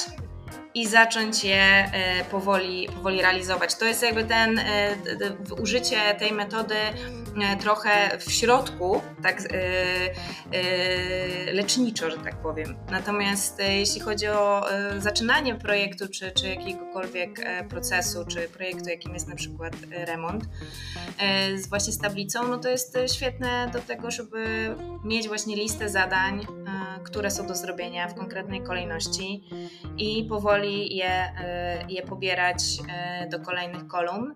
i 0.74 0.86
zacząć 0.86 1.44
je 1.44 1.62
e, 1.62 2.24
powoli, 2.24 2.88
powoli 2.94 3.22
realizować. 3.22 3.74
To 3.74 3.84
jest 3.84 4.02
jakby 4.02 4.24
ten 4.24 4.58
e, 4.58 4.96
użycie 5.60 6.14
tej 6.18 6.32
metody 6.32 6.74
e, 6.74 7.56
trochę 7.56 8.18
w 8.18 8.32
środku, 8.32 9.00
tak 9.22 9.42
leczniczo, 11.52 12.10
że 12.10 12.16
tak 12.16 12.36
powiem. 12.36 12.76
Natomiast 12.90 13.58
jeśli 13.68 14.00
chodzi 14.00 14.28
o 14.28 14.66
zaczynanie 14.98 15.54
projektu, 15.54 16.08
czy, 16.08 16.32
czy 16.32 16.48
jakiegokolwiek 16.48 17.40
procesu, 17.68 18.24
czy 18.28 18.48
projektu, 18.48 18.88
jakim 18.88 19.14
jest 19.14 19.28
na 19.28 19.34
przykład 19.34 19.72
remont, 19.90 20.44
właśnie 21.68 21.92
z 21.92 21.98
tablicą, 21.98 22.48
no 22.48 22.58
to 22.58 22.68
jest 22.68 22.98
świetne 23.14 23.70
do 23.72 23.78
tego, 23.80 24.10
żeby 24.10 24.74
mieć 25.04 25.28
właśnie 25.28 25.56
listę 25.56 25.88
zadań, 25.88 26.46
które 27.04 27.30
są 27.30 27.46
do 27.46 27.54
zrobienia 27.54 28.08
w 28.08 28.14
konkretnej 28.14 28.62
kolejności 28.62 29.44
i 29.98 30.24
powoli 30.28 30.59
powoli 30.60 30.96
je, 30.96 31.10
e, 31.10 31.84
je 31.88 32.02
pobierać 32.02 32.62
e, 32.88 33.28
do 33.28 33.40
kolejnych 33.40 33.86
kolumn. 33.86 34.34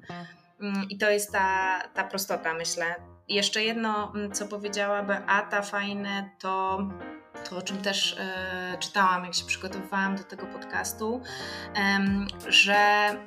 Mm, 0.60 0.88
I 0.88 0.98
to 0.98 1.10
jest 1.10 1.32
ta, 1.32 1.80
ta 1.94 2.04
prostota, 2.04 2.54
myślę. 2.54 2.94
jeszcze 3.28 3.64
jedno, 3.64 4.12
mm, 4.14 4.32
co 4.32 4.46
powiedziała 4.46 5.02
Beata, 5.02 5.62
fajne, 5.62 6.30
to 6.38 6.78
to, 7.50 7.56
o 7.56 7.62
czym 7.62 7.78
też 7.78 8.16
e, 8.18 8.76
czytałam, 8.80 9.24
jak 9.24 9.34
się 9.34 9.44
przygotowywałam 9.44 10.16
do 10.16 10.24
tego 10.24 10.46
podcastu, 10.46 11.20
że 12.46 12.74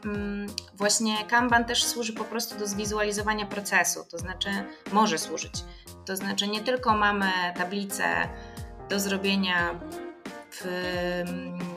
mm, 0.06 0.48
właśnie 0.74 1.26
Kanban 1.28 1.66
też 1.66 1.84
służy 1.84 2.14
po 2.14 2.24
prostu 2.24 2.60
do 2.60 2.68
zwizualizowania 2.68 3.46
procesu, 3.46 4.06
to 4.12 4.18
znaczy 4.18 4.50
może 4.92 5.18
służyć. 5.18 5.54
To 6.06 6.16
znaczy 6.16 6.48
nie 6.48 6.62
tylko 6.62 6.98
mamy 6.98 7.32
tablicę 7.58 8.30
do 8.90 9.00
zrobienia 9.00 9.80
w, 10.62 10.66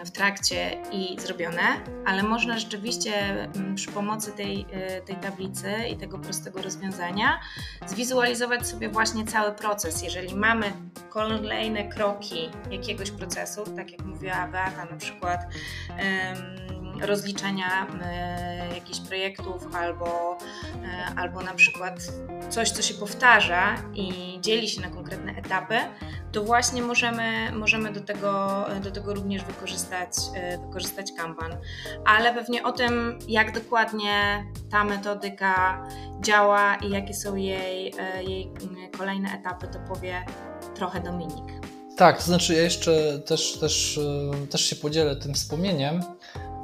w 0.05 0.11
trakcie 0.11 0.83
i 0.93 1.21
zrobione, 1.21 1.63
ale 2.07 2.23
można 2.23 2.59
rzeczywiście 2.59 3.13
mm, 3.31 3.75
przy 3.75 3.91
pomocy 3.91 4.33
tej, 4.33 4.61
y, 4.99 5.03
tej 5.07 5.17
tablicy 5.17 5.73
i 5.93 5.97
tego 5.97 6.19
prostego 6.19 6.63
rozwiązania 6.63 7.41
zwizualizować 7.87 8.67
sobie 8.67 8.89
właśnie 8.89 9.25
cały 9.25 9.53
proces. 9.53 10.03
Jeżeli 10.03 10.35
mamy 10.35 10.73
kolejne 11.11 11.89
kroki 11.89 12.51
jakiegoś 12.71 13.11
procesu, 13.11 13.65
tak 13.77 13.93
jak 13.93 14.05
mówiła 14.05 14.49
Beata, 14.49 14.85
na 14.85 14.97
przykład 14.97 15.41
rozliczenia 17.03 17.87
e, 18.03 18.75
jakichś 18.75 19.01
projektów 19.01 19.75
albo, 19.75 20.39
e, 20.85 21.15
albo 21.17 21.43
na 21.43 21.55
przykład 21.55 22.01
coś, 22.51 22.71
co 22.71 22.83
się 22.83 22.95
powtarza 22.95 23.75
i 23.95 24.39
dzieli 24.41 24.69
się 24.69 24.81
na 24.81 24.89
konkretne 24.89 25.33
etapy, 25.33 25.77
to 26.33 26.45
właśnie 26.45 26.83
możemy, 26.83 27.53
możemy 27.53 27.93
do, 27.93 28.01
tego, 28.01 28.65
do 28.83 28.91
tego 28.91 29.15
również 29.15 29.45
wykorzystać, 29.45 30.11
e, 30.35 30.59
wykorzystać 30.59 31.13
Kanban. 31.17 31.57
Ale 32.07 32.35
pewnie 32.35 32.63
o 32.63 32.73
tym, 32.73 33.19
jak 33.29 33.55
dokładnie 33.55 34.45
ta 34.71 34.85
metodyka 34.85 35.87
działa 36.21 36.77
i 36.77 36.91
jakie 36.91 37.15
są 37.15 37.37
jej, 37.37 37.95
jej 38.29 38.53
kolejne 38.99 39.29
etapy, 39.41 39.69
to 39.69 39.79
powie 39.95 40.25
trochę 40.75 41.01
Dominik. 41.01 41.61
Tak, 42.01 42.19
to 42.19 42.23
znaczy 42.23 42.55
ja 42.55 42.63
jeszcze 42.63 43.19
też, 43.19 43.59
też, 43.59 44.01
też 44.51 44.65
się 44.65 44.77
podzielę 44.77 45.17
tym 45.17 45.35
wspomnieniem, 45.35 46.03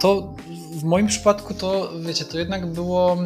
to 0.01 0.35
w 0.73 0.85
moim 0.85 1.07
przypadku 1.07 1.55
to, 1.55 1.93
wiecie, 2.01 2.25
to 2.25 2.39
jednak 2.39 2.67
było, 2.67 3.17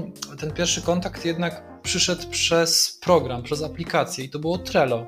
ten 0.41 0.51
pierwszy 0.53 0.83
kontakt 0.83 1.25
jednak 1.25 1.81
przyszedł 1.83 2.29
przez 2.31 2.99
program, 3.03 3.43
przez 3.43 3.63
aplikację 3.63 4.25
i 4.25 4.29
to 4.29 4.39
było 4.39 4.59
Trello. 4.59 5.07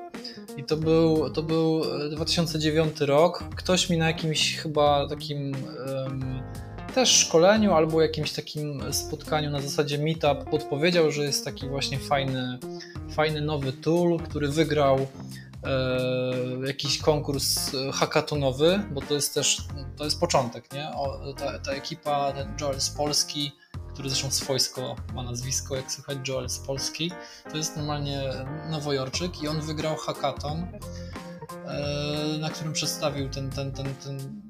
I 0.57 0.63
to 0.63 0.77
był, 0.77 1.29
to 1.29 1.43
był 1.43 1.81
2009 2.11 3.01
rok. 3.01 3.43
Ktoś 3.55 3.89
mi 3.89 3.97
na 3.97 4.07
jakimś 4.07 4.57
chyba 4.57 5.07
takim 5.07 5.51
um, 5.87 6.41
też 6.93 7.09
szkoleniu 7.09 7.73
albo 7.73 8.01
jakimś 8.01 8.31
takim 8.31 8.93
spotkaniu 8.93 9.49
na 9.49 9.61
zasadzie 9.61 9.97
meetup 9.97 10.49
podpowiedział, 10.49 11.11
że 11.11 11.23
jest 11.23 11.45
taki 11.45 11.67
właśnie 11.67 11.99
fajny, 11.99 12.59
fajny 13.09 13.41
nowy 13.41 13.73
tool, 13.73 14.19
który 14.19 14.47
wygrał 14.47 14.97
e, 14.97 15.07
jakiś 16.65 16.97
konkurs 16.97 17.71
hackatonowy, 17.93 18.83
bo 18.91 19.01
to 19.01 19.13
jest 19.13 19.33
też 19.33 19.57
to 19.97 20.03
jest 20.03 20.19
początek, 20.19 20.73
nie? 20.73 20.89
O, 20.89 21.33
ta, 21.33 21.59
ta 21.59 21.71
ekipa, 21.71 22.33
ten 22.33 22.53
Joel 22.61 22.81
z 22.81 22.89
Polski, 22.89 23.51
który 23.93 24.09
zresztą 24.09 24.31
swojsko 24.31 24.95
ma 25.13 25.23
nazwisko, 25.23 25.75
jak 25.75 25.91
słychać 25.91 26.17
Joel 26.27 26.49
z 26.49 26.59
Polski, 26.59 27.11
to 27.51 27.57
jest 27.57 27.77
normalnie 27.77 28.21
nowojorczyk 28.69 29.41
i 29.41 29.47
on 29.47 29.61
wygrał 29.61 29.95
hackathon, 29.95 30.67
e, 31.65 32.37
na 32.39 32.49
którym 32.49 32.73
przedstawił 32.73 33.29
ten, 33.29 33.49
ten, 33.49 33.71
ten, 33.71 33.95
ten, 33.95 34.41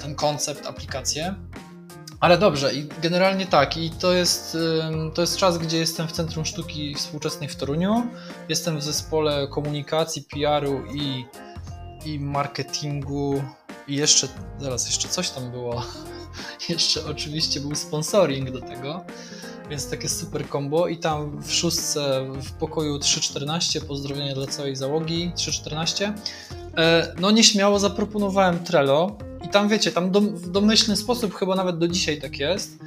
ten 0.00 0.14
koncept, 0.14 0.66
aplikację. 0.66 1.34
Ale 2.20 2.38
dobrze, 2.38 2.74
i 2.74 2.88
generalnie 3.02 3.46
tak, 3.46 3.76
i 3.76 3.90
to 3.90 4.12
jest, 4.12 4.56
to 5.14 5.20
jest 5.20 5.36
czas, 5.36 5.58
gdzie 5.58 5.78
jestem 5.78 6.08
w 6.08 6.12
Centrum 6.12 6.44
Sztuki 6.44 6.94
Współczesnej 6.94 7.48
w 7.48 7.56
Toruniu. 7.56 8.06
Jestem 8.48 8.78
w 8.78 8.82
zespole 8.82 9.48
komunikacji, 9.48 10.22
PR-u 10.22 10.82
i, 10.94 11.24
i 12.06 12.20
marketingu. 12.20 13.42
I 13.88 13.96
jeszcze, 13.96 14.28
zaraz, 14.58 14.86
jeszcze 14.86 15.08
coś 15.08 15.30
tam 15.30 15.50
było. 15.50 15.82
jeszcze 16.68 17.06
oczywiście 17.06 17.60
był 17.60 17.74
sponsoring 17.74 18.50
do 18.50 18.60
tego, 18.60 19.04
więc 19.70 19.90
takie 19.90 20.08
super 20.08 20.48
combo. 20.48 20.88
I 20.88 20.98
tam 20.98 21.42
w 21.42 21.52
szóstce 21.52 22.26
w 22.42 22.52
pokoju 22.52 22.98
314, 22.98 23.80
pozdrowienia 23.80 24.34
dla 24.34 24.46
całej 24.46 24.76
załogi 24.76 25.32
314. 25.36 26.14
E, 26.76 27.14
no 27.20 27.30
nieśmiało 27.30 27.78
zaproponowałem 27.78 28.64
Trello 28.64 29.16
i 29.44 29.48
tam 29.48 29.68
wiecie, 29.68 29.92
tam 29.92 30.10
w 30.10 30.50
domyślny 30.50 30.96
sposób, 30.96 31.34
chyba 31.34 31.54
nawet 31.54 31.78
do 31.78 31.88
dzisiaj 31.88 32.20
tak 32.20 32.38
jest, 32.38 32.78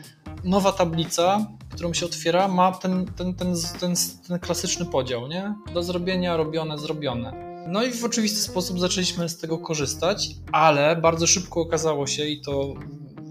nowa 0.44 0.72
tablica, 0.72 1.48
którą 1.70 1.94
się 1.94 2.06
otwiera, 2.06 2.48
ma 2.48 2.72
ten, 2.72 3.06
ten, 3.06 3.34
ten, 3.34 3.56
ten, 3.80 3.94
ten 4.28 4.40
klasyczny 4.40 4.86
podział, 4.86 5.28
nie? 5.28 5.56
Do 5.74 5.84
zrobienia, 5.84 6.38
robione, 6.38 6.78
zrobione. 6.78 7.48
No 7.68 7.84
i 7.84 7.92
w 7.92 8.06
oczywisty 8.06 8.40
sposób 8.40 8.80
zaczęliśmy 8.80 9.30
z 9.30 9.38
tego 9.38 9.58
korzystać, 9.58 10.30
ale 10.52 10.96
bardzo 10.96 11.28
szybko 11.28 11.62
okazało 11.62 12.08
się, 12.08 12.26
i 12.26 12.42
to 12.42 12.74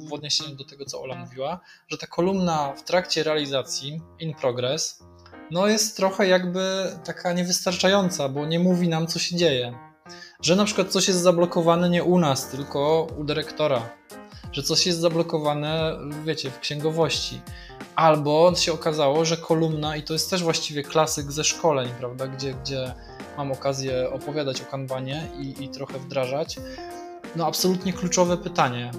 w 0.08 0.12
odniesieniu 0.12 0.56
do 0.56 0.64
tego, 0.64 0.84
co 0.84 1.02
Ola 1.02 1.14
mówiła, 1.14 1.60
że 1.88 1.98
ta 1.98 2.06
kolumna 2.06 2.72
w 2.72 2.84
trakcie 2.84 3.22
realizacji, 3.22 4.00
in 4.20 4.34
progress, 4.34 5.02
no 5.50 5.66
jest 5.66 5.96
trochę 5.96 6.28
jakby 6.28 6.90
taka 7.04 7.32
niewystarczająca, 7.32 8.28
bo 8.28 8.46
nie 8.46 8.58
mówi 8.58 8.88
nam, 8.88 9.06
co 9.06 9.18
się 9.18 9.36
dzieje 9.36 9.85
że 10.42 10.56
na 10.56 10.64
przykład 10.64 10.88
coś 10.88 11.08
jest 11.08 11.20
zablokowane 11.20 11.88
nie 11.90 12.04
u 12.04 12.18
nas, 12.18 12.48
tylko 12.48 13.06
u 13.18 13.24
dyrektora, 13.24 13.82
że 14.52 14.62
coś 14.62 14.86
jest 14.86 15.00
zablokowane, 15.00 15.98
wiecie, 16.24 16.50
w 16.50 16.60
księgowości. 16.60 17.40
Albo 17.96 18.54
się 18.54 18.72
okazało, 18.72 19.24
że 19.24 19.36
kolumna, 19.36 19.96
i 19.96 20.02
to 20.02 20.12
jest 20.12 20.30
też 20.30 20.42
właściwie 20.42 20.82
klasyk 20.82 21.32
ze 21.32 21.44
szkoleń, 21.44 21.88
prawda, 21.98 22.26
gdzie, 22.26 22.54
gdzie 22.54 22.94
mam 23.36 23.52
okazję 23.52 24.10
opowiadać 24.10 24.60
o 24.60 24.64
kanbanie 24.64 25.28
i, 25.38 25.64
i 25.64 25.68
trochę 25.68 25.98
wdrażać. 25.98 26.56
No, 27.36 27.46
absolutnie 27.46 27.92
kluczowe 27.92 28.36
pytanie. 28.36 28.90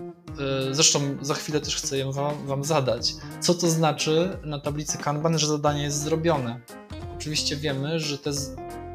Y, 0.70 0.76
zresztą 0.76 1.00
za 1.22 1.34
chwilę 1.34 1.62
też 1.62 1.76
chcę 1.76 1.98
je 1.98 2.12
wam, 2.12 2.48
wam 2.48 2.64
zadać. 2.64 3.14
Co 3.40 3.54
to 3.54 3.70
znaczy 3.70 4.38
na 4.44 4.60
tablicy 4.60 4.98
Kanban, 4.98 5.40
że 5.40 5.48
zadanie 5.48 5.84
jest 5.84 6.04
zrobione? 6.04 6.60
Oczywiście 7.18 7.56
wiemy, 7.56 8.00
że 8.00 8.18
te 8.18 8.32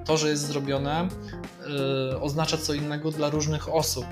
to, 0.05 0.17
że 0.17 0.29
jest 0.29 0.47
zrobione, 0.47 1.09
yy, 2.11 2.21
oznacza 2.21 2.57
co 2.57 2.75
innego 2.75 3.11
dla 3.11 3.31
różnych 3.31 3.75
osób. 3.75 4.05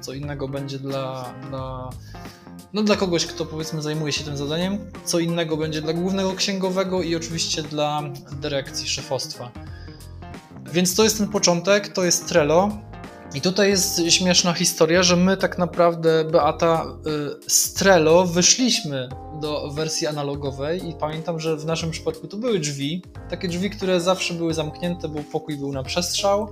Co 0.00 0.12
innego 0.12 0.48
będzie 0.48 0.78
dla, 0.78 1.34
dla, 1.48 1.90
no 2.72 2.82
dla 2.82 2.96
kogoś, 2.96 3.26
kto 3.26 3.46
powiedzmy 3.46 3.82
zajmuje 3.82 4.12
się 4.12 4.24
tym 4.24 4.36
zadaniem, 4.36 4.78
co 5.04 5.18
innego 5.18 5.56
będzie 5.56 5.82
dla 5.82 5.92
głównego 5.92 6.32
księgowego 6.32 7.02
i 7.02 7.16
oczywiście 7.16 7.62
dla 7.62 8.02
dyrekcji, 8.32 8.88
szefostwa. 8.88 9.50
Więc 10.72 10.94
to 10.94 11.04
jest 11.04 11.18
ten 11.18 11.28
początek, 11.28 11.88
to 11.88 12.04
jest 12.04 12.28
Trello. 12.28 12.78
I 13.34 13.40
tutaj 13.40 13.68
jest 13.68 14.00
śmieszna 14.08 14.52
historia, 14.52 15.02
że 15.02 15.16
my 15.16 15.36
tak 15.36 15.58
naprawdę, 15.58 16.24
Beata, 16.24 16.86
y, 17.46 17.50
z 17.50 17.72
Trello 17.72 18.24
wyszliśmy 18.24 19.08
do 19.40 19.70
wersji 19.70 20.06
analogowej 20.06 20.88
i 20.88 20.92
pamiętam, 20.92 21.40
że 21.40 21.56
w 21.56 21.64
naszym 21.64 21.90
przypadku 21.90 22.28
to 22.28 22.36
były 22.36 22.58
drzwi, 22.58 23.02
takie 23.30 23.48
drzwi, 23.48 23.70
które 23.70 24.00
zawsze 24.00 24.34
były 24.34 24.54
zamknięte, 24.54 25.08
bo 25.08 25.20
pokój 25.32 25.56
był 25.56 25.72
na 25.72 25.82
przestrzał. 25.82 26.48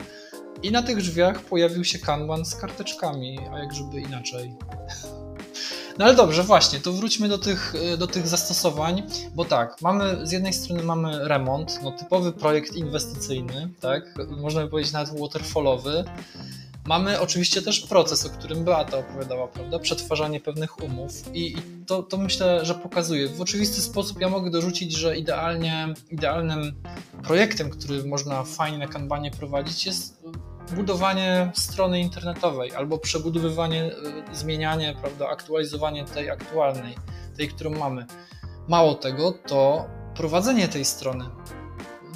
I 0.63 0.73
na 0.73 0.83
tych 0.83 0.97
drzwiach 0.97 1.41
pojawił 1.41 1.85
się 1.85 1.99
kanban 1.99 2.45
z 2.45 2.55
karteczkami, 2.55 3.39
a 3.53 3.59
jak 3.59 3.75
żeby 3.75 4.01
inaczej. 4.01 4.55
No 5.99 6.05
ale 6.05 6.15
dobrze, 6.15 6.43
właśnie, 6.43 6.81
to 6.81 6.93
wróćmy 6.93 7.29
do 7.29 7.39
tych, 7.39 7.75
do 7.99 8.07
tych 8.07 8.29
zastosowań, 8.29 9.03
bo 9.35 9.45
tak, 9.45 9.77
mamy, 9.81 10.27
z 10.27 10.33
jednej 10.33 10.53
strony 10.53 10.83
mamy 10.83 11.29
remont, 11.29 11.81
no 11.83 11.93
typowy 11.93 12.33
projekt 12.33 12.77
inwestycyjny, 12.77 13.69
tak, 13.81 14.05
można 14.29 14.63
by 14.63 14.69
powiedzieć 14.69 14.93
nawet 14.93 15.21
waterfallowy, 15.21 16.05
Mamy 16.87 17.21
oczywiście 17.21 17.63
też 17.63 17.81
proces, 17.81 18.27
o 18.27 18.31
którym 18.31 18.65
Beata 18.65 18.99
opowiadała, 18.99 19.49
prawda? 19.49 19.79
Przetwarzanie 19.79 20.41
pewnych 20.41 20.83
umów 20.83 21.35
i, 21.35 21.53
i 21.53 21.57
to, 21.87 22.03
to 22.03 22.17
myślę, 22.17 22.65
że 22.65 22.75
pokazuje. 22.75 23.29
W 23.29 23.41
oczywisty 23.41 23.81
sposób 23.81 24.21
ja 24.21 24.29
mogę 24.29 24.51
dorzucić, 24.51 24.93
że 24.93 25.17
idealnie, 25.17 25.95
idealnym 26.11 26.83
projektem, 27.23 27.71
który 27.71 28.05
można 28.05 28.45
fajnie 28.45 28.79
na 28.79 28.87
kanbanie 28.87 29.31
prowadzić 29.31 29.87
jest 29.87 30.23
budowanie 30.77 31.53
strony 31.55 32.01
internetowej 32.01 32.75
albo 32.75 32.99
przebudowywanie, 32.99 33.85
e, 33.85 34.35
zmienianie, 34.35 34.97
prawda, 35.01 35.29
aktualizowanie 35.29 36.05
tej 36.05 36.31
aktualnej, 36.31 36.95
tej, 37.37 37.49
którą 37.49 37.71
mamy. 37.71 38.07
Mało 38.69 38.95
tego, 38.95 39.33
to 39.33 39.87
prowadzenie 40.15 40.69
tej 40.69 40.85
strony 40.85 41.25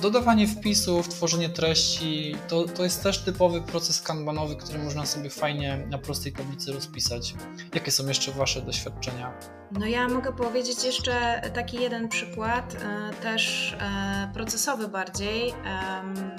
dodawanie 0.00 0.46
wpisów, 0.48 1.08
tworzenie 1.08 1.48
treści, 1.48 2.36
to, 2.48 2.64
to 2.64 2.84
jest 2.84 3.02
też 3.02 3.18
typowy 3.18 3.60
proces 3.60 4.02
kanbanowy, 4.02 4.56
który 4.56 4.78
można 4.78 5.06
sobie 5.06 5.30
fajnie 5.30 5.86
na 5.90 5.98
prostej 5.98 6.32
tablicy 6.32 6.72
rozpisać. 6.72 7.34
Jakie 7.74 7.90
są 7.90 8.08
jeszcze 8.08 8.32
Wasze 8.32 8.62
doświadczenia? 8.62 9.32
No 9.72 9.86
ja 9.86 10.08
mogę 10.08 10.32
powiedzieć 10.32 10.84
jeszcze 10.84 11.42
taki 11.54 11.76
jeden 11.76 12.08
przykład, 12.08 12.74
e, 12.74 13.10
też 13.22 13.72
e, 13.80 14.30
procesowy 14.34 14.88
bardziej, 14.88 15.54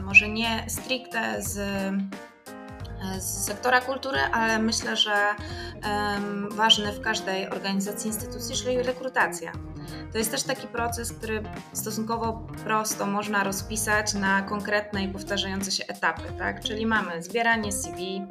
może 0.03 0.29
nie 0.29 0.65
stricte 0.69 1.43
z 1.43 1.59
z 3.19 3.45
sektora 3.45 3.81
kultury, 3.81 4.19
ale 4.31 4.59
myślę, 4.59 4.95
że 4.97 5.15
um, 5.83 6.49
ważny 6.51 6.91
w 6.91 7.01
każdej 7.01 7.49
organizacji, 7.49 8.07
instytucji, 8.07 8.55
czyli 8.55 8.83
rekrutacja. 8.83 9.51
To 10.11 10.17
jest 10.17 10.31
też 10.31 10.43
taki 10.43 10.67
proces, 10.67 11.13
który 11.13 11.43
stosunkowo 11.73 12.47
prosto 12.63 13.05
można 13.05 13.43
rozpisać 13.43 14.13
na 14.13 14.41
konkretne 14.41 15.03
i 15.03 15.09
powtarzające 15.09 15.71
się 15.71 15.83
etapy, 15.87 16.23
tak? 16.37 16.63
Czyli 16.63 16.85
mamy 16.85 17.23
zbieranie 17.23 17.71
CV, 17.71 18.27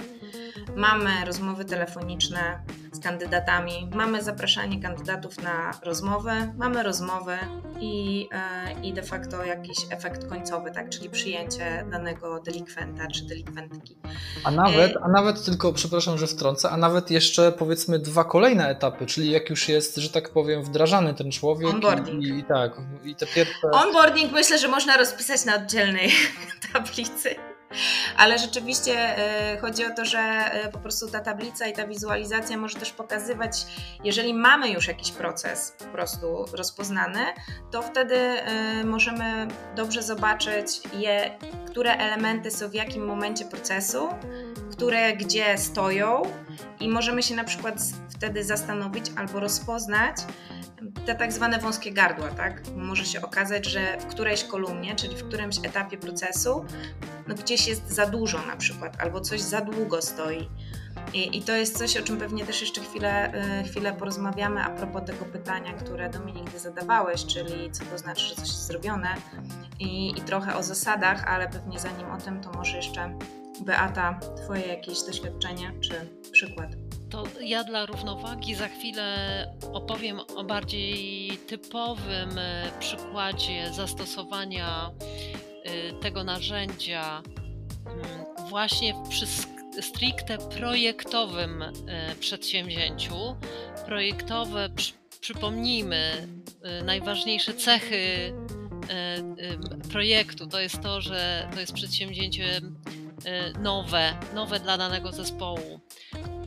mamy 0.76 1.24
rozmowy 1.24 1.64
telefoniczne, 1.64 2.60
z 2.96 3.00
kandydatami, 3.00 3.90
mamy 3.94 4.22
zapraszanie 4.22 4.82
kandydatów 4.82 5.42
na 5.42 5.72
rozmowę, 5.82 6.54
mamy 6.58 6.82
rozmowę 6.82 7.38
i, 7.80 8.28
e, 8.32 8.80
i 8.82 8.92
de 8.92 9.02
facto 9.02 9.44
jakiś 9.44 9.76
efekt 9.90 10.28
końcowy, 10.28 10.70
tak, 10.70 10.88
czyli 10.88 11.10
przyjęcie 11.10 11.86
danego 11.90 12.40
delikwenta 12.40 13.06
czy 13.06 13.26
delikwentki. 13.26 13.96
A 14.44 14.50
nawet, 14.50 14.92
a 15.02 15.08
nawet 15.08 15.44
tylko, 15.44 15.72
przepraszam, 15.72 16.18
że 16.18 16.26
wtrącę, 16.26 16.70
a 16.70 16.76
nawet 16.76 17.10
jeszcze 17.10 17.52
powiedzmy 17.52 17.98
dwa 17.98 18.24
kolejne 18.24 18.68
etapy, 18.68 19.06
czyli 19.06 19.30
jak 19.30 19.50
już 19.50 19.68
jest, 19.68 19.96
że 19.96 20.10
tak 20.10 20.30
powiem, 20.30 20.62
wdrażany 20.62 21.14
ten 21.14 21.30
człowiek. 21.30 21.74
Onboarding. 21.74 22.22
I, 22.22 22.28
i 22.28 22.44
tak, 22.44 22.72
i 23.04 23.14
te 23.14 23.26
pierwsze... 23.26 23.70
Onboarding 23.72 24.32
myślę, 24.32 24.58
że 24.58 24.68
można 24.68 24.96
rozpisać 24.96 25.44
na 25.44 25.54
oddzielnej 25.56 26.10
tablicy. 26.72 27.34
Ale 28.16 28.38
rzeczywiście 28.38 28.92
e, 28.94 29.58
chodzi 29.58 29.86
o 29.86 29.94
to, 29.94 30.04
że 30.04 30.18
e, 30.18 30.68
po 30.72 30.78
prostu 30.78 31.10
ta 31.10 31.20
tablica 31.20 31.66
i 31.66 31.72
ta 31.72 31.86
wizualizacja 31.86 32.56
może 32.58 32.78
też 32.78 32.92
pokazywać, 32.92 33.66
jeżeli 34.04 34.34
mamy 34.34 34.70
już 34.70 34.88
jakiś 34.88 35.12
proces 35.12 35.74
po 35.78 35.84
prostu 35.84 36.44
rozpoznany, 36.52 37.20
to 37.70 37.82
wtedy 37.82 38.16
e, 38.16 38.84
możemy 38.84 39.48
dobrze 39.76 40.02
zobaczyć 40.02 40.80
je, 40.98 41.38
które 41.66 41.96
elementy 41.96 42.50
są 42.50 42.68
w 42.68 42.74
jakim 42.74 43.04
momencie 43.04 43.44
procesu, 43.44 44.08
które 44.76 45.16
gdzie 45.16 45.58
stoją 45.58 46.22
i 46.80 46.88
możemy 46.88 47.22
się 47.22 47.34
na 47.34 47.44
przykład 47.44 47.80
wtedy 48.08 48.44
zastanowić 48.44 49.06
albo 49.16 49.40
rozpoznać, 49.40 50.16
te 51.06 51.14
tak 51.14 51.32
zwane 51.32 51.58
wąskie 51.58 51.92
gardła, 51.92 52.28
tak? 52.28 52.62
Może 52.76 53.04
się 53.04 53.22
okazać, 53.22 53.66
że 53.66 53.98
w 54.00 54.06
którejś 54.06 54.44
kolumnie, 54.44 54.96
czyli 54.96 55.16
w 55.16 55.24
którymś 55.24 55.58
etapie 55.58 55.98
procesu, 55.98 56.64
no 57.28 57.34
gdzieś 57.34 57.68
jest 57.68 57.88
za 57.88 58.06
dużo 58.06 58.46
na 58.46 58.56
przykład, 58.56 58.96
albo 59.00 59.20
coś 59.20 59.40
za 59.40 59.60
długo 59.60 60.02
stoi. 60.02 60.48
I, 61.14 61.38
I, 61.38 61.42
to 61.42 61.52
jest 61.52 61.78
coś, 61.78 61.96
o 61.96 62.02
czym 62.02 62.16
pewnie 62.16 62.46
też 62.46 62.60
jeszcze 62.60 62.80
chwilę, 62.80 63.32
y, 63.60 63.68
chwilę 63.68 63.92
porozmawiamy 63.92 64.62
a 64.62 64.70
propos 64.70 65.02
tego 65.06 65.24
pytania, 65.24 65.72
które 65.72 66.10
Dominik 66.10 66.50
ty 66.50 66.58
zadawałeś, 66.58 67.26
czyli 67.26 67.70
co 67.72 67.84
to 67.84 67.98
znaczy, 67.98 68.22
że 68.22 68.34
coś 68.34 68.48
jest 68.48 68.66
zrobione 68.66 69.14
i, 69.78 70.10
i 70.18 70.20
trochę 70.20 70.56
o 70.56 70.62
zasadach, 70.62 71.24
ale 71.24 71.48
pewnie 71.48 71.78
zanim 71.78 72.10
o 72.10 72.18
tym, 72.18 72.40
to 72.40 72.52
może 72.52 72.76
jeszcze 72.76 73.18
Beata, 73.60 74.20
twoje 74.44 74.66
jakieś 74.66 75.02
doświadczenie 75.02 75.72
czy 75.80 75.92
przykład. 76.32 76.70
To 77.10 77.24
ja 77.40 77.64
dla 77.64 77.86
równowagi 77.86 78.54
za 78.54 78.68
chwilę 78.68 79.16
opowiem 79.72 80.20
o 80.36 80.44
bardziej 80.44 81.30
typowym 81.38 82.38
e, 82.38 82.70
przykładzie 82.78 83.72
zastosowania 83.72 84.90
e, 85.64 85.92
tego 85.92 86.24
narzędzia 86.24 87.22
mm, 87.86 88.48
właśnie 88.48 88.94
przy 89.08 89.26
stricte 89.82 90.38
projektowym 90.38 91.62
e, 91.62 91.72
przedsięwzięciu. 92.20 93.36
Projektowe, 93.86 94.68
przypomnijmy, 95.20 96.28
najważniejsze 96.84 97.54
cechy 97.54 98.32
projektu 99.92 100.46
to 100.46 100.60
jest 100.60 100.80
to, 100.80 101.00
że 101.00 101.48
to 101.54 101.60
jest 101.60 101.72
przedsięwzięcie 101.72 102.60
nowe, 103.60 104.18
nowe 104.34 104.60
dla 104.60 104.78
danego 104.78 105.12
zespołu 105.12 105.80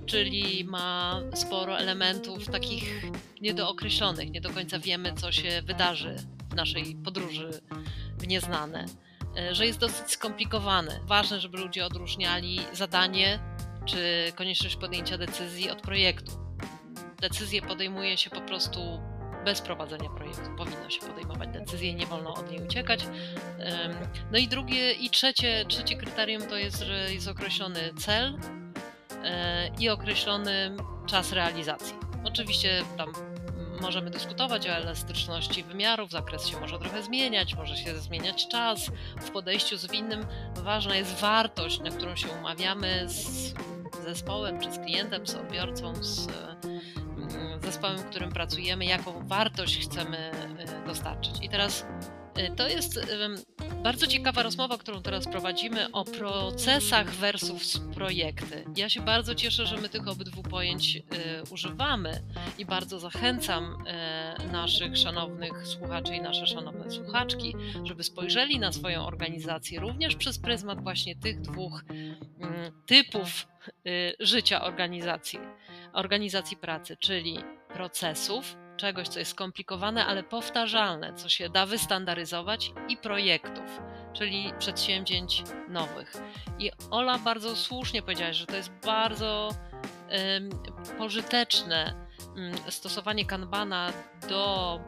czyli 0.09 0.65
ma 0.65 1.21
sporo 1.33 1.79
elementów 1.79 2.47
takich 2.47 3.03
niedookreślonych. 3.41 4.31
Nie 4.31 4.41
do 4.41 4.49
końca 4.49 4.79
wiemy, 4.79 5.13
co 5.13 5.31
się 5.31 5.61
wydarzy 5.61 6.15
w 6.49 6.55
naszej 6.55 6.95
podróży 6.95 7.49
w 8.17 8.27
nieznane. 8.27 8.85
E, 9.37 9.55
że 9.55 9.65
jest 9.65 9.79
dosyć 9.79 10.11
skomplikowany. 10.11 10.99
Ważne, 11.05 11.39
żeby 11.39 11.57
ludzie 11.57 11.85
odróżniali 11.85 12.59
zadanie 12.73 13.39
czy 13.85 14.31
konieczność 14.35 14.75
podjęcia 14.75 15.17
decyzji 15.17 15.69
od 15.69 15.81
projektu. 15.81 16.31
Decyzję 17.21 17.61
podejmuje 17.61 18.17
się 18.17 18.29
po 18.29 18.41
prostu 18.41 18.79
bez 19.49 19.61
prowadzenia 19.61 20.09
projektu. 20.09 20.49
Powinno 20.57 20.89
się 20.89 21.01
podejmować 21.01 21.49
decyzję, 21.49 21.93
nie 21.93 22.05
wolno 22.05 22.33
od 22.33 22.51
niej 22.51 22.61
uciekać. 22.61 22.99
No 24.31 24.37
i 24.37 24.47
drugie 24.47 24.91
i 24.91 25.09
trzecie, 25.09 25.65
trzecie 25.67 25.97
kryterium 25.97 26.41
to 26.41 26.57
jest, 26.57 26.83
że 26.83 27.13
jest 27.13 27.27
określony 27.27 27.93
cel, 27.97 28.37
i 29.79 29.89
określony 29.89 30.77
czas 31.07 31.31
realizacji. 31.31 31.93
Oczywiście 32.23 32.83
tam 32.97 33.13
możemy 33.81 34.09
dyskutować 34.09 34.67
o 34.67 34.71
elastyczności 34.71 35.63
wymiarów, 35.63 36.11
zakres 36.11 36.47
się 36.47 36.59
może 36.59 36.79
trochę 36.79 37.03
zmieniać, 37.03 37.55
może 37.55 37.77
się 37.77 37.99
zmieniać 37.99 38.47
czas. 38.47 38.91
W 39.21 39.31
podejściu 39.31 39.77
zwinnym 39.77 40.25
ważna 40.55 40.95
jest 40.95 41.19
wartość, 41.19 41.79
na 41.79 41.89
którą 41.89 42.15
się 42.15 42.27
umawiamy 42.27 43.03
z 43.07 43.53
zespołem, 44.03 44.59
czy 44.59 44.71
z 44.71 44.79
klientem, 44.79 45.27
z 45.27 45.35
odbiorcą, 45.35 45.93
z 45.95 46.27
zespołem, 47.63 48.03
którym 48.03 48.31
pracujemy, 48.31 48.85
jaką 48.85 49.27
wartość 49.27 49.79
chcemy 49.79 50.17
e, 50.17 50.85
dostarczyć. 50.85 51.33
I 51.41 51.49
teraz 51.49 51.85
e, 52.35 52.55
to 52.55 52.67
jest 52.67 52.99
bardzo 53.83 54.07
ciekawa 54.07 54.43
rozmowa, 54.43 54.77
którą 54.77 55.01
teraz 55.01 55.27
prowadzimy 55.27 55.91
o 55.91 56.05
procesach 56.05 57.09
versus 57.09 57.81
projekty. 57.93 58.65
Ja 58.77 58.89
się 58.89 59.01
bardzo 59.01 59.35
cieszę, 59.35 59.65
że 59.65 59.77
my 59.77 59.89
tych 59.89 60.07
obydwu 60.07 60.43
pojęć 60.43 60.95
y, 60.95 61.01
używamy 61.51 62.21
i 62.57 62.65
bardzo 62.65 62.99
zachęcam 62.99 63.63
y, 64.43 64.51
naszych 64.51 64.97
szanownych 64.97 65.67
słuchaczy 65.67 66.15
i 66.15 66.21
nasze 66.21 66.47
szanowne 66.47 66.91
słuchaczki, 66.91 67.55
żeby 67.83 68.03
spojrzeli 68.03 68.59
na 68.59 68.71
swoją 68.71 69.05
organizację 69.05 69.79
również 69.79 70.15
przez 70.15 70.39
pryzmat 70.39 70.83
właśnie 70.83 71.15
tych 71.15 71.41
dwóch 71.41 71.83
y, 71.91 72.15
typów 72.85 73.47
życia 74.19 74.61
organizacji, 74.61 75.39
organizacji 75.93 76.57
pracy, 76.57 76.97
czyli 76.97 77.39
procesów 77.73 78.55
czegoś, 78.77 79.07
co 79.07 79.19
jest 79.19 79.31
skomplikowane, 79.31 80.05
ale 80.05 80.23
powtarzalne, 80.23 81.13
co 81.13 81.29
się 81.29 81.49
da 81.49 81.65
wystandaryzować 81.65 82.71
i 82.89 82.97
projektów, 82.97 83.79
czyli 84.13 84.53
przedsięwzięć 84.59 85.43
nowych. 85.69 86.13
I 86.59 86.71
Ola 86.91 87.17
bardzo 87.17 87.55
słusznie 87.55 88.01
powiedziała, 88.01 88.33
że 88.33 88.45
to 88.45 88.55
jest 88.55 88.71
bardzo 88.85 89.49
um, 90.11 90.49
pożyteczne 90.97 91.93
um, 92.35 92.71
stosowanie 92.71 93.25
kanbana 93.25 93.93
do 94.29 94.79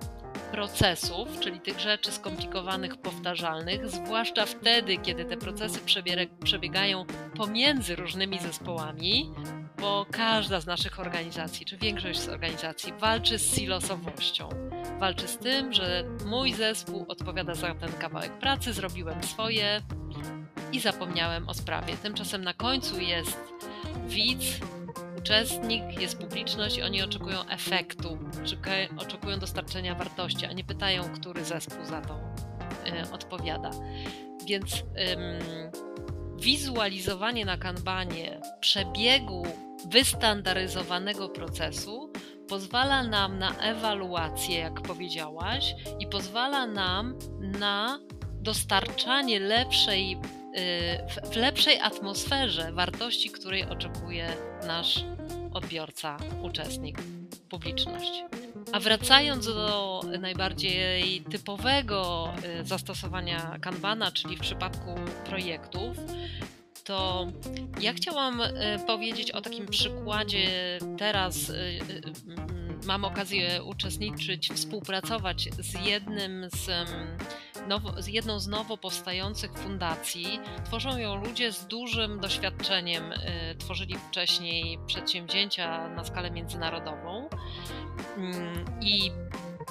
procesów, 0.52 1.40
czyli 1.40 1.60
tych 1.60 1.80
rzeczy 1.80 2.12
skomplikowanych, 2.12 2.98
powtarzalnych, 2.98 3.90
zwłaszcza 3.90 4.46
wtedy, 4.46 4.98
kiedy 4.98 5.26
te 5.26 5.38
procesy 5.38 5.80
przebiegają 6.44 7.06
pomiędzy 7.38 7.96
różnymi 7.96 8.40
zespołami, 8.40 9.34
bo 9.82 10.06
każda 10.12 10.60
z 10.60 10.65
naszych 10.65 11.00
organizacji, 11.00 11.65
czy 11.65 11.78
większość 11.78 12.20
z 12.20 12.30
organizacji 12.30 12.94
walczy 12.94 13.39
z 13.39 13.56
silosowością. 13.56 14.50
Walczy 15.00 15.28
z 15.28 15.38
tym, 15.38 15.74
że 15.74 16.04
mój 16.26 16.54
zespół 16.54 17.06
odpowiada 17.08 17.56
za 17.56 17.76
ten 17.76 17.94
kawałek 17.94 18.32
pracy, 18.39 18.74
zrobiłem 18.74 19.24
swoje 19.24 19.82
i 20.72 20.80
zapomniałem 20.80 21.50
o 21.50 21.54
sprawie. 21.54 21.98
Tymczasem 21.98 22.44
na 22.44 22.54
końcu 22.54 23.00
jest 23.00 23.38
widz, 24.08 24.60
uczestnik, 25.17 26.02
jest 26.02 26.17
publiczność 26.17 26.78
i 26.78 26.82
oni 26.82 27.02
oczekują 27.02 27.48
efektu, 27.48 28.17
oczekują 28.98 29.39
dostarczenia 29.39 29.96
wartości, 29.96 30.46
a 30.46 30.54
nie 30.54 30.63
pytają, 30.63 31.04
który 31.04 31.46
zespół 31.46 31.86
za 31.86 32.02
to 32.02 32.13
y, 32.13 33.12
odpowiada. 33.13 33.72
Więc 34.46 34.76
ym, 34.76 34.84
wizualizowanie 36.41 37.46
na 37.46 37.58
kanbanie 37.58 38.41
przebiegu 38.60 39.44
wystandaryzowanego 39.89 41.30
procesu 41.30 42.12
pozwala 42.48 43.04
nam 43.04 43.39
na 43.39 43.58
ewaluację, 43.58 44.60
jak 44.60 44.82
powiedziałaś, 44.82 45.76
i 46.00 46.08
pozwala 46.08 46.67
nam 46.67 47.20
na 47.60 48.00
dostarczanie 48.41 49.39
lepszej, 49.39 50.13
y, 50.13 51.30
w 51.32 51.36
lepszej 51.36 51.80
atmosferze 51.80 52.72
wartości, 52.72 53.30
której 53.30 53.65
oczekuje 53.65 54.30
nasz 54.67 55.04
odbiorca, 55.54 56.17
uczestnik, 56.44 56.98
publiczność. 57.50 58.24
A 58.72 58.80
wracając 58.80 59.46
do 59.46 60.02
najbardziej 60.20 61.22
typowego 61.22 62.34
y, 62.62 62.65
zastosowania 62.65 63.58
Kanbana, 63.62 64.12
czyli 64.12 64.38
w 64.38 64.39
przypadku 64.39 64.96
projektów, 65.26 65.98
to 66.92 67.28
ja 67.82 67.94
chciałam 67.94 68.42
y, 68.42 68.52
powiedzieć 68.88 69.32
o 69.32 69.42
takim 69.42 69.68
przykładzie. 69.68 70.48
Teraz 70.98 71.50
y, 71.50 71.80
mam 72.86 73.06
okazję 73.06 73.64
uczestniczyć, 73.64 74.50
współpracować 74.54 75.50
z 75.60 75.86
jednym 75.86 76.50
z 76.54 76.90
nowo, 77.68 78.02
z 78.02 78.08
jedną 78.08 78.40
z 78.40 78.48
nowo 78.48 78.78
powstających 78.78 79.54
fundacji. 79.54 80.40
Tworzą 80.66 80.98
ją 80.98 81.24
ludzie 81.24 81.52
z 81.52 81.68
dużym 81.68 82.20
doświadczeniem. 82.20 83.04
Tworzyli 83.58 83.96
wcześniej 84.10 84.80
przedsięwzięcia 84.88 85.89
na 85.89 86.04
skalę 86.04 86.32
międzynarodową. 86.32 87.30
Mm, 88.18 88.66
I 88.82 89.12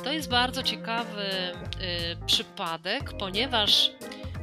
to 0.05 0.13
jest 0.13 0.31
bardzo 0.31 0.63
ciekawy 0.63 1.31
przypadek, 2.27 3.13
ponieważ 3.19 3.91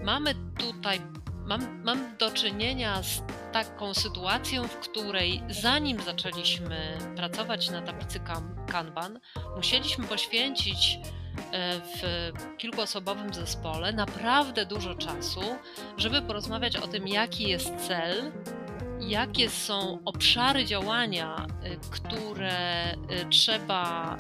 mamy 0.04 0.36
tutaj 0.58 1.02
mam, 1.48 1.84
mam 1.84 2.18
do 2.18 2.32
czynienia 2.32 3.04
z 3.04 3.22
taką 3.52 3.94
sytuacją, 3.94 4.68
w 4.68 4.76
której 4.76 5.44
zanim 5.50 6.02
zaczęliśmy 6.02 6.98
pracować 7.16 7.70
na 7.70 7.82
tablicy 7.82 8.20
Kanban, 8.68 9.20
musieliśmy 9.56 10.08
poświęcić 10.08 11.00
e, 11.52 11.80
w 11.80 12.32
kilkuosobowym 12.58 13.34
zespole 13.34 13.94
naprawdę 13.94 14.66
dużo 14.66 14.96
czasu, 14.96 15.42
żeby 15.98 16.22
porozmawiać 16.22 16.78
o 16.78 16.88
tym, 16.88 17.08
jaki 17.08 17.50
jest 17.50 17.76
cel, 17.88 18.32
jakie 19.00 19.50
są 19.50 20.00
obszary 20.06 20.66
działania, 20.66 21.48
e, 21.64 21.78
które 21.92 22.58
trzeba 23.30 24.18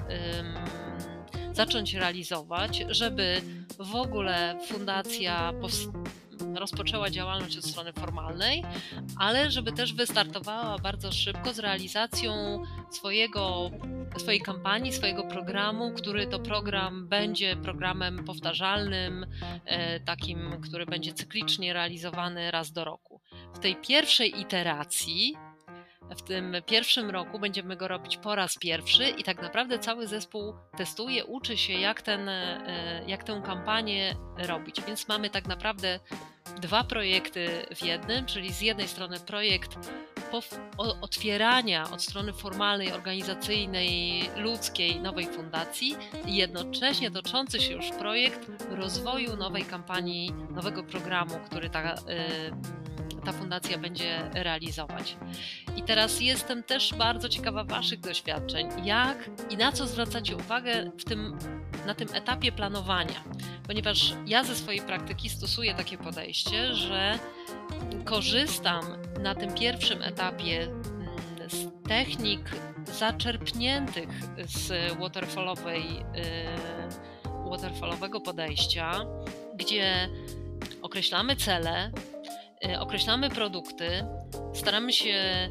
zacząć 1.53 1.93
realizować, 1.93 2.83
żeby 2.89 3.41
w 3.79 3.95
ogóle 3.95 4.59
fundacja 4.67 5.53
rozpoczęła 6.55 7.09
działalność 7.09 7.57
od 7.57 7.65
strony 7.65 7.93
formalnej, 7.93 8.63
ale 9.17 9.51
żeby 9.51 9.71
też 9.71 9.93
wystartowała 9.93 10.79
bardzo 10.79 11.11
szybko 11.11 11.53
z 11.53 11.59
realizacją 11.59 12.63
swojego, 12.91 13.71
swojej 14.17 14.41
kampanii, 14.41 14.93
swojego 14.93 15.23
programu, 15.23 15.91
który 15.91 16.27
to 16.27 16.39
program 16.39 17.07
będzie 17.07 17.55
programem 17.55 18.25
powtarzalnym, 18.25 19.25
e, 19.65 19.99
takim, 19.99 20.61
który 20.61 20.85
będzie 20.85 21.13
cyklicznie 21.13 21.73
realizowany 21.73 22.51
raz 22.51 22.71
do 22.71 22.83
roku. 22.83 23.21
W 23.53 23.59
tej 23.59 23.75
pierwszej 23.75 24.41
iteracji 24.41 25.37
w 26.15 26.21
tym 26.21 26.55
pierwszym 26.65 27.09
roku 27.09 27.39
będziemy 27.39 27.75
go 27.75 27.87
robić 27.87 28.17
po 28.17 28.35
raz 28.35 28.55
pierwszy 28.55 29.09
i 29.09 29.23
tak 29.23 29.41
naprawdę 29.41 29.79
cały 29.79 30.07
zespół 30.07 30.53
testuje, 30.77 31.25
uczy 31.25 31.57
się, 31.57 31.73
jak, 31.73 32.01
ten, 32.01 32.29
e, 32.29 33.03
jak 33.07 33.23
tę 33.23 33.41
kampanię 33.45 34.15
robić. 34.37 34.81
Więc 34.87 35.07
mamy 35.07 35.29
tak 35.29 35.47
naprawdę 35.47 35.99
dwa 36.61 36.83
projekty 36.83 37.65
w 37.75 37.83
jednym, 37.83 38.25
czyli 38.25 38.53
z 38.53 38.61
jednej 38.61 38.87
strony 38.87 39.19
projekt 39.19 39.77
otwierania 41.01 41.89
od 41.91 42.03
strony 42.03 42.33
formalnej, 42.33 42.91
organizacyjnej, 42.91 44.21
ludzkiej 44.35 44.99
nowej 44.99 45.25
fundacji 45.25 45.95
i 46.25 46.35
jednocześnie 46.35 47.11
toczący 47.11 47.59
się 47.59 47.73
już 47.73 47.91
projekt 47.91 48.51
rozwoju 48.69 49.37
nowej 49.37 49.63
kampanii, 49.65 50.33
nowego 50.49 50.83
programu, 50.83 51.39
który 51.45 51.69
ta 51.69 51.93
y, 51.93 51.97
ta 53.27 53.33
fundacja 53.33 53.77
będzie 53.77 54.29
realizować. 54.33 55.17
I 55.77 55.83
teraz 55.83 56.21
jestem 56.21 56.63
też 56.63 56.93
bardzo 56.93 57.29
ciekawa 57.29 57.63
Waszych 57.63 57.99
doświadczeń. 57.99 58.67
Jak 58.83 59.29
i 59.49 59.57
na 59.57 59.71
co 59.71 59.87
zwracacie 59.87 60.35
uwagę 60.35 60.91
w 60.97 61.03
tym, 61.03 61.37
na 61.85 61.95
tym 61.95 62.07
etapie 62.13 62.51
planowania? 62.51 63.23
Ponieważ 63.67 64.13
ja 64.25 64.43
ze 64.43 64.55
swojej 64.55 64.81
praktyki 64.81 65.29
stosuję 65.29 65.75
takie 65.75 65.97
podejście, 65.97 66.75
że 66.75 67.19
korzystam 68.05 68.85
na 69.21 69.35
tym 69.35 69.53
pierwszym 69.53 70.01
etapie 70.01 70.61
mm, 70.61 71.49
z 71.49 71.87
technik 71.87 72.51
zaczerpniętych 72.85 74.09
z 74.45 74.93
waterfallowej, 74.99 75.83
y, 75.85 77.49
waterfallowego 77.49 78.21
podejścia, 78.21 78.91
gdzie 79.55 80.09
określamy 80.81 81.35
cele, 81.35 81.91
określamy 82.79 83.29
produkty, 83.29 84.05
staramy 84.53 84.93
się 84.93 85.49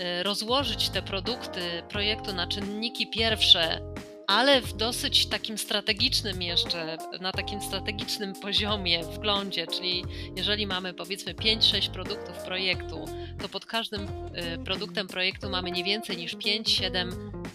y, 0.00 0.22
rozłożyć 0.22 0.88
te 0.88 1.02
produkty 1.02 1.60
projektu 1.88 2.32
na 2.32 2.46
czynniki 2.46 3.10
pierwsze, 3.10 3.80
ale 4.26 4.60
w 4.60 4.72
dosyć 4.72 5.26
takim 5.26 5.58
strategicznym 5.58 6.42
jeszcze, 6.42 6.96
na 7.20 7.32
takim 7.32 7.60
strategicznym 7.60 8.34
poziomie, 8.34 9.04
wglądzie, 9.04 9.66
czyli 9.66 10.04
jeżeli 10.36 10.66
mamy 10.66 10.94
powiedzmy 10.94 11.34
5-6 11.34 11.90
produktów 11.90 12.36
projektu, 12.36 13.04
to 13.42 13.48
pod 13.48 13.66
każdym 13.66 14.02
y, 14.02 14.64
produktem 14.64 15.06
projektu 15.06 15.50
mamy 15.50 15.70
nie 15.70 15.84
więcej 15.84 16.16
niż 16.16 16.36
5-7 16.36 17.10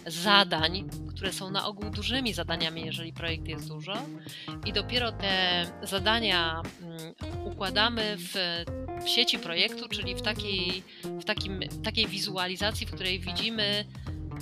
zadań, 0.06 0.88
które 1.16 1.32
są 1.32 1.50
na 1.50 1.66
ogół 1.66 1.90
dużymi 1.90 2.34
zadaniami, 2.34 2.86
jeżeli 2.86 3.12
projekt 3.12 3.48
jest 3.48 3.68
dużo, 3.68 3.94
i 4.66 4.72
dopiero 4.72 5.12
te 5.12 5.66
zadania 5.82 6.62
mm, 6.82 7.14
układamy 7.44 8.16
w 8.18 8.34
w 9.04 9.08
sieci 9.08 9.38
projektu, 9.38 9.88
czyli 9.88 10.14
w 10.14 10.22
takiej, 10.22 10.82
w 11.04 11.24
takim, 11.24 11.60
takiej 11.84 12.06
wizualizacji, 12.06 12.86
w 12.86 12.90
której 12.90 13.20
widzimy 13.20 13.84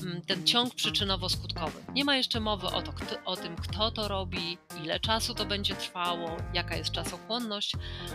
mm, 0.03 0.23
ten 0.27 0.47
ciąg 0.47 0.75
przyczynowo-skutkowy. 0.75 1.93
Nie 1.95 2.05
ma 2.05 2.17
jeszcze 2.17 2.41
mowy 2.41 2.67
o, 2.67 2.83
to, 2.83 2.93
kto, 2.93 3.17
o 3.25 3.37
tym, 3.37 3.57
kto 3.57 3.91
to 3.91 4.09
robi, 4.09 4.59
ile 4.85 5.01
czasu 5.01 5.35
to 5.35 5.45
będzie 5.45 5.75
trwało, 5.75 6.37
jaka 6.55 6.77
jest 6.77 6.91
czasochłonność, 6.91 7.73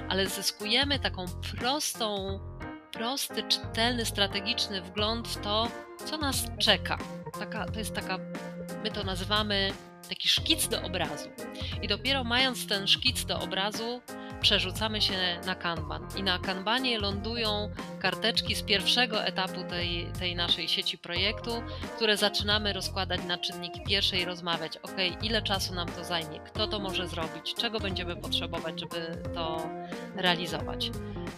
ale 0.09 0.27
zyskujemy 0.27 0.99
taką 0.99 1.25
prostą, 1.59 2.39
prosty, 2.91 3.43
czytelny, 3.43 4.05
strategiczny 4.05 4.81
wgląd 4.81 5.27
w 5.27 5.37
to, 5.37 5.67
co 6.05 6.17
nas 6.17 6.43
czeka. 6.57 6.97
Taka, 7.39 7.65
to 7.65 7.79
jest 7.79 7.93
taka, 7.93 8.19
my 8.83 8.91
to 8.91 9.03
nazywamy 9.03 9.73
taki 10.07 10.29
szkic 10.29 10.67
do 10.67 10.81
obrazu. 10.81 11.29
I 11.81 11.87
dopiero 11.87 12.23
mając 12.23 12.67
ten 12.67 12.87
szkic 12.87 13.25
do 13.25 13.39
obrazu, 13.39 14.01
przerzucamy 14.41 15.01
się 15.01 15.39
na 15.45 15.55
Kanban. 15.55 16.07
I 16.17 16.23
na 16.23 16.39
Kanbanie 16.39 16.99
lądują 16.99 17.71
karteczki 17.99 18.55
z 18.55 18.63
pierwszego 18.63 19.23
etapu 19.23 19.63
tej, 19.69 20.07
tej 20.19 20.35
naszej 20.35 20.67
sieci 20.67 20.97
projektu, 20.97 21.63
które 21.95 22.17
zaczynamy 22.17 22.73
rozkładać 22.73 23.21
na 23.27 23.37
czynniki 23.37 23.81
pierwsze 23.87 24.17
i 24.17 24.25
rozmawiać, 24.25 24.77
ok, 24.77 24.95
ile 25.21 25.41
czasu 25.41 25.73
nam 25.73 25.87
to 25.87 26.03
zajmie, 26.03 26.39
kto 26.39 26.67
to 26.67 26.79
może 26.79 27.07
zrobić, 27.07 27.53
czego 27.53 27.79
będziemy 27.79 28.15
potrzebować, 28.15 28.79
żeby 28.79 29.21
to 29.33 29.69
realizować. 30.15 30.91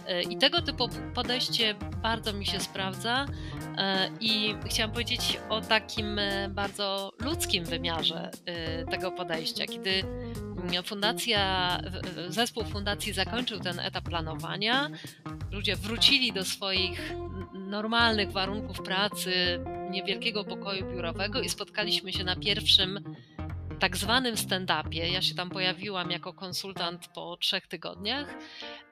E, 0.06 0.22
I 0.22 0.36
tego 0.36 0.62
typu 0.62 0.88
podejście 1.14 1.74
bardzo 2.02 2.32
mi 2.32 2.46
się 2.46 2.60
sprawdza 2.60 3.26
e, 3.78 4.10
i 4.20 4.54
chciałam 4.66 4.92
powiedzieć 4.92 5.40
o 5.48 5.60
takim 5.60 6.18
e, 6.18 6.48
bardzo 6.48 7.12
ludzkim 7.18 7.64
wymiarze 7.64 8.30
tego 8.90 9.12
podejścia, 9.12 9.66
kiedy 9.66 10.04
fundacja, 10.84 11.78
zespół 12.28 12.64
fundacji 12.64 13.12
zakończył 13.12 13.60
ten 13.60 13.80
etap 13.80 14.04
planowania, 14.04 14.90
ludzie 15.52 15.76
wrócili 15.76 16.32
do 16.32 16.44
swoich 16.44 17.12
normalnych 17.52 18.32
warunków 18.32 18.82
pracy, 18.82 19.64
niewielkiego 19.90 20.44
pokoju 20.44 20.92
biurowego 20.92 21.40
i 21.40 21.48
spotkaliśmy 21.48 22.12
się 22.12 22.24
na 22.24 22.36
pierwszym 22.36 23.16
tak 23.80 23.96
zwanym 23.96 24.34
stand-upie. 24.34 25.12
Ja 25.12 25.22
się 25.22 25.34
tam 25.34 25.50
pojawiłam 25.50 26.10
jako 26.10 26.32
konsultant 26.32 27.08
po 27.08 27.36
trzech 27.36 27.66
tygodniach 27.66 28.34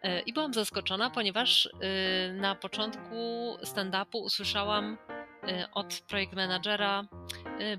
e, 0.02 0.20
i 0.20 0.32
byłam 0.32 0.54
zaskoczona, 0.54 1.10
ponieważ 1.10 1.66
e, 1.66 2.32
na 2.32 2.54
początku 2.54 3.56
stand-upu 3.62 4.18
usłyszałam 4.18 4.98
od 5.74 6.00
projekt 6.08 6.34
managera 6.34 7.04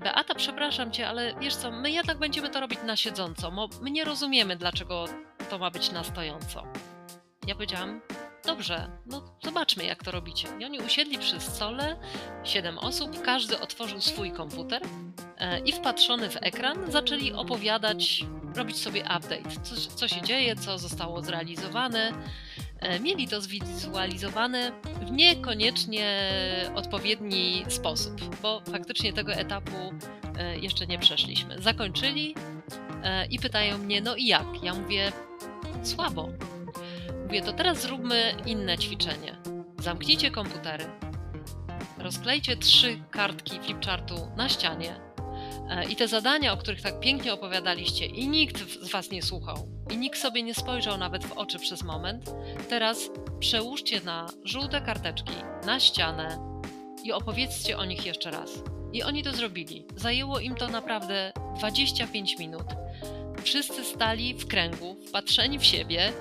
Beata, 0.00 0.34
przepraszam 0.34 0.92
cię, 0.92 1.08
ale 1.08 1.34
wiesz 1.40 1.56
co, 1.56 1.70
my 1.70 1.90
jednak 1.90 2.18
będziemy 2.18 2.50
to 2.50 2.60
robić 2.60 2.78
na 2.86 2.96
siedząco, 2.96 3.50
bo 3.50 3.68
my 3.82 3.90
nie 3.90 4.04
rozumiemy, 4.04 4.56
dlaczego 4.56 5.04
to 5.50 5.58
ma 5.58 5.70
być 5.70 5.92
na 5.92 6.04
stojąco. 6.04 6.64
Ja 7.46 7.54
powiedziałam, 7.54 8.00
dobrze, 8.46 8.90
no 9.06 9.22
zobaczmy 9.44 9.84
jak 9.84 10.04
to 10.04 10.10
robicie. 10.10 10.48
I 10.58 10.64
oni 10.64 10.78
usiedli 10.80 11.18
przy 11.18 11.40
stole, 11.40 11.96
siedem 12.44 12.78
osób, 12.78 13.22
każdy 13.22 13.60
otworzył 13.60 14.00
swój 14.00 14.32
komputer 14.32 14.82
e, 15.38 15.60
i 15.60 15.72
wpatrzony 15.72 16.30
w 16.30 16.36
ekran 16.40 16.90
zaczęli 16.92 17.32
opowiadać, 17.32 18.24
robić 18.56 18.76
sobie 18.76 19.00
update, 19.00 19.60
co, 19.62 19.76
co 19.76 20.08
się 20.08 20.22
dzieje, 20.22 20.56
co 20.56 20.78
zostało 20.78 21.22
zrealizowane. 21.22 22.12
E, 22.80 23.00
mieli 23.00 23.28
to 23.28 23.40
zwizualizowane 23.40 24.72
w 25.06 25.10
niekoniecznie 25.10 26.30
odpowiedni 26.74 27.64
sposób, 27.68 28.36
bo 28.42 28.62
faktycznie 28.72 29.12
tego 29.12 29.32
etapu 29.32 29.76
e, 30.38 30.58
jeszcze 30.58 30.86
nie 30.86 30.98
przeszliśmy. 30.98 31.62
Zakończyli 31.62 32.34
i 33.30 33.38
pytają 33.38 33.78
mnie, 33.78 34.00
no 34.00 34.16
i 34.16 34.26
jak? 34.26 34.46
Ja 34.62 34.74
mówię, 34.74 35.12
słabo 35.82 36.28
Mówię, 37.30 37.42
to 37.42 37.52
teraz 37.52 37.82
zróbmy 37.82 38.34
inne 38.46 38.78
ćwiczenie. 38.78 39.36
Zamknijcie 39.78 40.30
komputery, 40.30 40.84
rozklejcie 41.98 42.56
trzy 42.56 42.98
kartki 43.10 43.60
flipchartu 43.60 44.14
na 44.36 44.48
ścianie 44.48 45.00
e, 45.68 45.84
i 45.84 45.96
te 45.96 46.08
zadania, 46.08 46.52
o 46.52 46.56
których 46.56 46.82
tak 46.82 47.00
pięknie 47.00 47.32
opowiadaliście 47.32 48.06
i 48.06 48.28
nikt 48.28 48.58
z 48.58 48.90
Was 48.90 49.10
nie 49.10 49.22
słuchał 49.22 49.79
i 49.90 49.96
nikt 49.96 50.18
sobie 50.18 50.42
nie 50.42 50.54
spojrzał 50.54 50.98
nawet 50.98 51.24
w 51.26 51.32
oczy 51.32 51.58
przez 51.58 51.82
moment, 51.82 52.30
teraz 52.68 53.10
przełóżcie 53.40 54.00
na 54.00 54.26
żółte 54.44 54.80
karteczki 54.80 55.34
na 55.66 55.80
ścianę 55.80 56.38
i 57.04 57.12
opowiedzcie 57.12 57.78
o 57.78 57.84
nich 57.84 58.06
jeszcze 58.06 58.30
raz. 58.30 58.50
I 58.92 59.02
oni 59.02 59.22
to 59.22 59.32
zrobili. 59.32 59.84
Zajęło 59.96 60.40
im 60.40 60.54
to 60.54 60.68
naprawdę 60.68 61.32
25 61.58 62.38
minut. 62.38 62.66
Wszyscy 63.42 63.84
stali 63.84 64.34
w 64.34 64.46
kręgu, 64.46 64.96
wpatrzeni 65.08 65.58
w 65.58 65.64
siebie, 65.64 66.12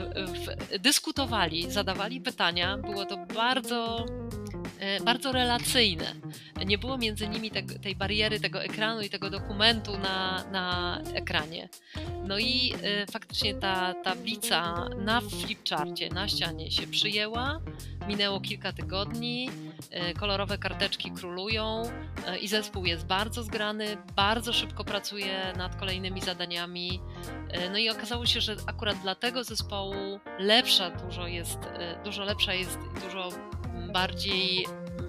dyskutowali, 0.80 1.70
zadawali 1.70 2.20
pytania. 2.20 2.78
Było 2.78 3.06
to 3.06 3.16
bardzo 3.16 4.06
bardzo 5.04 5.32
relacyjne. 5.32 6.14
Nie 6.66 6.78
było 6.78 6.98
między 6.98 7.28
nimi 7.28 7.50
te, 7.50 7.62
tej 7.62 7.96
bariery, 7.96 8.40
tego 8.40 8.62
ekranu 8.62 9.00
i 9.00 9.10
tego 9.10 9.30
dokumentu 9.30 9.98
na, 9.98 10.44
na 10.52 10.98
ekranie. 11.14 11.68
No 12.24 12.38
i 12.38 12.74
e, 12.82 13.06
faktycznie 13.06 13.54
ta 13.54 13.94
tablica 13.94 14.88
na 14.88 15.20
flipcharcie, 15.20 16.08
na 16.08 16.28
ścianie 16.28 16.70
się 16.70 16.86
przyjęła. 16.86 17.60
Minęło 18.08 18.40
kilka 18.40 18.72
tygodni, 18.72 19.50
e, 19.90 20.14
kolorowe 20.14 20.58
karteczki 20.58 21.10
królują 21.10 21.82
i 22.40 22.48
zespół 22.48 22.86
jest 22.86 23.06
bardzo 23.06 23.42
zgrany, 23.42 23.96
bardzo 24.16 24.52
szybko 24.52 24.84
pracuje 24.84 25.52
nad 25.56 25.76
kolejnymi 25.76 26.20
zadaniami. 26.20 27.00
No 27.72 27.78
i 27.78 27.90
okazało 27.90 28.26
się, 28.26 28.40
że 28.40 28.56
akurat 28.66 28.98
dla 28.98 29.14
tego 29.14 29.44
zespołu 29.44 30.20
lepsza 30.38 30.90
dużo 30.90 31.26
jest, 31.26 31.58
dużo 32.04 32.24
lepsza 32.24 32.54
jest, 32.54 32.78
dużo 33.04 33.30
bardziej 33.92 34.66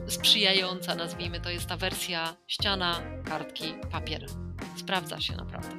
sprzyjająca, 0.07 0.95
nazwijmy 0.95 1.41
to, 1.41 1.49
jest 1.49 1.65
ta 1.65 1.77
wersja 1.77 2.35
ściana, 2.47 3.01
kartki, 3.25 3.73
papier. 3.91 4.25
Sprawdza 4.77 5.21
się 5.21 5.35
naprawdę. 5.35 5.69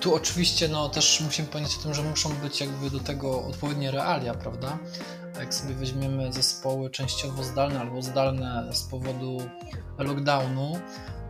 Tu 0.00 0.14
oczywiście 0.14 0.68
no, 0.68 0.88
też 0.88 1.20
musimy 1.20 1.48
pamiętać 1.48 1.76
o 1.78 1.82
tym, 1.82 1.94
że 1.94 2.02
muszą 2.02 2.34
być 2.34 2.60
jakby 2.60 2.90
do 2.90 3.00
tego 3.00 3.44
odpowiednie 3.46 3.90
realia, 3.90 4.34
prawda? 4.34 4.78
Jak 5.38 5.54
sobie 5.54 5.74
weźmiemy 5.74 6.32
zespoły 6.32 6.90
częściowo 6.90 7.44
zdalne 7.44 7.80
albo 7.80 8.02
zdalne 8.02 8.68
z 8.72 8.82
powodu 8.82 9.38
lockdownu, 9.98 10.78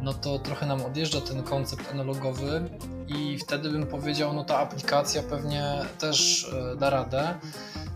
no 0.00 0.14
to 0.14 0.38
trochę 0.38 0.66
nam 0.66 0.82
odjeżdża 0.82 1.20
ten 1.20 1.42
koncept 1.42 1.92
analogowy 1.92 2.70
i 3.08 3.38
wtedy 3.38 3.70
bym 3.70 3.86
powiedział, 3.86 4.32
no 4.32 4.44
ta 4.44 4.58
aplikacja 4.58 5.22
pewnie 5.22 5.78
też 5.98 6.48
e, 6.72 6.76
da 6.76 6.90
radę. 6.90 7.34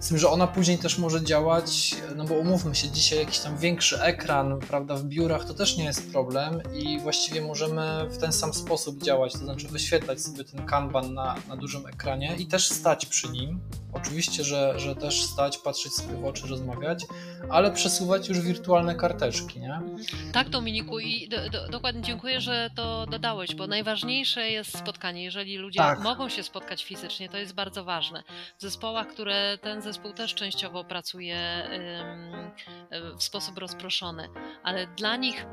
Z 0.00 0.08
tym, 0.08 0.18
że 0.18 0.30
ona 0.30 0.46
później 0.46 0.78
też 0.78 0.98
może 0.98 1.24
działać, 1.24 1.96
no 2.16 2.24
bo 2.24 2.34
umówmy 2.34 2.74
się, 2.74 2.90
dzisiaj 2.90 3.18
jakiś 3.18 3.38
tam 3.38 3.56
większy 3.56 4.02
ekran, 4.02 4.60
prawda, 4.60 4.94
w 4.94 5.04
biurach 5.04 5.44
to 5.44 5.54
też 5.54 5.76
nie 5.76 5.84
jest 5.84 6.12
problem 6.12 6.60
i 6.74 7.00
właściwie 7.00 7.40
możemy 7.40 8.08
w 8.10 8.18
ten 8.18 8.32
sam 8.32 8.54
sposób 8.54 9.02
działać, 9.02 9.32
to 9.32 9.38
znaczy 9.38 9.68
wyświetlać 9.68 10.20
sobie 10.20 10.44
ten 10.44 10.66
kanban 10.66 11.14
na, 11.14 11.34
na 11.48 11.56
dużym 11.56 11.86
ekranie 11.86 12.36
i 12.38 12.46
też 12.46 12.68
stać 12.68 13.06
przy 13.06 13.28
nim. 13.28 13.60
Oczywiście, 13.92 14.44
że, 14.44 14.80
że 14.80 14.96
też 14.96 15.22
stać, 15.22 15.58
patrzeć 15.58 15.92
sobie 15.92 16.14
w 16.14 16.24
oczy, 16.24 16.46
rozmawiać, 16.46 17.06
ale 17.48 17.70
przesuwać 17.70 18.28
już 18.28 18.40
wirtualne 18.40 18.94
karteczki, 18.94 19.60
nie? 19.60 19.80
Tak, 20.32 20.48
Dominiku, 20.48 20.98
i 20.98 21.28
do, 21.28 21.50
do, 21.50 21.68
dokładnie 21.68 21.87
dziękuję, 22.00 22.40
że 22.40 22.70
to 22.74 23.06
dodałeś, 23.06 23.54
bo 23.54 23.66
najważniejsze 23.66 24.50
jest 24.50 24.78
spotkanie. 24.78 25.24
Jeżeli 25.24 25.56
ludzie 25.56 25.80
tak. 25.80 26.00
mogą 26.00 26.28
się 26.28 26.42
spotkać 26.42 26.84
fizycznie, 26.84 27.28
to 27.28 27.36
jest 27.36 27.54
bardzo 27.54 27.84
ważne. 27.84 28.22
W 28.58 28.62
zespołach, 28.62 29.06
które 29.06 29.58
ten 29.58 29.82
zespół 29.82 30.12
też 30.12 30.34
częściowo 30.34 30.84
pracuje 30.84 31.68
w 33.18 33.22
sposób 33.22 33.58
rozproszony, 33.58 34.28
ale 34.62 34.86
dla 34.86 35.16
nich 35.16 35.46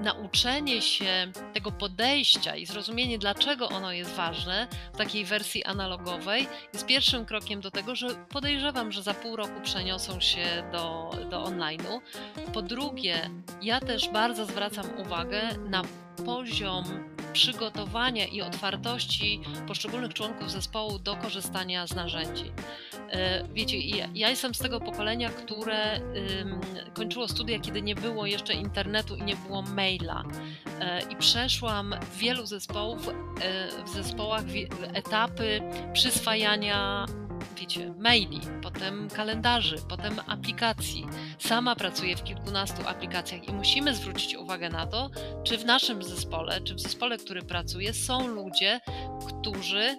nauczenie 0.00 0.82
się 0.82 1.32
tego 1.54 1.72
podejścia 1.72 2.56
i 2.56 2.66
zrozumienie, 2.66 3.18
dlaczego 3.18 3.68
ono 3.68 3.92
jest 3.92 4.14
ważne 4.14 4.68
w 4.92 4.96
takiej 4.96 5.24
wersji 5.24 5.64
analogowej, 5.64 6.48
jest 6.72 6.86
pierwszym 6.86 7.26
krokiem 7.26 7.60
do 7.60 7.70
tego, 7.70 7.94
że 7.94 8.08
podejrzewam, 8.28 8.92
że 8.92 9.02
za 9.02 9.14
pół 9.14 9.36
roku 9.36 9.60
przeniosą 9.62 10.20
się 10.20 10.62
do, 10.72 11.10
do 11.30 11.44
online'u. 11.44 12.00
Po 12.52 12.62
drugie, 12.62 13.30
ja 13.62 13.80
też 13.80 14.08
bardzo 14.08 14.46
zwracam 14.46 14.86
uwagę 14.98 15.40
na 15.68 15.82
poziom 16.26 16.84
przygotowania 17.32 18.26
i 18.26 18.42
otwartości 18.42 19.40
poszczególnych 19.66 20.14
członków 20.14 20.50
zespołu 20.50 20.98
do 20.98 21.16
korzystania 21.16 21.86
z 21.86 21.94
narzędzi. 21.94 22.52
E, 23.10 23.44
wiecie, 23.54 23.78
ja 24.14 24.30
jestem 24.30 24.54
z 24.54 24.58
tego 24.58 24.80
pokolenia, 24.80 25.28
które 25.28 26.00
kończyło 26.94 27.28
studia, 27.28 27.58
kiedy 27.58 27.82
nie 27.82 27.94
było 27.94 28.26
jeszcze 28.26 28.52
internetu 28.52 29.16
i 29.16 29.22
nie 29.22 29.36
było 29.36 29.62
maila. 29.62 30.24
E, 30.80 31.02
I 31.02 31.16
przeszłam 31.16 31.94
w 32.12 32.18
wielu 32.18 32.46
zespołów, 32.46 33.08
e, 33.08 33.12
w 33.84 33.88
zespołach 33.88 34.44
etapy 34.94 35.60
przyswajania 35.92 37.06
maili, 37.98 38.40
potem 38.62 39.08
kalendarzy, 39.08 39.76
potem 39.88 40.16
aplikacji. 40.26 41.06
Sama 41.38 41.76
pracuję 41.76 42.16
w 42.16 42.24
kilkunastu 42.24 42.88
aplikacjach 42.88 43.48
i 43.48 43.52
musimy 43.52 43.94
zwrócić 43.94 44.36
uwagę 44.36 44.68
na 44.68 44.86
to, 44.86 45.10
czy 45.44 45.58
w 45.58 45.64
naszym 45.64 46.02
zespole, 46.02 46.60
czy 46.60 46.74
w 46.74 46.80
zespole, 46.80 47.18
który 47.18 47.42
pracuje, 47.42 47.92
są 47.94 48.28
ludzie, 48.28 48.80
którzy 49.28 49.96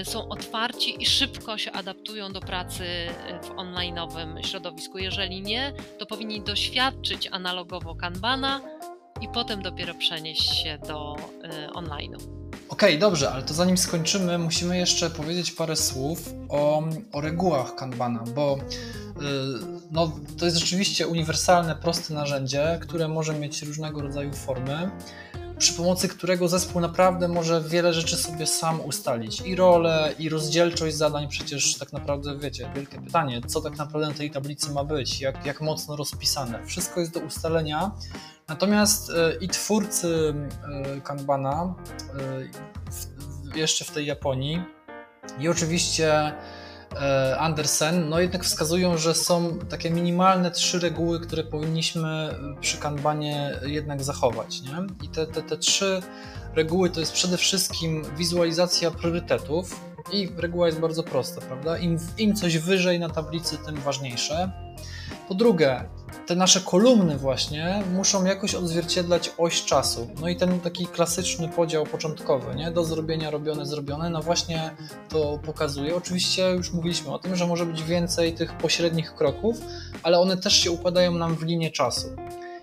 y, 0.00 0.04
są 0.04 0.28
otwarci 0.28 1.02
i 1.02 1.06
szybko 1.06 1.58
się 1.58 1.72
adaptują 1.72 2.32
do 2.32 2.40
pracy 2.40 2.84
y, 2.84 3.42
w 3.42 3.50
online'owym 3.50 4.46
środowisku. 4.46 4.98
Jeżeli 4.98 5.42
nie, 5.42 5.72
to 5.98 6.06
powinni 6.06 6.40
doświadczyć 6.40 7.28
analogowo 7.32 7.94
Kanbana 7.94 8.60
i 9.20 9.28
potem 9.28 9.62
dopiero 9.62 9.94
przenieść 9.94 10.62
się 10.62 10.78
do 10.78 11.16
y, 11.16 11.66
online'u. 11.72 12.39
Okej, 12.70 12.90
okay, 12.90 12.98
dobrze, 12.98 13.30
ale 13.30 13.42
to 13.42 13.54
zanim 13.54 13.78
skończymy, 13.78 14.38
musimy 14.38 14.78
jeszcze 14.78 15.10
powiedzieć 15.10 15.52
parę 15.52 15.76
słów 15.76 16.34
o, 16.48 16.82
o 17.12 17.20
regułach 17.20 17.74
Kanbana, 17.74 18.24
bo 18.34 18.58
yy, 19.20 19.24
no, 19.90 20.12
to 20.38 20.44
jest 20.44 20.56
rzeczywiście 20.56 21.06
uniwersalne, 21.06 21.76
proste 21.76 22.14
narzędzie, 22.14 22.78
które 22.82 23.08
może 23.08 23.34
mieć 23.34 23.62
różnego 23.62 24.02
rodzaju 24.02 24.32
formy, 24.32 24.90
przy 25.60 25.72
pomocy 25.72 26.08
którego 26.08 26.48
zespół 26.48 26.80
naprawdę 26.80 27.28
może 27.28 27.62
wiele 27.62 27.92
rzeczy 27.92 28.16
sobie 28.16 28.46
sam 28.46 28.80
ustalić. 28.80 29.40
I 29.40 29.56
rolę, 29.56 30.14
i 30.18 30.28
rozdzielczość 30.28 30.96
zadań, 30.96 31.28
przecież 31.28 31.78
tak 31.78 31.92
naprawdę 31.92 32.38
wiecie, 32.38 32.70
wielkie 32.74 33.00
pytanie, 33.00 33.40
co 33.46 33.60
tak 33.60 33.76
naprawdę 33.76 34.08
na 34.08 34.14
tej 34.14 34.30
tablicy 34.30 34.72
ma 34.72 34.84
być, 34.84 35.20
jak, 35.20 35.46
jak 35.46 35.60
mocno 35.60 35.96
rozpisane. 35.96 36.66
Wszystko 36.66 37.00
jest 37.00 37.12
do 37.12 37.20
ustalenia 37.20 37.92
Natomiast 38.50 39.10
e, 39.10 39.36
i 39.40 39.48
twórcy 39.48 40.34
e, 40.96 41.00
Kanbana 41.00 41.74
e, 43.54 43.58
jeszcze 43.58 43.84
w 43.84 43.90
tej 43.90 44.06
Japonii 44.06 44.62
i 45.40 45.48
oczywiście 45.48 46.32
Andersen, 47.38 48.08
no 48.08 48.20
jednak 48.20 48.44
wskazują, 48.44 48.98
że 48.98 49.14
są 49.14 49.58
takie 49.68 49.90
minimalne 49.90 50.50
trzy 50.50 50.78
reguły, 50.78 51.20
które 51.20 51.44
powinniśmy 51.44 52.34
przy 52.60 52.78
Kanbanie 52.78 53.60
jednak 53.62 54.02
zachować. 54.02 54.62
Nie? 54.62 55.06
I 55.06 55.08
te, 55.08 55.26
te, 55.26 55.42
te 55.42 55.56
trzy 55.56 56.02
reguły 56.54 56.90
to 56.90 57.00
jest 57.00 57.12
przede 57.12 57.36
wszystkim 57.36 58.02
wizualizacja 58.16 58.90
priorytetów 58.90 59.80
i 60.12 60.28
reguła 60.36 60.66
jest 60.66 60.80
bardzo 60.80 61.02
prosta, 61.02 61.40
prawda? 61.40 61.78
Im, 61.78 61.98
im 62.18 62.34
coś 62.34 62.58
wyżej 62.58 63.00
na 63.00 63.08
tablicy, 63.08 63.56
tym 63.66 63.76
ważniejsze. 63.76 64.50
Po 65.28 65.34
drugie, 65.34 65.84
te 66.26 66.36
nasze 66.36 66.60
kolumny 66.60 67.18
właśnie 67.18 67.82
muszą 67.92 68.24
jakoś 68.24 68.54
odzwierciedlać 68.54 69.32
oś 69.38 69.64
czasu. 69.64 70.10
No 70.20 70.28
i 70.28 70.36
ten 70.36 70.60
taki 70.60 70.86
klasyczny 70.86 71.48
podział 71.48 71.86
początkowy, 71.86 72.54
nie? 72.54 72.70
Do 72.70 72.84
zrobienia, 72.84 73.30
robione, 73.30 73.66
zrobione, 73.66 74.10
no 74.10 74.22
właśnie 74.22 74.70
to 75.08 75.38
pokazuje. 75.38 75.96
Oczywiście 75.96 76.50
już 76.50 76.72
mówiliśmy 76.72 77.12
o 77.12 77.18
tym, 77.18 77.36
że 77.36 77.46
może 77.46 77.66
być 77.66 77.82
więcej 77.82 78.34
tych 78.34 78.52
pośrednich 78.52 79.14
kroków, 79.14 79.56
ale 80.02 80.20
one 80.20 80.36
też 80.36 80.54
się 80.54 80.70
układają 80.70 81.12
nam 81.12 81.36
w 81.36 81.42
linię 81.42 81.70
czasu. 81.70 82.08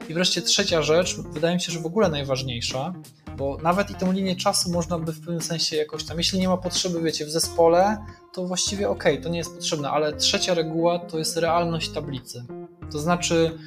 I 0.10 0.14
wreszcie 0.14 0.42
trzecia 0.42 0.82
rzecz, 0.82 1.18
wydaje 1.18 1.56
mi 1.56 1.62
się, 1.62 1.72
że 1.72 1.80
w 1.80 1.86
ogóle 1.86 2.10
najważniejsza, 2.10 2.94
bo 3.38 3.58
nawet 3.64 3.92
i 3.92 3.96
tę 3.96 4.14
linię 4.14 4.36
czasu 4.36 4.72
można 4.72 5.00
by 5.00 5.12
w 5.12 5.20
pewnym 5.20 5.42
sensie 5.42 5.76
jakoś 5.76 6.04
tam, 6.04 6.18
jeśli 6.18 6.40
nie 6.40 6.48
ma 6.48 6.58
potrzeby, 6.58 7.02
wiecie, 7.02 7.26
w 7.26 7.30
zespole, 7.30 7.98
to 8.38 8.44
właściwie 8.44 8.90
ok, 8.90 9.04
to 9.24 9.30
nie 9.30 9.38
jest 9.38 9.56
potrzebne, 9.56 9.90
ale 9.90 10.14
trzecia 10.14 10.54
reguła 10.54 11.00
to 11.00 11.18
jest 11.18 11.38
realność 11.38 11.90
tablicy. 11.90 12.46
To 12.92 13.00
znaczy, 13.00 13.58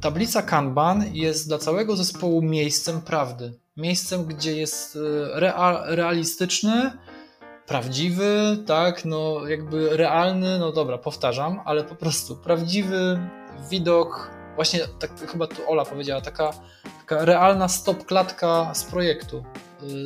tablica 0.00 0.42
Kanban 0.42 1.04
jest 1.12 1.48
dla 1.48 1.58
całego 1.58 1.96
zespołu 1.96 2.42
miejscem 2.42 3.00
prawdy. 3.00 3.52
Miejscem, 3.76 4.24
gdzie 4.24 4.56
jest 4.56 4.96
e, 4.96 5.40
real, 5.40 5.82
realistyczny, 5.86 6.92
prawdziwy, 7.66 8.58
tak, 8.66 9.04
no 9.04 9.48
jakby 9.48 9.96
realny, 9.96 10.58
no 10.58 10.72
dobra, 10.72 10.98
powtarzam, 10.98 11.60
ale 11.64 11.84
po 11.84 11.94
prostu 11.94 12.36
prawdziwy 12.36 13.18
widok, 13.70 14.30
właśnie 14.54 14.80
tak 14.98 15.30
chyba 15.30 15.46
tu 15.46 15.56
Ola 15.68 15.84
powiedziała, 15.84 16.20
taka, 16.20 16.50
taka 17.00 17.24
realna 17.24 17.68
stop 17.68 18.04
klatka 18.04 18.74
z 18.74 18.84
projektu, 18.84 19.44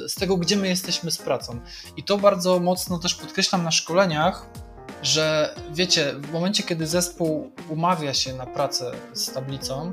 z 0.08 0.14
tego, 0.14 0.36
gdzie 0.36 0.56
my 0.56 0.68
jesteśmy 0.68 1.10
z 1.10 1.18
pracą. 1.18 1.60
I 1.96 2.02
to 2.02 2.18
bardzo 2.18 2.60
mocno 2.60 2.98
też 2.98 3.14
podkreślam 3.14 3.64
na 3.64 3.70
szkoleniach, 3.70 4.46
że 5.02 5.54
wiecie, 5.72 6.14
w 6.18 6.32
momencie, 6.32 6.62
kiedy 6.62 6.86
zespół 6.86 7.50
umawia 7.68 8.14
się 8.14 8.34
na 8.34 8.46
pracę 8.46 8.92
z 9.12 9.32
tablicą, 9.32 9.92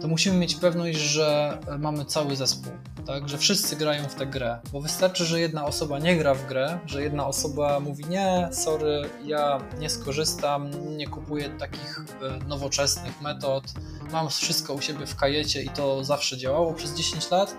to 0.00 0.08
musimy 0.08 0.36
mieć 0.36 0.54
pewność, 0.54 0.98
że 0.98 1.58
mamy 1.78 2.04
cały 2.04 2.36
zespół, 2.36 2.72
tak? 3.06 3.28
że 3.28 3.38
wszyscy 3.38 3.76
grają 3.76 4.08
w 4.08 4.14
tę 4.14 4.26
grę. 4.26 4.58
Bo 4.72 4.80
wystarczy, 4.80 5.24
że 5.24 5.40
jedna 5.40 5.64
osoba 5.64 5.98
nie 5.98 6.16
gra 6.16 6.34
w 6.34 6.46
grę, 6.46 6.78
że 6.86 7.02
jedna 7.02 7.26
osoba 7.26 7.80
mówi: 7.80 8.04
Nie, 8.04 8.48
sorry, 8.52 9.10
ja 9.24 9.60
nie 9.78 9.90
skorzystam, 9.90 10.70
nie 10.96 11.06
kupuję 11.06 11.50
takich 11.50 12.04
e, 12.22 12.48
nowoczesnych 12.48 13.20
metod, 13.20 13.64
mam 14.12 14.28
wszystko 14.30 14.74
u 14.74 14.80
siebie 14.80 15.06
w 15.06 15.16
kajecie 15.16 15.62
i 15.62 15.68
to 15.68 16.04
zawsze 16.04 16.38
działało 16.38 16.74
przez 16.74 16.94
10 16.94 17.30
lat 17.30 17.56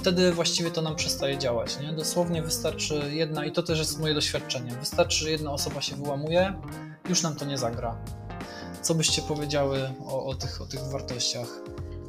wtedy 0.00 0.32
właściwie 0.32 0.70
to 0.70 0.82
nam 0.82 0.96
przestaje 0.96 1.38
działać. 1.38 1.80
Nie? 1.80 1.92
Dosłownie 1.92 2.42
wystarczy 2.42 3.02
jedna, 3.10 3.44
i 3.44 3.52
to 3.52 3.62
też 3.62 3.78
jest 3.78 4.00
moje 4.00 4.14
doświadczenie, 4.14 4.70
wystarczy, 4.72 5.24
że 5.24 5.30
jedna 5.30 5.52
osoba 5.52 5.80
się 5.80 5.96
wyłamuje, 5.96 6.60
już 7.08 7.22
nam 7.22 7.36
to 7.36 7.44
nie 7.44 7.58
zagra. 7.58 7.96
co 8.82 8.94
byście 8.94 9.22
powiedziały 9.22 9.92
o, 10.06 10.26
o, 10.26 10.34
tych, 10.34 10.62
o 10.62 10.66
tych 10.66 10.80
wartościach? 10.80 11.48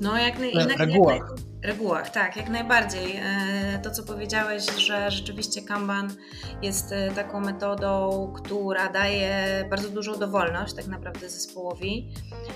No, 0.01 0.17
jak, 0.17 0.39
naj, 0.39 0.53
jak, 0.53 0.79
regułach. 0.79 1.15
Jak, 1.15 1.25
regułach, 1.63 2.09
tak, 2.09 2.37
jak 2.37 2.49
najbardziej. 2.49 3.15
E, 3.15 3.79
to, 3.83 3.91
co 3.91 4.03
powiedziałeś, 4.03 4.65
że 4.77 5.11
rzeczywiście 5.11 5.61
Kanban 5.61 6.13
jest 6.61 6.91
e, 6.91 7.11
taką 7.11 7.39
metodą, 7.39 8.33
która 8.35 8.89
daje 8.89 9.65
bardzo 9.69 9.89
dużą 9.89 10.15
dowolność 10.15 10.73
tak 10.73 10.87
naprawdę 10.87 11.29
zespołowi, 11.29 12.13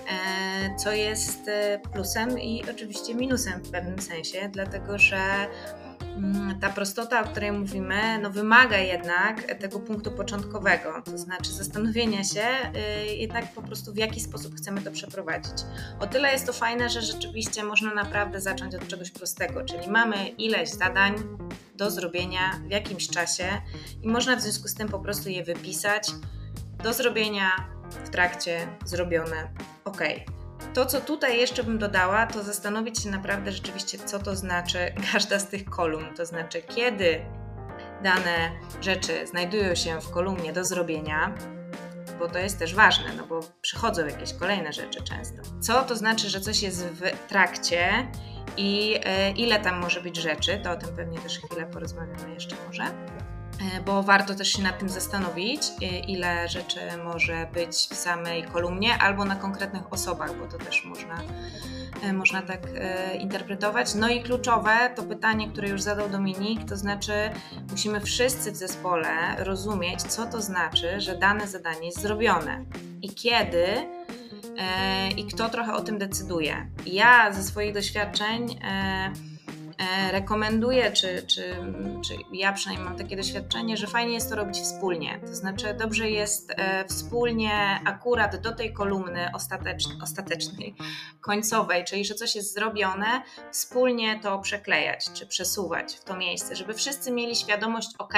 e, 0.08 0.76
co 0.76 0.92
jest 0.92 1.40
plusem 1.94 2.40
i 2.40 2.64
oczywiście 2.72 3.16
minusem 3.16 3.64
w 3.64 3.72
pewnym 3.72 4.00
sensie, 4.00 4.50
dlatego 4.52 4.98
że 4.98 5.48
ta 6.62 6.70
prostota, 6.70 7.22
o 7.22 7.28
której 7.28 7.52
mówimy, 7.52 8.20
no 8.22 8.30
wymaga 8.30 8.78
jednak 8.78 9.42
tego 9.60 9.80
punktu 9.80 10.12
początkowego, 10.12 11.02
to 11.06 11.18
znaczy 11.18 11.52
zastanowienia 11.52 12.24
się 12.24 12.44
y, 13.10 13.16
jednak 13.16 13.54
po 13.54 13.62
prostu 13.62 13.94
w 13.94 13.98
jaki 13.98 14.20
sposób 14.20 14.56
chcemy 14.56 14.82
to 14.82 14.92
przeprowadzić. 14.92 15.54
O 16.00 16.08
tyle 16.08 16.32
jest 16.32 16.46
to 16.46 16.54
fajne, 16.54 16.90
że 16.90 17.02
rzeczywiście 17.02 17.64
można 17.64 17.94
naprawdę 17.94 18.42
zacząć 18.42 18.76
od 18.76 18.88
czegoś 18.88 19.12
prostego, 19.12 19.66
czyli 19.66 19.90
mamy 19.90 20.28
ileś 20.28 20.70
zadań 20.70 21.14
do 21.76 21.92
zrobienia 21.92 22.60
w 22.68 22.72
jakimś 22.72 23.08
czasie 23.08 23.48
i 24.04 24.08
można 24.08 24.36
w 24.36 24.42
związku 24.42 24.68
z 24.68 24.76
tym 24.76 24.90
po 24.90 25.00
prostu 25.00 25.30
je 25.30 25.44
wypisać 25.44 26.12
do 26.84 26.94
zrobienia 26.94 27.50
w 28.06 28.10
trakcie, 28.10 28.68
zrobione, 28.86 29.48
ok. 29.86 30.02
To, 30.74 30.86
co 30.86 31.02
tutaj 31.02 31.40
jeszcze 31.40 31.64
bym 31.64 31.78
dodała, 31.78 32.28
to 32.28 32.44
zastanowić 32.44 33.04
się 33.04 33.10
naprawdę 33.10 33.52
rzeczywiście, 33.52 33.98
co 33.98 34.20
to 34.20 34.36
znaczy 34.36 34.78
każda 35.12 35.40
z 35.40 35.48
tych 35.48 35.66
kolumn. 35.66 36.14
To 36.16 36.26
znaczy, 36.26 36.62
kiedy 36.62 37.26
dane 38.04 38.52
rzeczy 38.82 39.28
znajdują 39.28 39.76
się 39.76 40.02
w 40.02 40.12
kolumnie 40.12 40.54
do 40.54 40.66
zrobienia, 40.66 41.36
bo 42.20 42.28
to 42.28 42.40
jest 42.40 42.60
też 42.60 42.76
ważne, 42.76 43.06
no 43.18 43.28
bo 43.28 43.40
przychodzą 43.62 44.06
jakieś 44.06 44.34
kolejne 44.34 44.74
rzeczy 44.74 45.04
często. 45.04 45.42
Co 45.62 45.84
to 45.84 45.96
znaczy, 45.96 46.30
że 46.30 46.42
coś 46.42 46.62
jest 46.62 46.86
w 46.86 47.28
trakcie 47.28 48.08
i 48.58 49.00
e, 49.04 49.32
ile 49.32 49.60
tam 49.60 49.80
może 49.80 50.02
być 50.02 50.18
rzeczy, 50.18 50.60
to 50.64 50.72
o 50.72 50.76
tym 50.76 50.96
pewnie 50.96 51.20
też 51.20 51.40
chwilę 51.40 51.66
porozmawiamy 51.66 52.34
jeszcze 52.34 52.56
może. 52.68 52.84
E, 53.62 53.82
bo 53.82 54.04
warto 54.04 54.36
też 54.36 54.52
się 54.52 54.64
nad 54.64 54.80
tym 54.80 54.90
zastanowić, 54.90 55.62
e, 55.82 56.00
ile 56.00 56.50
rzeczy 56.50 56.80
może 57.04 57.48
być 57.54 57.72
w 57.72 57.96
samej 57.96 58.44
kolumnie 58.44 58.98
albo 58.98 59.26
na 59.26 59.36
konkretnych 59.36 59.94
osobach, 59.94 60.38
bo 60.40 60.48
to 60.48 60.58
też 60.58 60.86
można, 60.86 61.22
e, 62.04 62.14
można 62.14 62.42
tak 62.42 62.62
interpretować. 63.20 63.96
No 63.96 64.10
i 64.10 64.24
kluczowe 64.24 64.90
to 64.96 65.04
pytanie, 65.04 65.50
które 65.50 65.70
już 65.70 65.82
zadał 65.82 66.10
Dominik, 66.10 66.70
to 66.70 66.78
znaczy 66.78 67.14
musimy 67.72 68.02
wszyscy 68.02 68.52
w 68.52 68.56
zespole 68.56 69.36
rozumieć, 69.38 70.02
co 70.02 70.26
to 70.26 70.42
znaczy, 70.42 71.02
że 71.02 71.18
dane 71.18 71.48
zadanie 71.48 71.86
jest 71.86 72.02
zrobione 72.02 72.66
i 73.02 73.10
kiedy 73.10 73.66
i 75.18 75.26
kto 75.26 75.50
trochę 75.50 75.74
o 75.74 75.82
tym 75.82 75.98
decyduje. 75.98 76.68
Ja 76.86 77.34
ze 77.34 77.44
swoich 77.44 77.74
doświadczeń 77.74 78.60
E, 79.78 80.12
rekomenduję, 80.12 80.92
czy, 80.92 81.24
czy, 81.28 81.56
czy 82.06 82.14
ja 82.34 82.54
przynajmniej 82.54 82.90
mam 82.90 82.98
takie 82.98 83.18
doświadczenie, 83.18 83.78
że 83.78 83.88
fajnie 83.88 84.14
jest 84.14 84.30
to 84.30 84.36
robić 84.36 84.58
wspólnie. 84.58 85.20
To 85.28 85.36
znaczy, 85.36 85.74
dobrze 85.80 86.10
jest 86.10 86.54
e, 86.58 86.86
wspólnie 86.86 87.80
akurat 87.86 88.42
do 88.42 88.52
tej 88.52 88.74
kolumny 88.74 89.30
ostatecznej, 89.34 89.98
ostatecznej 90.04 90.76
końcowej, 91.22 91.84
czyli 91.84 92.06
że 92.06 92.16
coś 92.16 92.36
jest 92.36 92.54
zrobione, 92.54 93.22
wspólnie 93.52 94.20
to 94.20 94.40
przeklejać 94.40 95.06
czy 95.14 95.28
przesuwać 95.28 95.96
w 95.96 96.04
to 96.04 96.18
miejsce, 96.18 96.56
żeby 96.56 96.74
wszyscy 96.74 97.12
mieli 97.12 97.36
świadomość, 97.36 97.90
ok, 98.00 98.14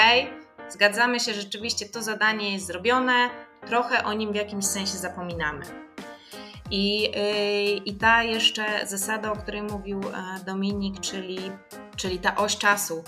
zgadzamy 0.70 1.20
się, 1.20 1.34
rzeczywiście 1.34 1.86
to 1.86 2.01
zadanie 2.01 2.53
jest 2.53 2.68
zrobione, 2.68 3.30
trochę 3.68 4.03
o 4.03 4.14
nim 4.14 4.32
w 4.32 4.36
jakimś 4.36 4.66
sensie 4.66 4.97
zapominamy. 4.97 5.87
I, 6.72 7.01
yy, 7.01 7.11
I 7.86 7.93
ta 7.93 8.24
jeszcze 8.24 8.88
zasada, 8.88 9.32
o 9.32 9.36
której 9.36 9.63
mówił 9.63 9.99
e, 9.99 10.43
Dominik, 10.45 10.99
czyli, 10.99 11.39
czyli 11.95 12.20
ta 12.20 12.36
oś 12.36 12.57
czasu. 12.57 13.03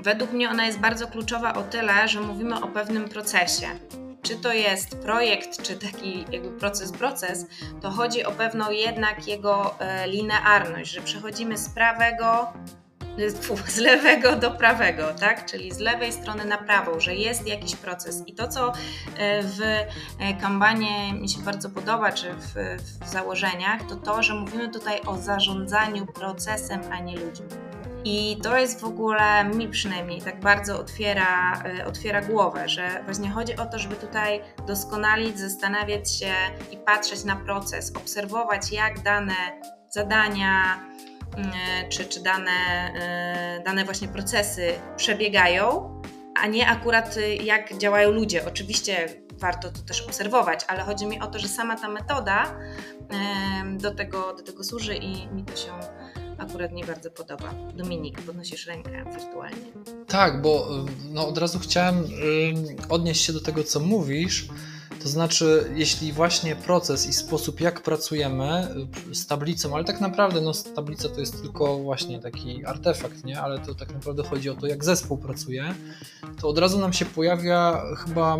Według 0.00 0.32
mnie 0.32 0.50
ona 0.50 0.66
jest 0.66 0.78
bardzo 0.78 1.06
kluczowa 1.06 1.54
o 1.54 1.62
tyle, 1.62 2.08
że 2.08 2.20
mówimy 2.20 2.60
o 2.60 2.68
pewnym 2.68 3.08
procesie. 3.08 3.66
Czy 4.22 4.36
to 4.36 4.52
jest 4.52 4.98
projekt, 4.98 5.62
czy 5.62 5.76
taki 5.76 6.24
jakby 6.32 6.50
proces, 6.50 6.92
proces, 6.92 7.46
to 7.80 7.90
chodzi 7.90 8.24
o 8.24 8.30
pewną 8.30 8.70
jednak 8.70 9.28
jego 9.28 9.80
e, 9.80 10.08
linearność, 10.08 10.90
że 10.90 11.00
przechodzimy 11.00 11.58
z 11.58 11.68
prawego 11.68 12.52
z 13.66 13.76
lewego 13.76 14.36
do 14.36 14.50
prawego, 14.50 15.14
tak? 15.20 15.46
Czyli 15.46 15.72
z 15.72 15.78
lewej 15.78 16.12
strony 16.12 16.44
na 16.44 16.58
prawą, 16.58 17.00
że 17.00 17.14
jest 17.14 17.46
jakiś 17.46 17.76
proces. 17.76 18.22
I 18.26 18.34
to, 18.34 18.48
co 18.48 18.72
e, 19.16 19.42
w 19.42 19.60
e, 19.62 20.34
kampanii 20.40 21.12
mi 21.12 21.28
się 21.28 21.40
bardzo 21.40 21.70
podoba, 21.70 22.12
czy 22.12 22.32
w, 22.32 22.54
w 23.04 23.08
założeniach, 23.08 23.82
to 23.88 23.96
to, 23.96 24.22
że 24.22 24.34
mówimy 24.34 24.68
tutaj 24.68 25.00
o 25.06 25.16
zarządzaniu 25.18 26.06
procesem, 26.06 26.80
a 26.90 27.00
nie 27.00 27.16
ludźmi. 27.16 27.46
I 28.04 28.38
to 28.42 28.58
jest 28.58 28.80
w 28.80 28.84
ogóle 28.84 29.44
mi 29.44 29.68
przynajmniej 29.68 30.22
tak 30.22 30.40
bardzo 30.40 30.80
otwiera, 30.80 31.62
e, 31.64 31.86
otwiera 31.86 32.20
głowę, 32.20 32.68
że 32.68 33.02
właśnie 33.04 33.30
chodzi 33.30 33.56
o 33.56 33.66
to, 33.66 33.78
żeby 33.78 33.96
tutaj 33.96 34.40
doskonalić, 34.66 35.38
zastanawiać 35.38 36.18
się 36.18 36.32
i 36.70 36.76
patrzeć 36.76 37.24
na 37.24 37.36
proces, 37.36 37.92
obserwować, 37.96 38.72
jak 38.72 39.02
dane 39.02 39.34
zadania, 39.90 40.80
czy, 41.88 42.04
czy 42.04 42.22
dane, 42.22 42.50
e, 42.94 43.62
dane 43.64 43.84
właśnie 43.84 44.08
procesy 44.08 44.72
przebiegają, 44.96 45.94
a 46.34 46.46
nie 46.46 46.68
akurat 46.68 47.16
y, 47.16 47.36
jak 47.36 47.78
działają 47.78 48.10
ludzie. 48.10 48.46
Oczywiście 48.46 49.08
warto 49.38 49.70
to 49.70 49.78
też 49.82 50.02
obserwować, 50.02 50.60
ale 50.68 50.82
chodzi 50.82 51.06
mi 51.06 51.20
o 51.20 51.26
to, 51.26 51.38
że 51.38 51.48
sama 51.48 51.76
ta 51.76 51.88
metoda 51.88 52.54
do 53.78 53.94
tego, 53.94 54.34
do 54.36 54.42
tego 54.42 54.64
służy 54.64 54.96
i 54.96 55.28
mi 55.28 55.44
to 55.44 55.56
się 55.56 55.72
akurat 56.38 56.72
nie 56.72 56.84
bardzo 56.84 57.10
podoba. 57.10 57.54
Dominik, 57.74 58.20
podnosisz 58.20 58.66
rękę 58.66 59.04
wirtualnie. 59.16 59.72
Tak, 60.06 60.42
bo 60.42 60.68
no, 61.10 61.28
od 61.28 61.38
razu 61.38 61.58
chciałem 61.58 62.04
odnieść 62.88 63.24
się 63.24 63.32
do 63.32 63.40
tego, 63.40 63.64
co 63.64 63.80
mówisz 63.80 64.48
to 65.02 65.08
znaczy, 65.08 65.70
jeśli 65.74 66.12
właśnie 66.12 66.56
proces 66.56 67.06
i 67.06 67.12
sposób, 67.12 67.60
jak 67.60 67.82
pracujemy 67.82 68.68
y, 69.10 69.14
z 69.14 69.26
tablicą, 69.26 69.74
ale 69.74 69.84
tak 69.84 70.00
naprawdę 70.00 70.40
no, 70.40 70.52
tablica 70.74 71.08
to 71.08 71.20
jest 71.20 71.42
tylko 71.42 71.78
właśnie 71.78 72.20
taki 72.20 72.64
artefakt, 72.64 73.24
nie? 73.24 73.40
ale 73.40 73.58
to 73.58 73.74
tak 73.74 73.94
naprawdę 73.94 74.22
chodzi 74.22 74.50
o 74.50 74.54
to, 74.54 74.66
jak 74.66 74.84
zespół 74.84 75.18
pracuje, 75.18 75.74
to 76.40 76.48
od 76.48 76.58
razu 76.58 76.78
nam 76.78 76.92
się 76.92 77.04
pojawia 77.04 77.82
chyba 77.96 78.38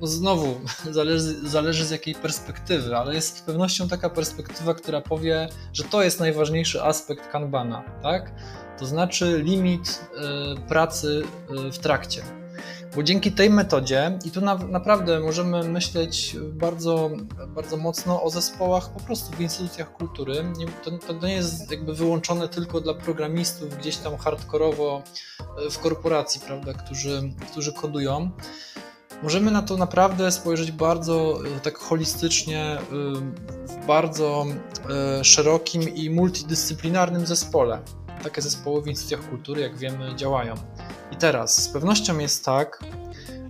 no 0.00 0.06
znowu 0.06 0.60
zależy, 0.90 1.48
zależy 1.48 1.84
z 1.84 1.90
jakiej 1.90 2.14
perspektywy, 2.14 2.96
ale 2.96 3.14
jest 3.14 3.36
z 3.36 3.42
pewnością 3.42 3.88
taka 3.88 4.10
perspektywa, 4.10 4.74
która 4.74 5.00
powie, 5.00 5.48
że 5.72 5.84
to 5.84 6.02
jest 6.02 6.20
najważniejszy 6.20 6.82
aspekt 6.82 7.28
Kanbana, 7.28 7.84
tak? 8.02 8.32
To 8.78 8.86
znaczy 8.86 9.42
limit 9.44 10.04
y, 10.58 10.68
pracy 10.68 11.22
y, 11.68 11.72
w 11.72 11.78
trakcie. 11.78 12.39
Bo 12.96 13.02
dzięki 13.02 13.32
tej 13.32 13.50
metodzie, 13.50 14.18
i 14.24 14.30
tu 14.30 14.40
na, 14.40 14.54
naprawdę 14.54 15.20
możemy 15.20 15.68
myśleć 15.68 16.36
bardzo, 16.52 17.10
bardzo 17.48 17.76
mocno 17.76 18.22
o 18.22 18.30
zespołach 18.30 18.92
po 18.92 19.00
prostu 19.00 19.36
w 19.36 19.40
instytucjach 19.40 19.92
kultury. 19.92 20.34
To, 20.84 20.90
to 20.90 21.26
nie 21.26 21.34
jest 21.34 21.70
jakby 21.70 21.94
wyłączone 21.94 22.48
tylko 22.48 22.80
dla 22.80 22.94
programistów 22.94 23.78
gdzieś 23.78 23.96
tam 23.96 24.16
hardkorowo 24.16 25.02
e, 25.66 25.70
w 25.70 25.78
korporacji, 25.78 26.40
prawda, 26.46 26.72
którzy, 26.72 27.22
którzy 27.50 27.72
kodują. 27.72 28.30
Możemy 29.22 29.50
na 29.50 29.62
to 29.62 29.76
naprawdę 29.76 30.32
spojrzeć 30.32 30.72
bardzo 30.72 31.38
e, 31.56 31.60
tak 31.60 31.78
holistycznie, 31.78 32.62
e, 32.62 32.80
w 33.66 33.86
bardzo 33.86 34.46
szerokim 35.22 35.94
i 35.94 36.10
multidyscyplinarnym 36.10 37.26
zespole. 37.26 37.82
Takie 38.22 38.42
zespoły 38.42 38.82
w 38.82 38.86
instytucjach 38.86 39.30
kultury, 39.30 39.62
jak 39.62 39.78
wiemy, 39.78 40.16
działają. 40.16 40.54
I 41.12 41.16
teraz 41.16 41.62
z 41.62 41.68
pewnością 41.68 42.18
jest 42.18 42.44
tak, 42.44 42.84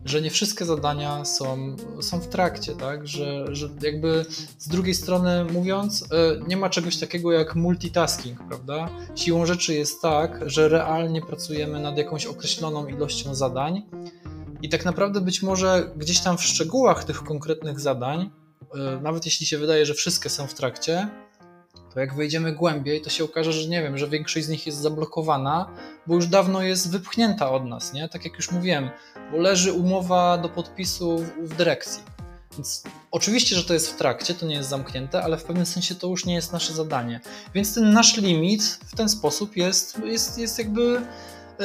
że 0.05 0.23
nie 0.23 0.31
wszystkie 0.31 0.65
zadania 0.65 1.25
są, 1.25 1.77
są 2.01 2.21
w 2.21 2.29
trakcie, 2.29 2.73
tak? 2.75 3.09
Że, 3.09 3.55
że 3.55 3.69
jakby 3.83 4.25
z 4.59 4.69
drugiej 4.69 4.95
strony 4.95 5.45
mówiąc, 5.45 6.03
e, 6.03 6.07
nie 6.49 6.57
ma 6.57 6.71
czegoś 6.71 6.97
takiego 6.97 7.33
jak 7.33 7.55
multitasking, 7.55 8.39
prawda? 8.49 8.89
Siłą 9.17 9.47
rzeczy 9.47 9.75
jest 9.75 10.03
tak, 10.03 10.51
że 10.51 10.69
realnie 10.69 11.23
pracujemy 11.23 11.81
nad 11.81 11.99
jakąś 11.99 12.27
określoną 12.27 12.87
ilością 12.87 13.35
zadań 13.35 13.83
i 14.63 14.69
tak 14.69 14.85
naprawdę 14.85 15.21
być 15.21 15.43
może 15.43 15.91
gdzieś 15.97 16.21
tam 16.21 16.39
w 16.39 16.43
szczegółach 16.43 17.05
tych 17.05 17.23
konkretnych 17.23 17.81
zadań, 17.81 18.31
e, 18.75 19.01
nawet 19.03 19.25
jeśli 19.25 19.47
się 19.47 19.59
wydaje, 19.59 19.87
że 19.87 19.95
wszystkie 19.95 20.31
są 20.31 20.47
w 20.47 20.55
trakcie, 20.55 21.09
to 21.95 22.01
jak 22.01 22.15
wejdziemy 22.15 22.53
głębiej, 22.53 23.03
to 23.03 23.11
się 23.11 23.25
okaże, 23.25 23.53
że 23.53 23.69
nie 23.69 23.83
wiem, 23.83 23.99
że 23.99 24.09
większość 24.09 24.47
z 24.47 24.49
nich 24.49 24.67
jest 24.67 24.79
zablokowana, 24.79 25.71
bo 26.07 26.15
już 26.15 26.27
dawno 26.27 26.63
jest 26.63 26.91
wypchnięta 26.91 27.51
od 27.51 27.65
nas, 27.65 27.93
nie? 27.93 28.09
Tak 28.09 28.25
jak 28.25 28.35
już 28.35 28.51
mówiłem, 28.51 28.91
bo 29.33 29.37
leży 29.37 29.73
umowa 29.73 30.39
do 30.39 30.49
podpisu 30.49 31.19
w, 31.19 31.49
w 31.49 31.57
dyrekcji. 31.57 32.03
Więc 32.53 32.85
oczywiście, 33.11 33.57
że 33.57 33.65
to 33.65 33.75
jest 33.75 33.93
w 33.93 33.97
trakcie, 33.97 34.35
to 34.35 34.47
nie 34.47 34.55
jest 34.55 34.69
zamknięte, 34.69 35.23
ale 35.23 35.37
w 35.37 35.45
pewnym 35.45 35.67
sensie 35.67 35.95
to 35.95 36.07
już 36.07 36.25
nie 36.25 36.35
jest 36.35 36.53
nasze 36.53 36.73
zadanie. 36.73 37.21
Więc 37.55 37.75
ten 37.75 37.93
nasz 37.93 38.17
limit 38.17 38.63
w 38.63 38.97
ten 38.97 39.09
sposób 39.09 39.57
jest, 39.57 39.99
jest, 40.05 40.39
jest 40.39 40.59
jakby 40.59 41.03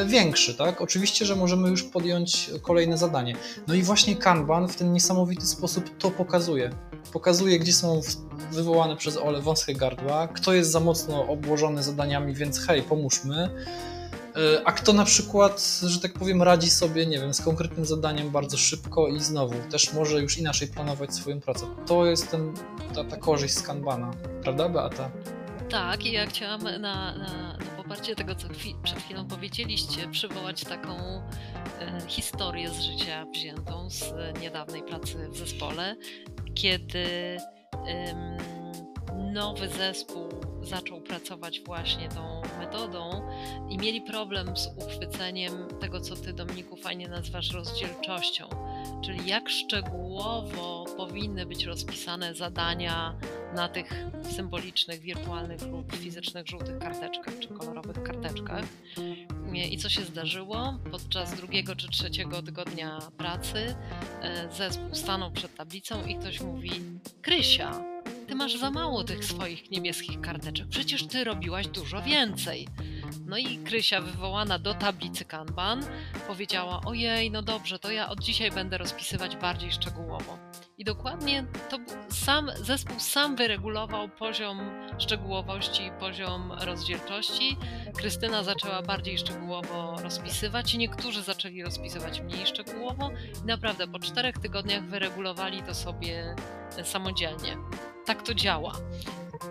większy, 0.05 0.55
tak? 0.55 0.81
Oczywiście, 0.81 1.25
że 1.25 1.35
możemy 1.35 1.69
już 1.69 1.83
podjąć 1.83 2.51
kolejne 2.61 2.97
zadanie. 2.97 3.35
No 3.67 3.73
i 3.73 3.83
właśnie 3.83 4.15
Kanban 4.15 4.67
w 4.67 4.75
ten 4.75 4.93
niesamowity 4.93 5.45
sposób 5.45 5.97
to 5.97 6.11
pokazuje. 6.11 6.69
Pokazuje, 7.13 7.59
gdzie 7.59 7.73
są 7.73 8.01
wywołane 8.51 8.95
przez 8.95 9.17
Ole 9.17 9.41
wąskie 9.41 9.75
gardła, 9.75 10.27
kto 10.27 10.53
jest 10.53 10.71
za 10.71 10.79
mocno 10.79 11.27
obłożony 11.27 11.83
zadaniami, 11.83 12.33
więc 12.33 12.59
hej, 12.59 12.81
pomóżmy. 12.81 13.49
E, 14.35 14.61
a 14.65 14.71
kto 14.71 14.93
na 14.93 15.05
przykład, 15.05 15.79
że 15.83 15.99
tak 15.99 16.13
powiem, 16.13 16.41
radzi 16.41 16.69
sobie, 16.69 17.05
nie 17.05 17.19
wiem, 17.19 17.33
z 17.33 17.41
konkretnym 17.41 17.85
zadaniem 17.85 18.31
bardzo 18.31 18.57
szybko 18.57 19.07
i 19.07 19.19
znowu 19.19 19.53
też 19.71 19.93
może 19.93 20.21
już 20.21 20.37
inaczej 20.37 20.67
planować 20.67 21.13
swoją 21.13 21.41
pracę. 21.41 21.65
To 21.85 22.05
jest 22.05 22.31
ten, 22.31 22.53
ta, 22.95 23.03
ta 23.03 23.17
korzyść 23.17 23.53
z 23.53 23.61
Kanbana, 23.61 24.11
prawda 24.43 24.69
Beata? 24.69 25.09
Tak, 25.69 26.05
i 26.05 26.11
ja 26.11 26.25
chciałam 26.25 26.63
na, 26.63 26.77
na, 26.77 27.17
na 27.17 27.57
poparcie 27.87 28.15
tego, 28.15 28.35
co 28.35 28.47
przed 28.83 28.99
chwilą 28.99 29.27
powiedzieliście, 29.27 30.09
przywołać 30.11 30.63
taką 30.63 30.97
e, 30.97 31.21
historię 32.07 32.69
z 32.69 32.81
życia 32.81 33.25
wziętą 33.25 33.89
z 33.89 34.13
niedawnej 34.41 34.83
pracy 34.83 35.29
w 35.29 35.37
zespole, 35.37 35.95
kiedy 36.55 37.37
nowy 39.15 39.69
zespół 39.69 40.29
zaczął 40.61 41.01
pracować 41.01 41.61
właśnie 41.65 42.09
tą 42.09 42.41
metodą 42.59 43.21
i 43.69 43.77
mieli 43.77 44.01
problem 44.01 44.57
z 44.57 44.67
uchwyceniem 44.77 45.53
tego, 45.81 46.01
co 46.01 46.15
ty, 46.15 46.33
Dominiku, 46.33 46.75
fajnie 46.75 47.07
nazywasz 47.07 47.51
rozdzielczością, 47.51 48.49
czyli 49.03 49.29
jak 49.29 49.49
szczegółowo 49.49 50.85
powinny 50.97 51.45
być 51.45 51.65
rozpisane 51.65 52.33
zadania 52.33 53.15
na 53.55 53.69
tych 53.69 54.05
symbolicznych, 54.35 55.01
wirtualnych 55.01 55.61
lub 55.61 55.95
fizycznych 55.95 56.47
żółtych 56.47 56.79
karteczkach 56.79 57.39
czy 57.39 57.47
kolorowych 57.47 58.03
karteczkach. 58.03 58.65
I 59.71 59.77
co 59.77 59.89
się 59.89 60.01
zdarzyło? 60.01 60.79
Podczas 60.91 61.35
drugiego 61.35 61.75
czy 61.75 61.87
trzeciego 61.87 62.41
tygodnia 62.41 62.99
pracy 63.17 63.75
e, 64.21 64.49
zespół 64.51 64.95
stanął 64.95 65.31
przed 65.31 65.55
tablicą 65.55 66.05
i 66.05 66.15
ktoś 66.15 66.41
mówi: 66.41 66.71
Krysia, 67.21 67.94
ty 68.27 68.35
masz 68.35 68.57
za 68.57 68.71
mało 68.71 69.03
tych 69.03 69.25
swoich 69.25 69.71
niebieskich 69.71 70.21
karteczek. 70.21 70.67
Przecież 70.67 71.07
ty 71.07 71.23
robiłaś 71.23 71.67
dużo 71.67 72.01
więcej. 72.01 72.67
No 73.25 73.37
i 73.37 73.57
Krysia, 73.57 74.01
wywołana 74.01 74.59
do 74.59 74.73
tablicy 74.73 75.25
Kanban, 75.25 75.85
powiedziała: 76.27 76.81
Ojej, 76.85 77.31
no 77.31 77.41
dobrze, 77.41 77.79
to 77.79 77.91
ja 77.91 78.09
od 78.09 78.23
dzisiaj 78.23 78.51
będę 78.51 78.77
rozpisywać 78.77 79.35
bardziej 79.35 79.71
szczegółowo. 79.71 80.37
I 80.77 80.83
dokładnie 80.85 81.45
to 81.69 81.77
sam 82.09 82.51
zespół 82.55 82.99
sam 82.99 83.35
wyregulował 83.35 84.09
poziom 84.09 84.59
szczegółowości, 84.97 85.91
poziom 85.99 86.51
rozdzielczości. 86.51 87.57
Krystyna 87.97 88.43
zaczęła 88.43 88.81
bardziej 88.81 89.17
szczegółowo 89.17 89.95
rozpisywać, 90.03 90.73
i 90.73 90.77
niektórzy 90.77 91.21
zaczęli 91.21 91.63
rozpisywać 91.63 92.21
mniej 92.21 92.47
szczegółowo. 92.47 93.11
I 93.43 93.45
naprawdę 93.45 93.87
po 93.87 93.99
czterech 93.99 94.37
tygodniach 94.37 94.83
wyregulowali 94.83 95.63
to 95.63 95.73
sobie 95.73 96.35
samodzielnie 96.83 97.57
tak 98.05 98.21
to 98.21 98.33
działa. 98.33 98.71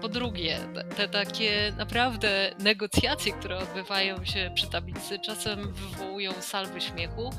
Po 0.03 0.09
drugie, 0.09 0.59
te 0.97 1.09
takie 1.09 1.73
naprawdę 1.79 2.55
negocjacje, 2.59 3.33
które 3.33 3.59
odbywają 3.59 4.25
się 4.25 4.51
przy 4.55 4.71
tablicy, 4.71 5.19
czasem 5.19 5.73
wywołują 5.73 6.33
salwy 6.33 6.81
śmiechu, 6.81 7.31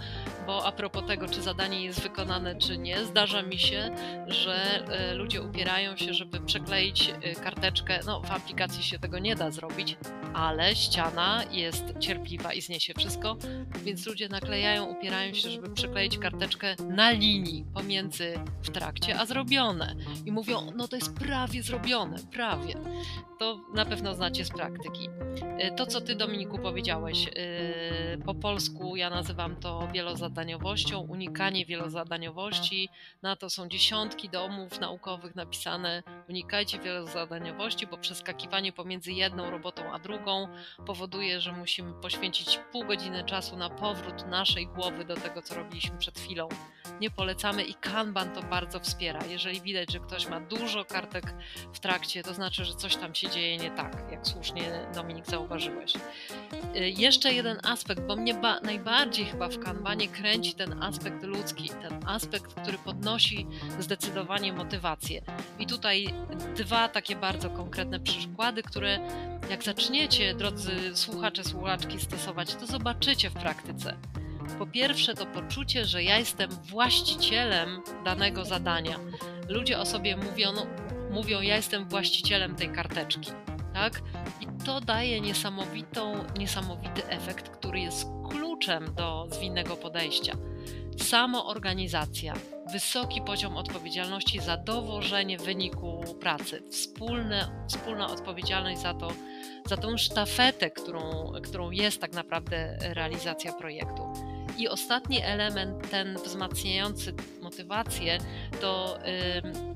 bo 0.48 0.66
a 0.66 0.72
propos 0.72 1.04
tego, 1.08 1.28
czy 1.28 1.42
zadanie 1.42 1.84
jest 1.84 2.02
wykonane, 2.02 2.56
czy 2.56 2.78
nie, 2.78 3.06
zdarza 3.06 3.42
mi 3.42 3.60
się, 3.60 3.96
że 4.28 4.86
e, 4.88 5.14
ludzie 5.14 5.42
upierają 5.42 5.98
się, 5.98 6.14
żeby 6.14 6.40
przekleić 6.40 7.14
e, 7.22 7.36
karteczkę. 7.36 8.00
No, 8.06 8.22
w 8.22 8.32
aplikacji 8.32 8.84
się 8.84 9.00
tego 9.00 9.20
nie 9.20 9.36
da 9.36 9.52
zrobić, 9.52 9.98
ale 10.34 10.76
ściana 10.76 11.44
jest 11.52 11.84
cierpliwa 12.00 12.54
i 12.54 12.62
zniesie 12.62 12.94
wszystko, 12.98 13.38
więc 13.84 14.06
ludzie 14.06 14.30
naklejają, 14.30 14.86
upierają 14.86 15.34
się, 15.34 15.50
żeby 15.50 15.70
przekleić 15.70 16.18
karteczkę 16.18 16.76
na 16.90 17.12
linii 17.12 17.66
pomiędzy 17.74 18.34
w 18.62 18.70
trakcie, 18.70 19.20
a 19.20 19.26
zrobione. 19.26 19.96
I 20.26 20.32
mówią, 20.32 20.72
no 20.76 20.88
to 20.88 20.96
jest 20.96 21.14
prawie 21.14 21.64
zrobione, 21.64 22.18
prawie. 22.36 22.74
To 23.40 23.60
na 23.74 23.86
pewno 23.86 24.14
znacie 24.14 24.46
z 24.46 24.50
praktyki. 24.50 25.10
E, 25.58 25.72
to, 25.72 25.86
co 25.86 26.02
ty, 26.02 26.16
Dominiku, 26.16 26.60
powiedziałeś, 26.60 27.30
po 28.26 28.36
polsku 28.36 28.96
ja 28.96 29.10
nazywam 29.10 29.56
to 29.56 29.88
wielozadaniowością, 29.94 31.00
unikanie 31.00 31.66
wielozadaniowości. 31.66 32.90
Na 33.22 33.36
to 33.36 33.50
są 33.50 33.68
dziesiątki 33.68 34.30
domów 34.30 34.80
naukowych 34.80 35.36
napisane. 35.36 36.04
Unikajcie 36.30 36.80
wielozadaniowości, 36.80 37.88
bo 37.88 37.98
przeskakiwanie 37.98 38.74
pomiędzy 38.74 39.12
jedną 39.12 39.52
robotą 39.52 39.94
a 39.94 40.00
drugą 40.00 40.48
powoduje, 40.86 41.42
że 41.42 41.52
musimy 41.52 41.94
poświęcić 41.94 42.60
pół 42.72 42.86
godziny 42.86 43.24
czasu 43.24 43.58
na 43.58 43.70
powrót 43.70 44.28
naszej 44.28 44.68
głowy 44.68 45.06
do 45.06 45.16
tego, 45.16 45.42
co 45.42 45.56
robiliśmy 45.56 45.98
przed 45.98 46.20
chwilą. 46.20 46.50
Nie 47.02 47.12
polecamy 47.12 47.64
i 47.64 47.74
Kanban 47.74 48.34
to 48.34 48.44
bardzo 48.44 48.80
wspiera. 48.80 49.26
Jeżeli 49.26 49.62
widać, 49.62 49.92
że 49.92 50.00
ktoś 50.00 50.28
ma 50.28 50.40
dużo 50.40 50.86
kartek 50.86 51.34
w 51.74 51.80
trakcie, 51.80 52.24
to 52.26 52.34
znaczy, 52.34 52.66
że 52.66 52.76
coś 52.76 52.96
tam 52.96 53.16
się 53.16 53.30
dzieje 53.30 53.58
nie 53.58 53.72
tak, 53.72 54.04
jak 54.12 54.28
słusznie 54.28 54.88
Dominik 54.96 55.26
zauważyłeś. 55.26 55.94
Y, 55.96 56.90
jeszcze 56.90 57.34
jeden 57.34 57.60
aspekt, 57.64 58.02
bo 58.02 58.16
mnie 58.16 58.42
najbardziej 58.64 59.26
chyba 59.26 59.50
w 59.50 59.60
Kanbanie 59.60 60.08
kręci 60.08 60.54
ten 60.54 60.84
aspekt 60.84 61.24
ludzki, 61.24 61.70
ten 61.70 62.08
aspekt, 62.08 62.54
który 62.54 62.78
podnosi 62.78 63.48
zdecydowanie 63.80 64.54
motywację. 64.54 65.22
I 65.60 65.68
tutaj 65.68 66.14
dwa 66.56 66.90
takie 66.90 67.16
bardzo 67.16 67.50
konkretne 67.50 68.00
przykłady, 68.00 68.64
które 68.64 69.00
jak 69.50 69.64
zaczniecie, 69.64 70.36
drodzy 70.36 70.96
słuchacze, 70.96 71.44
słuchaczki, 71.44 72.00
stosować, 72.00 72.56
to 72.56 72.66
zobaczycie 72.66 73.30
w 73.30 73.34
praktyce. 73.34 73.98
Po 74.60 74.66
pierwsze, 74.66 75.14
to 75.14 75.26
poczucie, 75.26 75.86
że 75.86 76.04
ja 76.04 76.18
jestem 76.18 76.50
właścicielem 76.52 77.82
danego 78.06 78.46
zadania. 78.46 79.00
Ludzie 79.50 79.80
o 79.80 79.86
sobie 79.86 80.18
mówią, 80.18 80.52
no, 80.52 80.66
mówią 81.12 81.42
ja 81.42 81.56
jestem 81.56 81.90
właścicielem 81.90 82.56
tej 82.56 82.70
karteczki. 82.70 83.32
Tak? 83.74 84.02
I 84.42 84.66
to 84.66 84.82
daje 84.82 85.22
niesamowitą, 85.22 86.26
niesamowity 86.38 87.08
efekt, 87.08 87.50
który 87.50 87.80
jest 87.80 88.08
kluczem 88.30 88.96
do 88.96 89.28
zwinnego 89.32 89.76
podejścia. 89.76 90.38
Samoorganizacja, 90.98 92.34
wysoki 92.72 93.22
poziom 93.22 93.58
odpowiedzialności 93.58 94.40
za 94.40 94.58
dowożenie 94.58 95.38
wyniku 95.38 96.04
pracy, 96.20 96.64
wspólne, 96.72 97.66
wspólna 97.68 98.08
odpowiedzialność 98.08 98.82
za 98.82 98.94
to, 98.94 99.08
za 99.66 99.78
tą 99.78 99.98
sztafetę, 99.98 100.72
którą, 100.72 101.32
którą 101.44 101.72
jest 101.72 102.02
tak 102.02 102.14
naprawdę 102.14 102.78
realizacja 102.82 103.54
projektu. 103.54 104.04
I 104.58 104.68
ostatni 104.68 105.22
element, 105.22 105.90
ten 105.92 106.16
wzmacniający 106.16 107.14
motywację, 107.56 108.18
to 108.62 109.00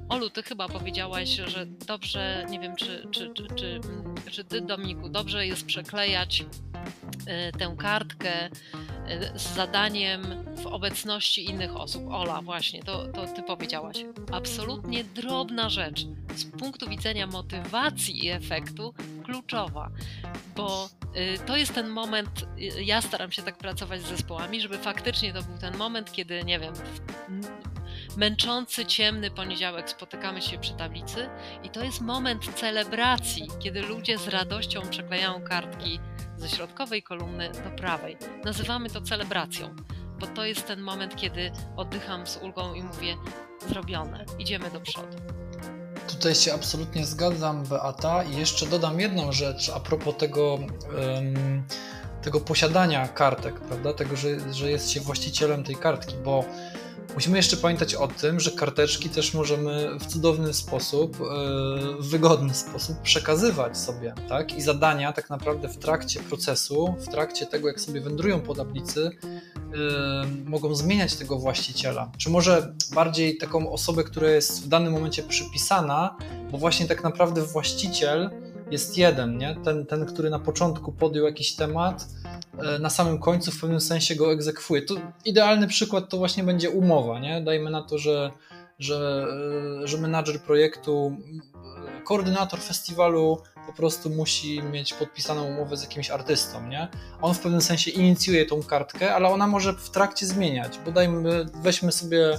Olu, 0.10 0.30
ty 0.30 0.44
chyba 0.44 0.68
powiedziałaś, 0.68 1.30
że 1.30 1.66
dobrze, 1.66 2.46
nie 2.50 2.60
wiem, 2.60 2.76
czy, 2.76 3.08
czy, 3.12 3.30
czy, 3.34 3.48
czy, 4.32 4.44
ty, 4.44 4.62
Dominiku, 4.62 5.10
dobrze 5.10 5.48
jest 5.48 5.66
przeklejać 5.66 6.46
tę 7.60 7.76
kartkę 7.78 8.50
yy, 9.08 9.40
z 9.40 9.56
zadaniem 9.56 10.46
w 10.64 10.66
obecności 10.66 11.46
innych 11.50 11.76
osób. 11.76 12.04
Ola, 12.12 12.42
właśnie, 12.42 12.84
to, 12.84 13.08
to 13.08 13.28
ty 13.28 13.44
powiedziałaś. 13.44 14.06
Absolutnie 14.32 15.04
drobna 15.04 15.70
rzecz. 15.70 16.06
Z 16.36 16.46
punktu 16.46 16.90
widzenia 16.90 17.28
motywacji 17.28 18.26
i 18.26 18.30
efektu 18.30 18.94
kluczowa, 19.24 19.92
bo 20.56 20.90
Y, 21.16 21.40
to 21.46 21.58
jest 21.58 21.74
ten 21.74 21.90
moment, 21.90 22.46
y, 22.78 22.84
ja 22.84 23.02
staram 23.02 23.32
się 23.32 23.42
tak 23.42 23.58
pracować 23.58 24.02
z 24.02 24.08
zespołami, 24.08 24.62
żeby 24.62 24.78
faktycznie 24.78 25.34
to 25.34 25.44
był 25.44 25.58
ten 25.58 25.78
moment, 25.78 26.12
kiedy, 26.12 26.44
nie 26.44 26.60
wiem, 26.60 26.74
męczący, 28.18 28.86
ciemny 28.86 29.32
poniedziałek 29.32 29.90
spotykamy 29.90 30.42
się 30.42 30.60
przy 30.60 30.74
tablicy 30.74 31.30
i 31.64 31.70
to 31.70 31.84
jest 31.84 32.02
moment 32.02 32.56
celebracji, 32.56 33.48
kiedy 33.60 33.82
ludzie 33.82 34.18
z 34.18 34.28
radością 34.28 34.82
przeklejają 34.90 35.42
kartki 35.42 36.00
ze 36.40 36.50
środkowej 36.50 37.04
kolumny 37.04 37.52
do 37.52 37.72
prawej. 37.78 38.18
Nazywamy 38.46 38.90
to 38.90 39.02
celebracją, 39.02 39.76
bo 40.20 40.28
to 40.28 40.46
jest 40.46 40.68
ten 40.68 40.82
moment, 40.82 41.16
kiedy 41.16 41.52
oddycham 41.78 42.28
z 42.28 42.38
ulgą 42.38 42.74
i 42.74 42.84
mówię: 42.84 43.16
zrobione, 43.68 44.26
idziemy 44.40 44.72
do 44.72 44.80
przodu. 44.80 45.18
Tutaj 46.08 46.36
się 46.36 46.54
absolutnie 46.54 47.06
zgadzam, 47.06 47.64
Beata. 47.64 48.24
I 48.24 48.38
jeszcze 48.38 48.66
dodam 48.66 49.00
jedną 49.00 49.32
rzecz 49.32 49.70
a 49.70 49.80
propos 49.80 50.18
tego, 50.18 50.54
um, 50.54 51.64
tego 52.22 52.40
posiadania 52.40 53.08
kartek, 53.08 53.60
prawda? 53.60 53.94
Tego, 53.94 54.16
że, 54.16 54.54
że 54.54 54.72
jest 54.72 54.92
się 54.92 55.00
właścicielem 55.02 55.64
tej 55.64 55.76
kartki, 55.76 56.16
bo 56.24 56.46
Musimy 57.14 57.38
jeszcze 57.38 57.58
pamiętać 57.58 57.96
o 57.96 58.08
tym, 58.08 58.40
że 58.40 58.52
karteczki 58.52 59.10
też 59.10 59.34
możemy 59.34 60.00
w 60.00 60.06
cudowny 60.06 60.54
sposób, 60.54 61.22
e, 61.22 61.24
w 62.00 62.10
wygodny 62.10 62.54
sposób 62.54 63.02
przekazywać 63.02 63.78
sobie, 63.78 64.14
tak? 64.30 64.58
I 64.58 64.62
zadania 64.62 65.14
tak 65.14 65.30
naprawdę 65.30 65.68
w 65.68 65.78
trakcie 65.78 66.20
procesu, 66.20 66.96
w 67.00 67.08
trakcie 67.08 67.46
tego, 67.46 67.68
jak 67.68 67.82
sobie 67.82 68.02
wędrują 68.02 68.42
po 68.42 68.56
tablicy, 68.56 69.12
e, 69.24 69.70
mogą 70.46 70.76
zmieniać 70.76 71.16
tego 71.16 71.40
właściciela. 71.40 72.12
Czy 72.18 72.30
może 72.30 72.74
bardziej 72.94 73.38
taką 73.38 73.72
osobę, 73.72 74.04
która 74.04 74.30
jest 74.30 74.64
w 74.64 74.68
danym 74.68 74.94
momencie 74.94 75.24
przypisana, 75.24 76.18
bo 76.52 76.58
właśnie 76.58 76.88
tak 76.88 77.04
naprawdę 77.04 77.42
właściciel 77.42 78.30
jest 78.72 78.98
jeden, 78.98 79.38
nie? 79.38 79.56
Ten, 79.64 79.86
ten, 79.86 80.06
który 80.06 80.30
na 80.30 80.40
początku 80.40 80.92
podjął 80.92 81.26
jakiś 81.26 81.56
temat, 81.56 82.06
e, 82.60 82.80
na 82.80 82.90
samym 82.90 83.20
końcu 83.20 83.52
w 83.52 83.62
pewnym 83.62 83.82
sensie 83.82 84.16
go 84.16 84.32
egzekwuje. 84.34 84.82
To 84.82 84.96
idealny 85.26 85.68
przykład 85.68 86.10
to 86.10 86.18
właśnie 86.18 86.44
będzie 86.44 86.70
umowa, 86.70 87.20
nie? 87.20 87.42
Dajmy 87.42 87.70
na 87.70 87.82
to, 87.82 87.98
że, 87.98 88.32
że, 88.80 89.28
e, 89.84 89.88
że 89.88 89.98
menadżer 89.98 90.42
projektu, 90.42 91.18
koordynator 92.06 92.60
festiwalu 92.60 93.42
po 93.68 93.74
prostu 93.74 94.10
musi 94.10 94.64
mieć 94.64 94.94
podpisaną 94.94 95.46
umowę 95.46 95.78
z 95.78 95.82
jakimś 95.82 96.10
artystą, 96.10 96.68
nie? 96.68 96.88
On 97.22 97.34
w 97.34 97.40
pewnym 97.40 97.62
sensie 97.62 97.92
inicjuje 97.92 98.46
tą 98.46 98.64
kartkę, 98.64 99.16
ale 99.16 99.30
ona 99.30 99.48
może 99.48 99.74
w 99.74 99.90
trakcie 99.90 100.26
zmieniać, 100.26 100.80
bo 100.86 100.92
dajmy, 100.92 101.46
weźmy 101.64 101.92
sobie, 101.92 102.38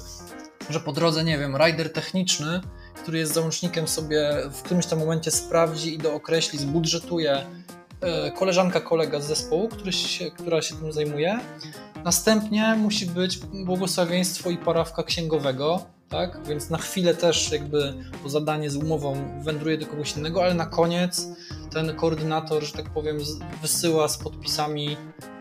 że 0.70 0.81
po 0.81 0.93
drodze, 0.93 1.24
nie 1.24 1.39
wiem, 1.39 1.57
rider 1.57 1.93
techniczny, 1.93 2.61
który 3.03 3.19
jest 3.19 3.35
załącznikiem 3.35 3.89
sobie 3.89 4.33
w 4.51 4.63
którymś 4.63 4.87
tam 4.87 4.99
momencie 4.99 5.31
sprawdzi 5.31 5.95
i 5.95 5.99
dookreśli, 5.99 6.59
zbudżetuje 6.59 7.47
e, 8.01 8.31
koleżanka, 8.31 8.81
kolega 8.81 9.21
z 9.21 9.27
zespołu, 9.27 9.69
który 9.69 9.93
się, 9.93 10.31
która 10.31 10.63
się 10.63 10.77
tym 10.77 10.93
zajmuje. 10.93 11.41
Następnie 12.05 12.75
musi 12.79 13.07
być 13.07 13.39
błogosławieństwo 13.39 14.51
i 14.51 14.57
parawka 14.57 15.03
księgowego, 15.03 15.87
tak? 16.11 16.47
Więc 16.47 16.71
na 16.71 16.79
chwilę 16.79 17.15
też 17.15 17.53
jakby 17.53 17.95
to 18.23 18.29
zadanie 18.29 18.71
z 18.71 18.77
umową 18.77 19.41
wędruje 19.43 19.79
do 19.79 19.87
kogoś 19.87 20.17
innego, 20.17 20.43
ale 20.43 20.55
na 20.55 20.67
koniec 20.67 21.27
ten 21.73 21.97
koordynator, 21.97 22.63
że 22.63 22.73
tak 22.73 22.91
powiem, 22.91 23.19
wysyła 23.63 24.09
z 24.09 24.19
podpisami 24.19 24.97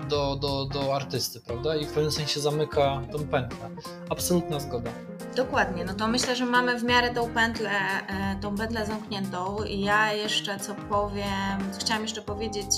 do, 0.10 0.36
do, 0.36 0.66
do 0.66 0.96
artysty, 0.96 1.42
prawda? 1.42 1.76
I 1.76 1.86
w 1.86 1.94
pewnym 1.94 2.12
sensie 2.12 2.40
zamyka 2.40 3.02
tą 3.12 3.28
pętlę. 3.28 3.70
Absolutna 4.10 4.60
zgoda. 4.60 4.92
Dokładnie, 5.36 5.86
no 5.86 5.94
to 5.94 6.08
myślę, 6.08 6.36
że 6.36 6.46
mamy 6.46 6.80
w 6.80 6.84
miarę 6.84 7.14
tą 7.14 7.30
pętlę, 7.30 7.72
e, 8.08 8.40
tą 8.42 8.56
pętlę 8.56 8.86
zamkniętą. 8.86 9.58
Ja 9.68 10.14
jeszcze 10.14 10.60
co 10.60 10.76
powiem, 10.76 11.60
chciałam 11.80 12.04
jeszcze 12.04 12.22
powiedzieć 12.22 12.70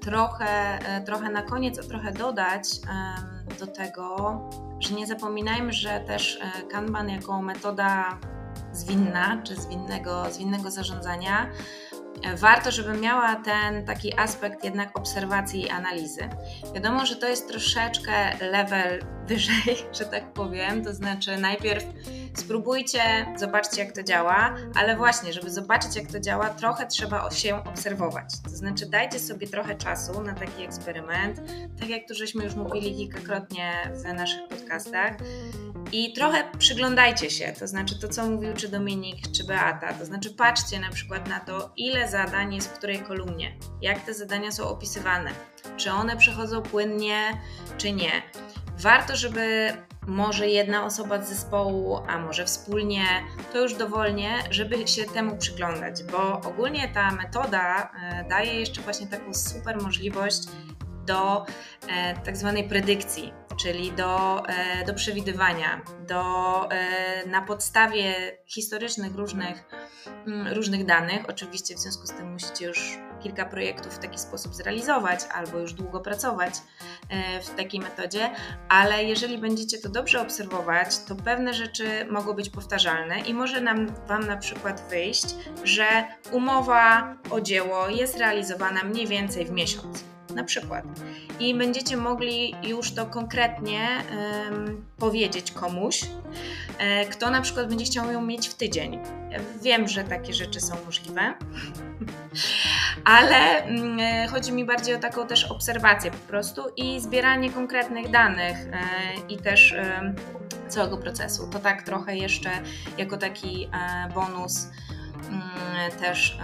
trochę, 0.00 0.78
e, 0.78 1.00
trochę 1.00 1.30
na 1.30 1.42
koniec, 1.42 1.78
a 1.78 1.82
trochę 1.82 2.12
dodać 2.12 2.64
do 3.60 3.66
tego, 3.66 4.40
nie 4.90 5.06
zapominajmy, 5.06 5.72
że 5.72 6.00
też 6.00 6.38
e, 6.42 6.62
Kanban 6.62 7.08
jako 7.08 7.42
metoda 7.42 8.18
zwinna, 8.72 9.42
czy 9.42 9.56
zwinnego, 9.56 10.24
zwinnego 10.30 10.70
zarządzania, 10.70 11.50
e, 12.22 12.36
warto, 12.36 12.70
żeby 12.70 12.98
miała 12.98 13.36
ten 13.36 13.84
taki 13.84 14.18
aspekt 14.18 14.64
jednak 14.64 14.98
obserwacji 14.98 15.62
i 15.62 15.70
analizy. 15.70 16.28
Wiadomo, 16.74 17.06
że 17.06 17.16
to 17.16 17.28
jest 17.28 17.48
troszeczkę 17.48 18.12
level 18.50 19.00
wyżej, 19.30 19.76
że 19.98 20.04
tak 20.04 20.32
powiem, 20.32 20.84
to 20.84 20.94
znaczy 20.94 21.36
najpierw 21.36 21.84
spróbujcie, 22.34 23.00
zobaczcie 23.36 23.84
jak 23.84 23.92
to 23.92 24.02
działa, 24.02 24.56
ale 24.74 24.96
właśnie, 24.96 25.32
żeby 25.32 25.50
zobaczyć 25.50 25.96
jak 25.96 26.06
to 26.06 26.20
działa, 26.20 26.50
trochę 26.50 26.86
trzeba 26.86 27.30
się 27.30 27.64
obserwować. 27.64 28.24
To 28.44 28.50
znaczy 28.50 28.86
dajcie 28.86 29.18
sobie 29.18 29.46
trochę 29.46 29.74
czasu 29.74 30.22
na 30.22 30.34
taki 30.34 30.62
eksperyment, 30.62 31.40
tak 31.80 31.88
jak 31.88 32.08
tu 32.08 32.14
żeśmy 32.14 32.44
już 32.44 32.54
mówili 32.54 32.96
kilkakrotnie 32.96 33.92
w 33.94 34.04
naszych 34.04 34.48
podcastach 34.48 35.16
i 35.92 36.12
trochę 36.12 36.44
przyglądajcie 36.58 37.30
się, 37.30 37.52
to 37.58 37.68
znaczy 37.68 38.00
to 38.00 38.08
co 38.08 38.30
mówił 38.30 38.52
czy 38.54 38.68
Dominik, 38.68 39.16
czy 39.32 39.44
Beata, 39.44 39.92
to 39.92 40.04
znaczy 40.04 40.30
patrzcie 40.30 40.80
na 40.80 40.90
przykład 40.90 41.28
na 41.28 41.40
to, 41.40 41.72
ile 41.76 42.08
zadań 42.08 42.54
jest 42.54 42.68
w 42.68 42.72
której 42.72 42.98
kolumnie, 42.98 43.56
jak 43.82 44.00
te 44.00 44.14
zadania 44.14 44.52
są 44.52 44.68
opisywane, 44.68 45.30
czy 45.76 45.90
one 45.90 46.16
przechodzą 46.16 46.62
płynnie, 46.62 47.40
czy 47.78 47.92
nie. 47.92 48.22
Warto, 48.82 49.16
żeby 49.16 49.72
może 50.06 50.48
jedna 50.48 50.84
osoba 50.84 51.22
z 51.22 51.28
zespołu, 51.28 51.98
a 52.08 52.18
może 52.18 52.44
wspólnie, 52.44 53.04
to 53.52 53.58
już 53.58 53.74
dowolnie, 53.74 54.30
żeby 54.50 54.88
się 54.88 55.04
temu 55.04 55.36
przyglądać, 55.36 56.02
bo 56.02 56.40
ogólnie 56.40 56.88
ta 56.88 57.10
metoda 57.10 57.90
e, 58.02 58.24
daje 58.28 58.60
jeszcze 58.60 58.80
właśnie 58.80 59.06
taką 59.06 59.34
super 59.34 59.82
możliwość 59.82 60.42
do 61.10 61.46
e, 61.88 62.14
tak 62.24 62.36
zwanej 62.36 62.64
predykcji, 62.68 63.32
czyli 63.62 63.92
do, 63.92 64.42
e, 64.48 64.84
do 64.84 64.94
przewidywania, 64.94 65.82
do, 66.08 66.68
na 67.26 67.42
podstawie 67.42 68.14
historycznych 68.46 69.14
różnych, 69.14 69.64
mm, 70.26 70.48
różnych 70.48 70.86
danych. 70.86 71.28
Oczywiście 71.28 71.74
w 71.74 71.78
związku 71.78 72.06
z 72.06 72.10
tym 72.10 72.32
musicie 72.32 72.66
już 72.66 72.98
kilka 73.22 73.44
projektów 73.44 73.94
w 73.94 73.98
taki 73.98 74.18
sposób 74.18 74.54
zrealizować, 74.54 75.20
albo 75.32 75.58
już 75.58 75.72
długo 75.72 76.00
pracować 76.00 76.54
e, 77.08 77.40
w 77.40 77.50
takiej 77.50 77.80
metodzie, 77.80 78.30
ale 78.68 79.04
jeżeli 79.04 79.38
będziecie 79.38 79.78
to 79.78 79.88
dobrze 79.88 80.20
obserwować, 80.20 80.98
to 80.98 81.14
pewne 81.14 81.54
rzeczy 81.54 82.06
mogą 82.10 82.32
być 82.32 82.50
powtarzalne 82.50 83.20
i 83.20 83.34
może 83.34 83.60
nam, 83.60 83.86
Wam 84.06 84.26
na 84.26 84.36
przykład 84.36 84.82
wyjść, 84.90 85.26
że 85.64 86.04
umowa 86.32 87.16
o 87.30 87.40
dzieło 87.40 87.88
jest 87.88 88.18
realizowana 88.18 88.84
mniej 88.84 89.06
więcej 89.06 89.46
w 89.46 89.50
miesiąc 89.50 90.04
na 90.34 90.44
przykład. 90.44 90.84
I 91.40 91.54
będziecie 91.54 91.96
mogli 91.96 92.54
już 92.62 92.92
to 92.92 93.06
konkretnie 93.06 93.88
um, 94.48 94.84
powiedzieć 94.98 95.52
komuś, 95.52 96.04
e, 96.78 97.04
kto 97.04 97.30
na 97.30 97.40
przykład 97.40 97.68
będzie 97.68 97.84
chciał 97.84 98.12
ją 98.12 98.22
mieć 98.22 98.48
w 98.48 98.54
tydzień. 98.54 98.98
Wiem, 99.62 99.88
że 99.88 100.04
takie 100.04 100.34
rzeczy 100.34 100.60
są 100.60 100.74
możliwe, 100.86 101.34
ale 103.04 103.64
mm, 103.64 104.00
e, 104.00 104.28
chodzi 104.28 104.52
mi 104.52 104.64
bardziej 104.64 104.94
o 104.94 104.98
taką 104.98 105.26
też 105.26 105.44
obserwację 105.44 106.10
po 106.10 106.28
prostu 106.28 106.62
i 106.76 107.00
zbieranie 107.00 107.50
konkretnych 107.50 108.10
danych 108.10 108.56
e, 108.56 108.80
i 109.28 109.36
też 109.36 109.74
całego 110.68 110.98
procesu. 110.98 111.48
To 111.50 111.58
tak 111.58 111.82
trochę 111.82 112.16
jeszcze 112.16 112.50
jako 112.98 113.16
taki 113.16 113.68
bonus 114.14 114.68
mm, 115.28 115.90
też 116.00 116.38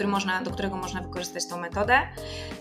który 0.00 0.10
można, 0.10 0.42
do 0.42 0.50
którego 0.50 0.76
można 0.76 1.00
wykorzystać 1.00 1.46
tą 1.46 1.60
metodę. 1.60 1.98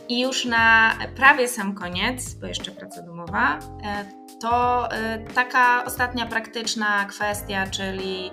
I 0.10 0.22
już 0.22 0.46
na 0.46 0.94
prawie 1.16 1.48
sam 1.48 1.76
koniec, 1.76 2.34
bo 2.34 2.48
jeszcze 2.48 2.72
praca 2.72 3.02
domowa, 3.02 3.60
e, 3.84 4.06
to 4.42 4.92
e, 4.92 5.20
taka 5.20 5.86
ostatnia 5.86 6.26
praktyczna 6.26 7.06
kwestia, 7.06 7.68
czyli 7.68 8.32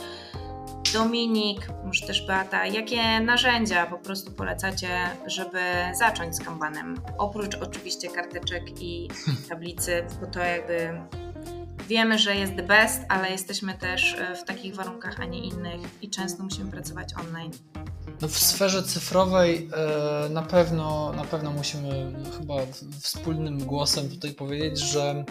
Dominik, 0.92 1.68
może 1.84 2.06
też 2.06 2.26
Beata, 2.26 2.66
jakie 2.66 3.20
narzędzia 3.20 3.86
po 3.86 3.98
prostu 3.98 4.32
polecacie, 4.32 4.90
żeby 5.26 5.60
zacząć 5.94 6.36
z 6.36 6.44
kanbanem? 6.44 7.00
Oprócz 7.18 7.54
oczywiście 7.54 8.08
karteczek 8.08 8.82
i 8.82 9.08
tablicy, 9.48 10.04
bo 10.20 10.26
to 10.26 10.40
jakby 10.40 11.00
wiemy, 11.88 12.18
że 12.18 12.36
jest 12.36 12.56
the 12.56 12.62
best, 12.62 13.02
ale 13.08 13.30
jesteśmy 13.30 13.74
też 13.74 14.14
e, 14.14 14.34
w 14.34 14.44
takich 14.44 14.74
warunkach, 14.74 15.20
a 15.20 15.24
nie 15.24 15.38
innych 15.38 15.80
i 16.02 16.10
często 16.10 16.42
musimy 16.42 16.70
pracować 16.70 17.08
online. 17.14 17.50
No 18.20 18.28
w 18.28 18.38
sferze 18.38 18.82
cyfrowej 18.82 19.68
e, 19.72 20.28
na 20.28 20.42
pewno, 20.42 21.12
na 21.12 21.24
pewno 21.24 21.50
musimy 21.50 22.12
chyba 22.38 22.54
wspólnym 23.00 23.58
głosem 23.58 24.08
tutaj 24.08 24.32
powiedzieć, 24.32 24.78
że 24.78 25.24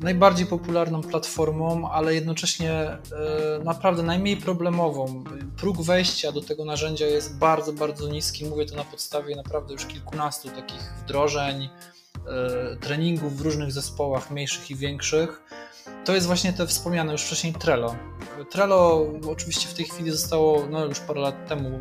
najbardziej 0.00 0.46
popularną 0.46 1.00
platformą, 1.00 1.90
ale 1.90 2.14
jednocześnie 2.14 2.72
e, 2.72 2.98
naprawdę 3.64 4.02
najmniej 4.02 4.36
problemową. 4.36 5.24
Próg 5.56 5.82
wejścia 5.82 6.32
do 6.32 6.40
tego 6.40 6.64
narzędzia 6.64 7.06
jest 7.06 7.38
bardzo, 7.38 7.72
bardzo 7.72 8.08
niski. 8.08 8.44
Mówię 8.44 8.66
to 8.66 8.76
na 8.76 8.84
podstawie 8.84 9.36
naprawdę 9.36 9.72
już 9.72 9.86
kilkunastu 9.86 10.48
takich 10.48 10.92
wdrożeń, 11.04 11.68
e, 12.26 12.76
treningów 12.76 13.36
w 13.36 13.40
różnych 13.40 13.72
zespołach, 13.72 14.30
mniejszych 14.30 14.70
i 14.70 14.76
większych 14.76 15.42
to 16.04 16.14
jest 16.14 16.26
właśnie 16.26 16.52
te 16.52 16.66
wspomniane 16.66 17.12
już 17.12 17.22
wcześniej 17.22 17.52
Trello. 17.52 17.96
Trello 18.50 19.06
oczywiście 19.30 19.68
w 19.68 19.74
tej 19.74 19.84
chwili 19.84 20.10
zostało 20.10 20.66
no, 20.70 20.84
już 20.84 21.00
parę 21.00 21.20
lat 21.20 21.48
temu 21.48 21.80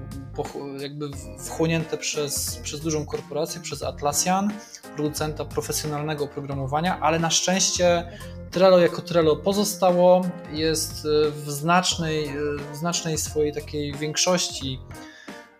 jakby 0.80 1.10
wchłonięte 1.39 1.97
przez, 1.97 2.56
przez 2.64 2.80
dużą 2.80 3.06
korporację, 3.06 3.62
przez 3.62 3.84
Atlassian, 3.84 4.54
producenta 4.95 5.45
profesjonalnego 5.45 6.26
oprogramowania, 6.26 6.99
ale 6.99 7.20
na 7.20 7.30
szczęście 7.30 8.18
Trello 8.52 8.80
jako 8.80 9.02
Trello 9.02 9.36
pozostało, 9.36 10.22
jest 10.52 11.08
w 11.32 11.52
znacznej, 11.52 12.30
w 12.74 12.76
znacznej 12.76 13.18
swojej 13.18 13.54
takiej 13.54 13.93
większości 13.93 14.80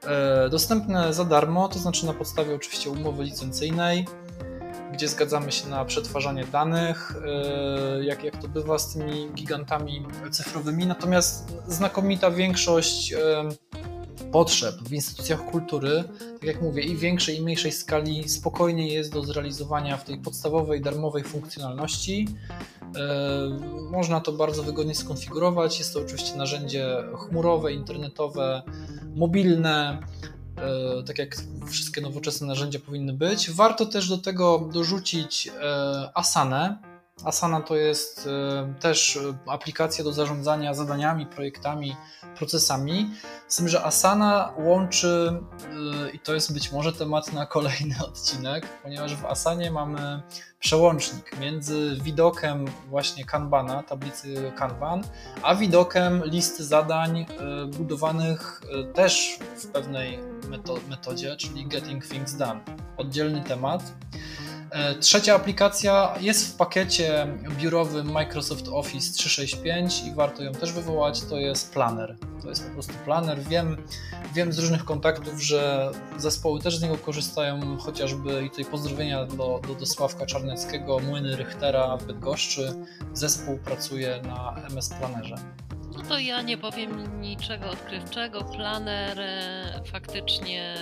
e, 0.04 0.50
dostępne 0.50 1.14
za 1.14 1.26
darmo, 1.26 1.68
to 1.68 1.80
znaczy 1.80 2.06
na 2.06 2.14
podstawie 2.14 2.56
oczywiście 2.56 2.90
umowy 2.90 3.24
licencyjnej 3.24 4.06
gdzie 5.02 5.08
zgadzamy 5.08 5.52
się 5.52 5.70
na 5.70 5.86
przetwarzanie 5.86 6.46
danych, 6.46 7.16
e, 7.26 8.04
jak, 8.04 8.24
jak 8.24 8.38
to 8.38 8.48
bywa 8.48 8.80
z 8.80 8.94
tymi 8.94 9.30
gigantami 9.36 10.06
cyfrowymi. 10.32 10.86
Natomiast 10.86 11.54
znakomita 11.68 12.32
większość 12.32 13.14
e, 13.14 13.18
potrzeb 14.32 14.76
w 14.76 14.94
instytucjach 14.94 15.46
kultury, 15.46 16.04
tak 16.34 16.44
jak 16.44 16.62
mówię, 16.62 16.84
i 16.84 16.96
większej 16.96 17.38
i 17.38 17.42
mniejszej 17.42 17.72
skali 17.72 18.30
spokojnie 18.30 18.88
jest 18.94 19.14
do 19.14 19.24
zrealizowania 19.24 19.98
w 19.98 20.04
tej 20.04 20.18
podstawowej, 20.18 20.82
darmowej 20.82 21.24
funkcjonalności. 21.24 22.28
E, 22.82 23.60
można 23.92 24.20
to 24.20 24.32
bardzo 24.32 24.64
wygodnie 24.64 24.96
skonfigurować. 24.96 25.80
Jest 25.80 25.94
to 25.94 26.00
oczywiście 26.00 26.38
narzędzie 26.38 27.04
chmurowe, 27.18 27.74
internetowe, 27.74 28.62
mobilne. 29.16 29.98
E, 30.62 31.04
tak 31.04 31.20
jak 31.20 31.36
wszystkie 31.70 32.02
nowoczesne 32.02 32.48
narzędzia 32.48 32.80
powinny 32.80 33.14
być. 33.14 33.52
Warto 33.52 33.86
też 33.86 34.10
do 34.10 34.18
tego 34.18 34.70
dorzucić 34.74 35.48
e, 35.48 36.10
Asanę. 36.14 36.91
Asana 37.26 37.62
to 37.62 37.76
jest 37.76 38.30
też 38.80 39.20
aplikacja 39.48 40.04
do 40.04 40.14
zarządzania 40.14 40.74
zadaniami, 40.74 41.26
projektami, 41.26 41.96
procesami. 42.38 43.10
Z 43.48 43.56
tym, 43.56 43.68
że 43.68 43.84
Asana 43.86 44.54
łączy, 44.58 45.42
i 46.14 46.20
to 46.20 46.34
jest 46.34 46.54
być 46.54 46.72
może 46.72 46.94
temat 46.94 47.34
na 47.34 47.46
kolejny 47.46 47.96
odcinek, 48.08 48.68
ponieważ 48.84 49.16
w 49.16 49.26
Asanie 49.26 49.72
mamy 49.72 50.22
przełącznik 50.60 51.40
między 51.40 51.98
widokiem 52.04 52.66
właśnie 52.90 53.26
Kanbana, 53.26 53.84
tablicy 53.84 54.52
Kanban, 54.56 55.04
a 55.44 55.56
widokiem 55.56 56.22
listy 56.26 56.64
zadań 56.64 57.26
budowanych 57.78 58.62
też 58.94 59.40
w 59.56 59.68
pewnej 59.68 60.20
metodzie, 60.90 61.36
czyli 61.36 61.68
Getting 61.68 62.08
Things 62.08 62.34
Done. 62.34 62.62
Oddzielny 62.98 63.44
temat. 63.44 63.84
E, 64.72 64.96
trzecia 64.96 65.36
aplikacja 65.36 66.14
jest 66.22 66.54
w 66.54 66.58
pakiecie 66.58 67.28
biurowym 67.58 68.12
Microsoft 68.12 68.68
Office 68.68 69.14
365 69.14 70.04
i 70.04 70.14
warto 70.14 70.44
ją 70.44 70.52
też 70.52 70.72
wywołać. 70.72 71.22
To 71.22 71.38
jest 71.38 71.74
Planner. 71.74 72.16
To 72.42 72.50
jest 72.50 72.68
po 72.68 72.74
prostu 72.74 72.94
Planner. 73.06 73.40
Wiem, 73.40 73.78
wiem 74.34 74.54
z 74.54 74.60
różnych 74.60 74.86
kontaktów, 74.86 75.44
że 75.44 75.92
zespoły 76.18 76.60
też 76.60 76.78
z 76.78 76.82
niego 76.82 76.98
korzystają, 76.98 77.78
chociażby 77.78 78.46
i 78.46 78.50
tutaj 78.50 78.66
pozdrowienia 78.66 79.26
do, 79.26 79.62
do, 79.68 79.76
do 79.76 79.86
Sławka 79.86 80.26
Czarneckiego, 80.26 81.00
Młyny 81.00 81.36
Richtera 81.36 81.98
w 81.98 82.06
Bydgoszczy. 82.06 82.74
Zespół 83.14 83.58
pracuje 83.58 84.22
na 84.24 84.56
MS 84.70 84.90
Plannerze. 84.90 85.36
No 85.98 86.04
to 86.10 86.20
ja 86.20 86.42
nie 86.42 86.58
powiem 86.58 87.22
niczego 87.22 87.70
odkrywczego. 87.70 88.44
Planner, 88.44 89.20
e, 89.20 89.82
faktycznie 89.92 90.76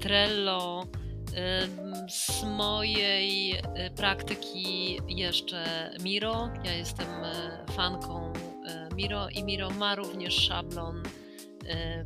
Trello 0.00 0.86
z 2.08 2.44
mojej 2.44 3.54
y, 3.56 3.90
praktyki 3.96 4.98
jeszcze 5.08 5.90
Miro. 6.00 6.50
Ja 6.64 6.72
jestem 6.72 7.06
y, 7.06 7.72
fanką 7.72 8.32
y, 8.32 8.94
Miro 8.94 9.28
i 9.28 9.44
Miro 9.44 9.70
ma 9.70 9.94
również 9.94 10.34
szablon 10.34 11.02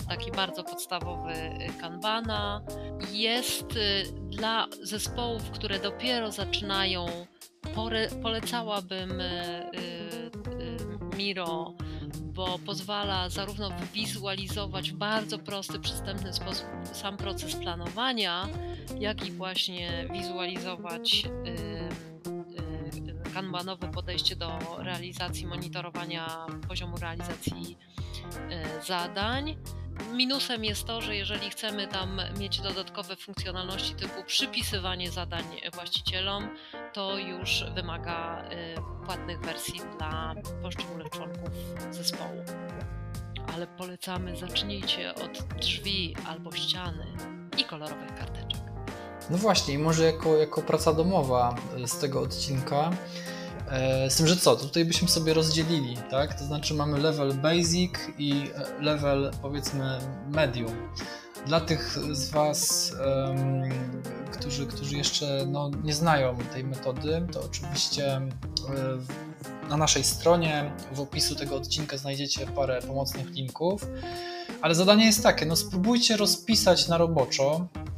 taki 0.09 0.31
bardzo 0.31 0.65
podstawowy 0.65 1.33
Kanbana. 1.81 2.63
Jest 3.13 3.67
dla 4.31 4.67
zespołów, 4.83 5.51
które 5.51 5.79
dopiero 5.79 6.33
zaczynają, 6.33 7.07
polecałabym 8.23 9.23
Miro 11.17 11.75
bo 12.21 12.59
pozwala 12.59 13.31
zarówno 13.31 13.71
wizualizować 13.95 14.91
w 14.91 14.97
bardzo 14.97 15.39
prosty, 15.39 15.79
przystępny 15.79 16.33
sposób 16.33 16.67
sam 16.93 17.17
proces 17.17 17.57
planowania, 17.57 18.49
jak 19.01 19.27
i 19.27 19.33
właśnie 19.33 20.09
wizualizować 20.13 21.25
kanbanowe 23.35 23.89
podejście 23.89 24.37
do 24.37 24.59
realizacji, 24.79 25.47
monitorowania 25.47 26.47
poziomu 26.69 26.97
realizacji 26.97 27.79
y, 28.81 28.87
zadań. 28.87 29.57
Minusem 30.13 30.65
jest 30.65 30.85
to, 30.85 31.01
że 31.01 31.17
jeżeli 31.17 31.51
chcemy 31.51 31.89
tam 31.89 32.21
mieć 32.39 32.61
dodatkowe 32.61 33.17
funkcjonalności 33.17 33.95
typu 33.95 34.25
przypisywanie 34.27 35.11
zadań 35.11 35.45
właścicielom, 35.75 36.49
to 36.93 37.19
już 37.19 37.65
wymaga 37.75 38.45
y, 38.53 39.05
płatnych 39.07 39.41
wersji 39.41 39.81
dla 39.99 40.35
poszczególnych 40.63 41.11
członków 41.11 41.51
zespołu. 41.91 42.45
Ale 43.55 43.67
polecamy, 43.67 44.37
zacznijcie 44.37 45.15
od 45.15 45.43
drzwi 45.61 46.17
albo 46.27 46.53
ściany 46.53 47.07
i 47.59 47.65
kolorowych 47.65 48.15
karteczek. 48.15 48.61
No 49.31 49.39
właśnie, 49.39 49.79
może 49.79 50.05
jako, 50.05 50.37
jako 50.37 50.63
praca 50.63 50.93
domowa 50.93 51.57
y, 51.79 51.89
z 51.89 51.99
tego 51.99 52.21
odcinka. 52.21 52.91
E, 53.71 54.11
z 54.11 54.17
tym, 54.17 54.27
że 54.27 54.37
co, 54.37 54.57
tutaj 54.57 54.85
byśmy 54.85 55.09
sobie 55.09 55.35
rozdzielili, 55.35 55.97
tak? 56.11 56.39
To 56.39 56.45
znaczy 56.45 56.75
mamy 56.75 56.99
level 56.99 57.35
basic 57.35 57.93
i 58.19 58.33
e, 58.33 58.83
level 58.83 59.31
powiedzmy 59.43 59.99
medium. 60.29 60.73
Dla 61.47 61.61
tych 61.61 61.99
z 62.13 62.31
Was, 62.31 62.93
um, 63.07 63.63
którzy, 64.33 64.67
którzy 64.67 64.97
jeszcze 64.97 65.47
no, 65.47 65.71
nie 65.85 65.95
znają 65.95 66.37
tej 66.53 66.65
metody, 66.65 67.27
to 67.33 67.43
oczywiście 67.43 68.21
na 69.69 69.77
naszej 69.77 70.05
stronie 70.05 70.73
w 70.93 71.01
opisu 71.01 71.35
tego 71.35 71.57
odcinka 71.57 71.97
znajdziecie 71.97 72.47
parę 72.47 72.83
pomocnych 72.83 73.31
linków. 73.31 73.87
Ale 74.63 74.75
zadanie 74.75 75.07
jest 75.07 75.23
takie, 75.23 75.47
no 75.47 75.57
spróbujcie 75.57 76.17
rozpisać 76.17 76.89
na 76.89 76.99
roboczo 76.99 77.69
E, 77.77 77.94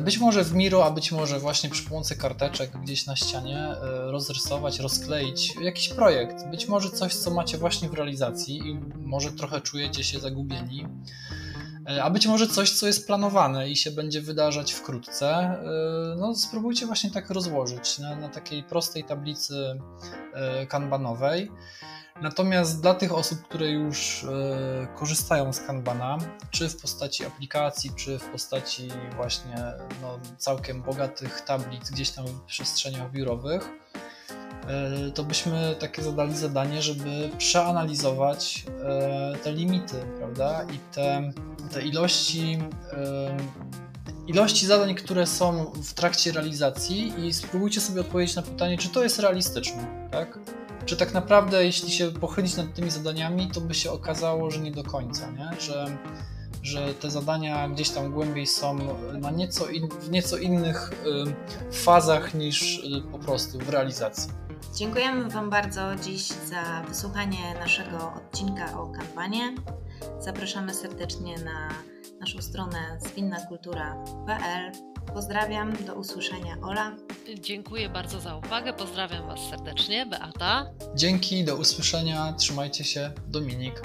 być 0.00 0.18
może 0.18 0.44
w 0.44 0.54
Miro, 0.54 0.84
a 0.84 0.90
być 0.90 1.12
może 1.12 1.38
właśnie 1.38 1.70
przy 1.70 1.82
pomocy 1.82 2.16
karteczek 2.16 2.80
gdzieś 2.80 3.06
na 3.06 3.16
ścianie 3.16 3.58
e, 3.58 3.76
rozrysować, 4.10 4.78
rozkleić 4.78 5.54
jakiś 5.62 5.88
projekt. 5.88 6.50
Być 6.50 6.68
może 6.68 6.90
coś, 6.90 7.14
co 7.14 7.30
macie 7.30 7.58
właśnie 7.58 7.88
w 7.88 7.94
realizacji 7.94 8.58
i 8.58 8.74
może 8.96 9.32
trochę 9.32 9.60
czujecie 9.60 10.04
się 10.04 10.20
zagubieni. 10.20 10.86
E, 11.88 12.02
a 12.04 12.10
być 12.10 12.26
może 12.26 12.46
coś, 12.46 12.70
co 12.70 12.86
jest 12.86 13.06
planowane 13.06 13.70
i 13.70 13.76
się 13.76 13.90
będzie 13.90 14.20
wydarzać 14.20 14.72
wkrótce. 14.72 15.58
No, 16.16 16.34
spróbujcie 16.34 16.86
właśnie 16.86 17.10
tak 17.10 17.30
rozłożyć 17.30 17.98
na, 17.98 18.16
na 18.16 18.28
takiej 18.28 18.62
prostej 18.62 19.04
tablicy 19.04 19.80
kanbanowej. 20.68 21.50
Natomiast 22.22 22.82
dla 22.82 22.94
tych 22.94 23.14
osób, 23.14 23.42
które 23.42 23.70
już 23.70 24.24
e, 24.24 24.86
korzystają 24.94 25.52
z 25.52 25.60
Kanbana, 25.60 26.18
czy 26.50 26.68
w 26.68 26.80
postaci 26.80 27.24
aplikacji, 27.24 27.90
czy 27.96 28.18
w 28.18 28.24
postaci 28.24 28.88
właśnie 29.16 29.56
no, 30.02 30.18
całkiem 30.38 30.82
bogatych 30.82 31.40
tablic 31.40 31.90
gdzieś 31.90 32.10
tam 32.10 32.26
w 32.26 32.40
przestrzeniach 32.40 33.10
biurowych, 33.10 33.68
e, 34.68 35.10
to 35.10 35.24
byśmy 35.24 35.76
takie 35.80 36.02
zadali 36.02 36.36
zadanie, 36.36 36.82
żeby 36.82 37.30
przeanalizować 37.38 38.64
e, 38.84 39.36
te 39.44 39.52
limity, 39.52 40.06
prawda? 40.18 40.64
I 40.72 40.78
te, 40.94 41.32
te 41.72 41.82
ilości 41.82 42.58
ilości 44.26 44.66
zadań, 44.66 44.94
które 44.94 45.26
są 45.26 45.64
w 45.64 45.94
trakcie 45.94 46.32
realizacji 46.32 47.26
i 47.26 47.32
spróbujcie 47.32 47.80
sobie 47.80 48.00
odpowiedzieć 48.00 48.36
na 48.36 48.42
pytanie, 48.42 48.78
czy 48.78 48.88
to 48.88 49.02
jest 49.02 49.18
realistyczne, 49.18 50.08
tak? 50.10 50.38
Czy 50.86 50.96
tak 50.96 51.14
naprawdę, 51.14 51.64
jeśli 51.64 51.90
się 51.90 52.10
pochylić 52.10 52.56
nad 52.56 52.74
tymi 52.74 52.90
zadaniami, 52.90 53.50
to 53.50 53.60
by 53.60 53.74
się 53.74 53.90
okazało, 53.90 54.50
że 54.50 54.60
nie 54.60 54.72
do 54.72 54.84
końca, 54.84 55.30
nie? 55.30 55.60
Że, 55.60 55.98
że 56.62 56.94
te 56.94 57.10
zadania 57.10 57.68
gdzieś 57.68 57.90
tam 57.90 58.12
głębiej 58.12 58.46
są 58.46 58.78
na 59.12 59.30
nieco 59.30 59.66
in, 59.66 59.88
w 59.88 60.10
nieco 60.10 60.36
innych 60.36 60.92
y, 61.70 61.72
fazach 61.72 62.34
niż 62.34 62.78
y, 62.78 63.02
po 63.12 63.18
prostu 63.18 63.58
w 63.58 63.68
realizacji. 63.68 64.32
Dziękujemy 64.74 65.30
Wam 65.30 65.50
bardzo 65.50 65.80
dziś 66.04 66.26
za 66.26 66.82
wysłuchanie 66.88 67.54
naszego 67.60 68.12
odcinka 68.16 68.80
o 68.80 68.86
kanbanie. 68.86 69.54
Zapraszamy 70.20 70.74
serdecznie 70.74 71.38
na 71.38 71.68
naszą 72.24 72.42
stronę 72.42 72.98
zwinnakultura.pl 73.00 74.72
Pozdrawiam, 75.14 75.72
do 75.86 75.94
usłyszenia 75.94 76.56
Ola. 76.62 76.96
Dziękuję 77.40 77.88
bardzo 77.88 78.20
za 78.20 78.36
uwagę, 78.36 78.72
pozdrawiam 78.72 79.26
Was 79.26 79.40
serdecznie, 79.50 80.06
Beata. 80.06 80.66
Dzięki, 80.94 81.44
do 81.44 81.56
usłyszenia, 81.56 82.32
trzymajcie 82.32 82.84
się, 82.84 83.12
Dominik. 83.28 83.82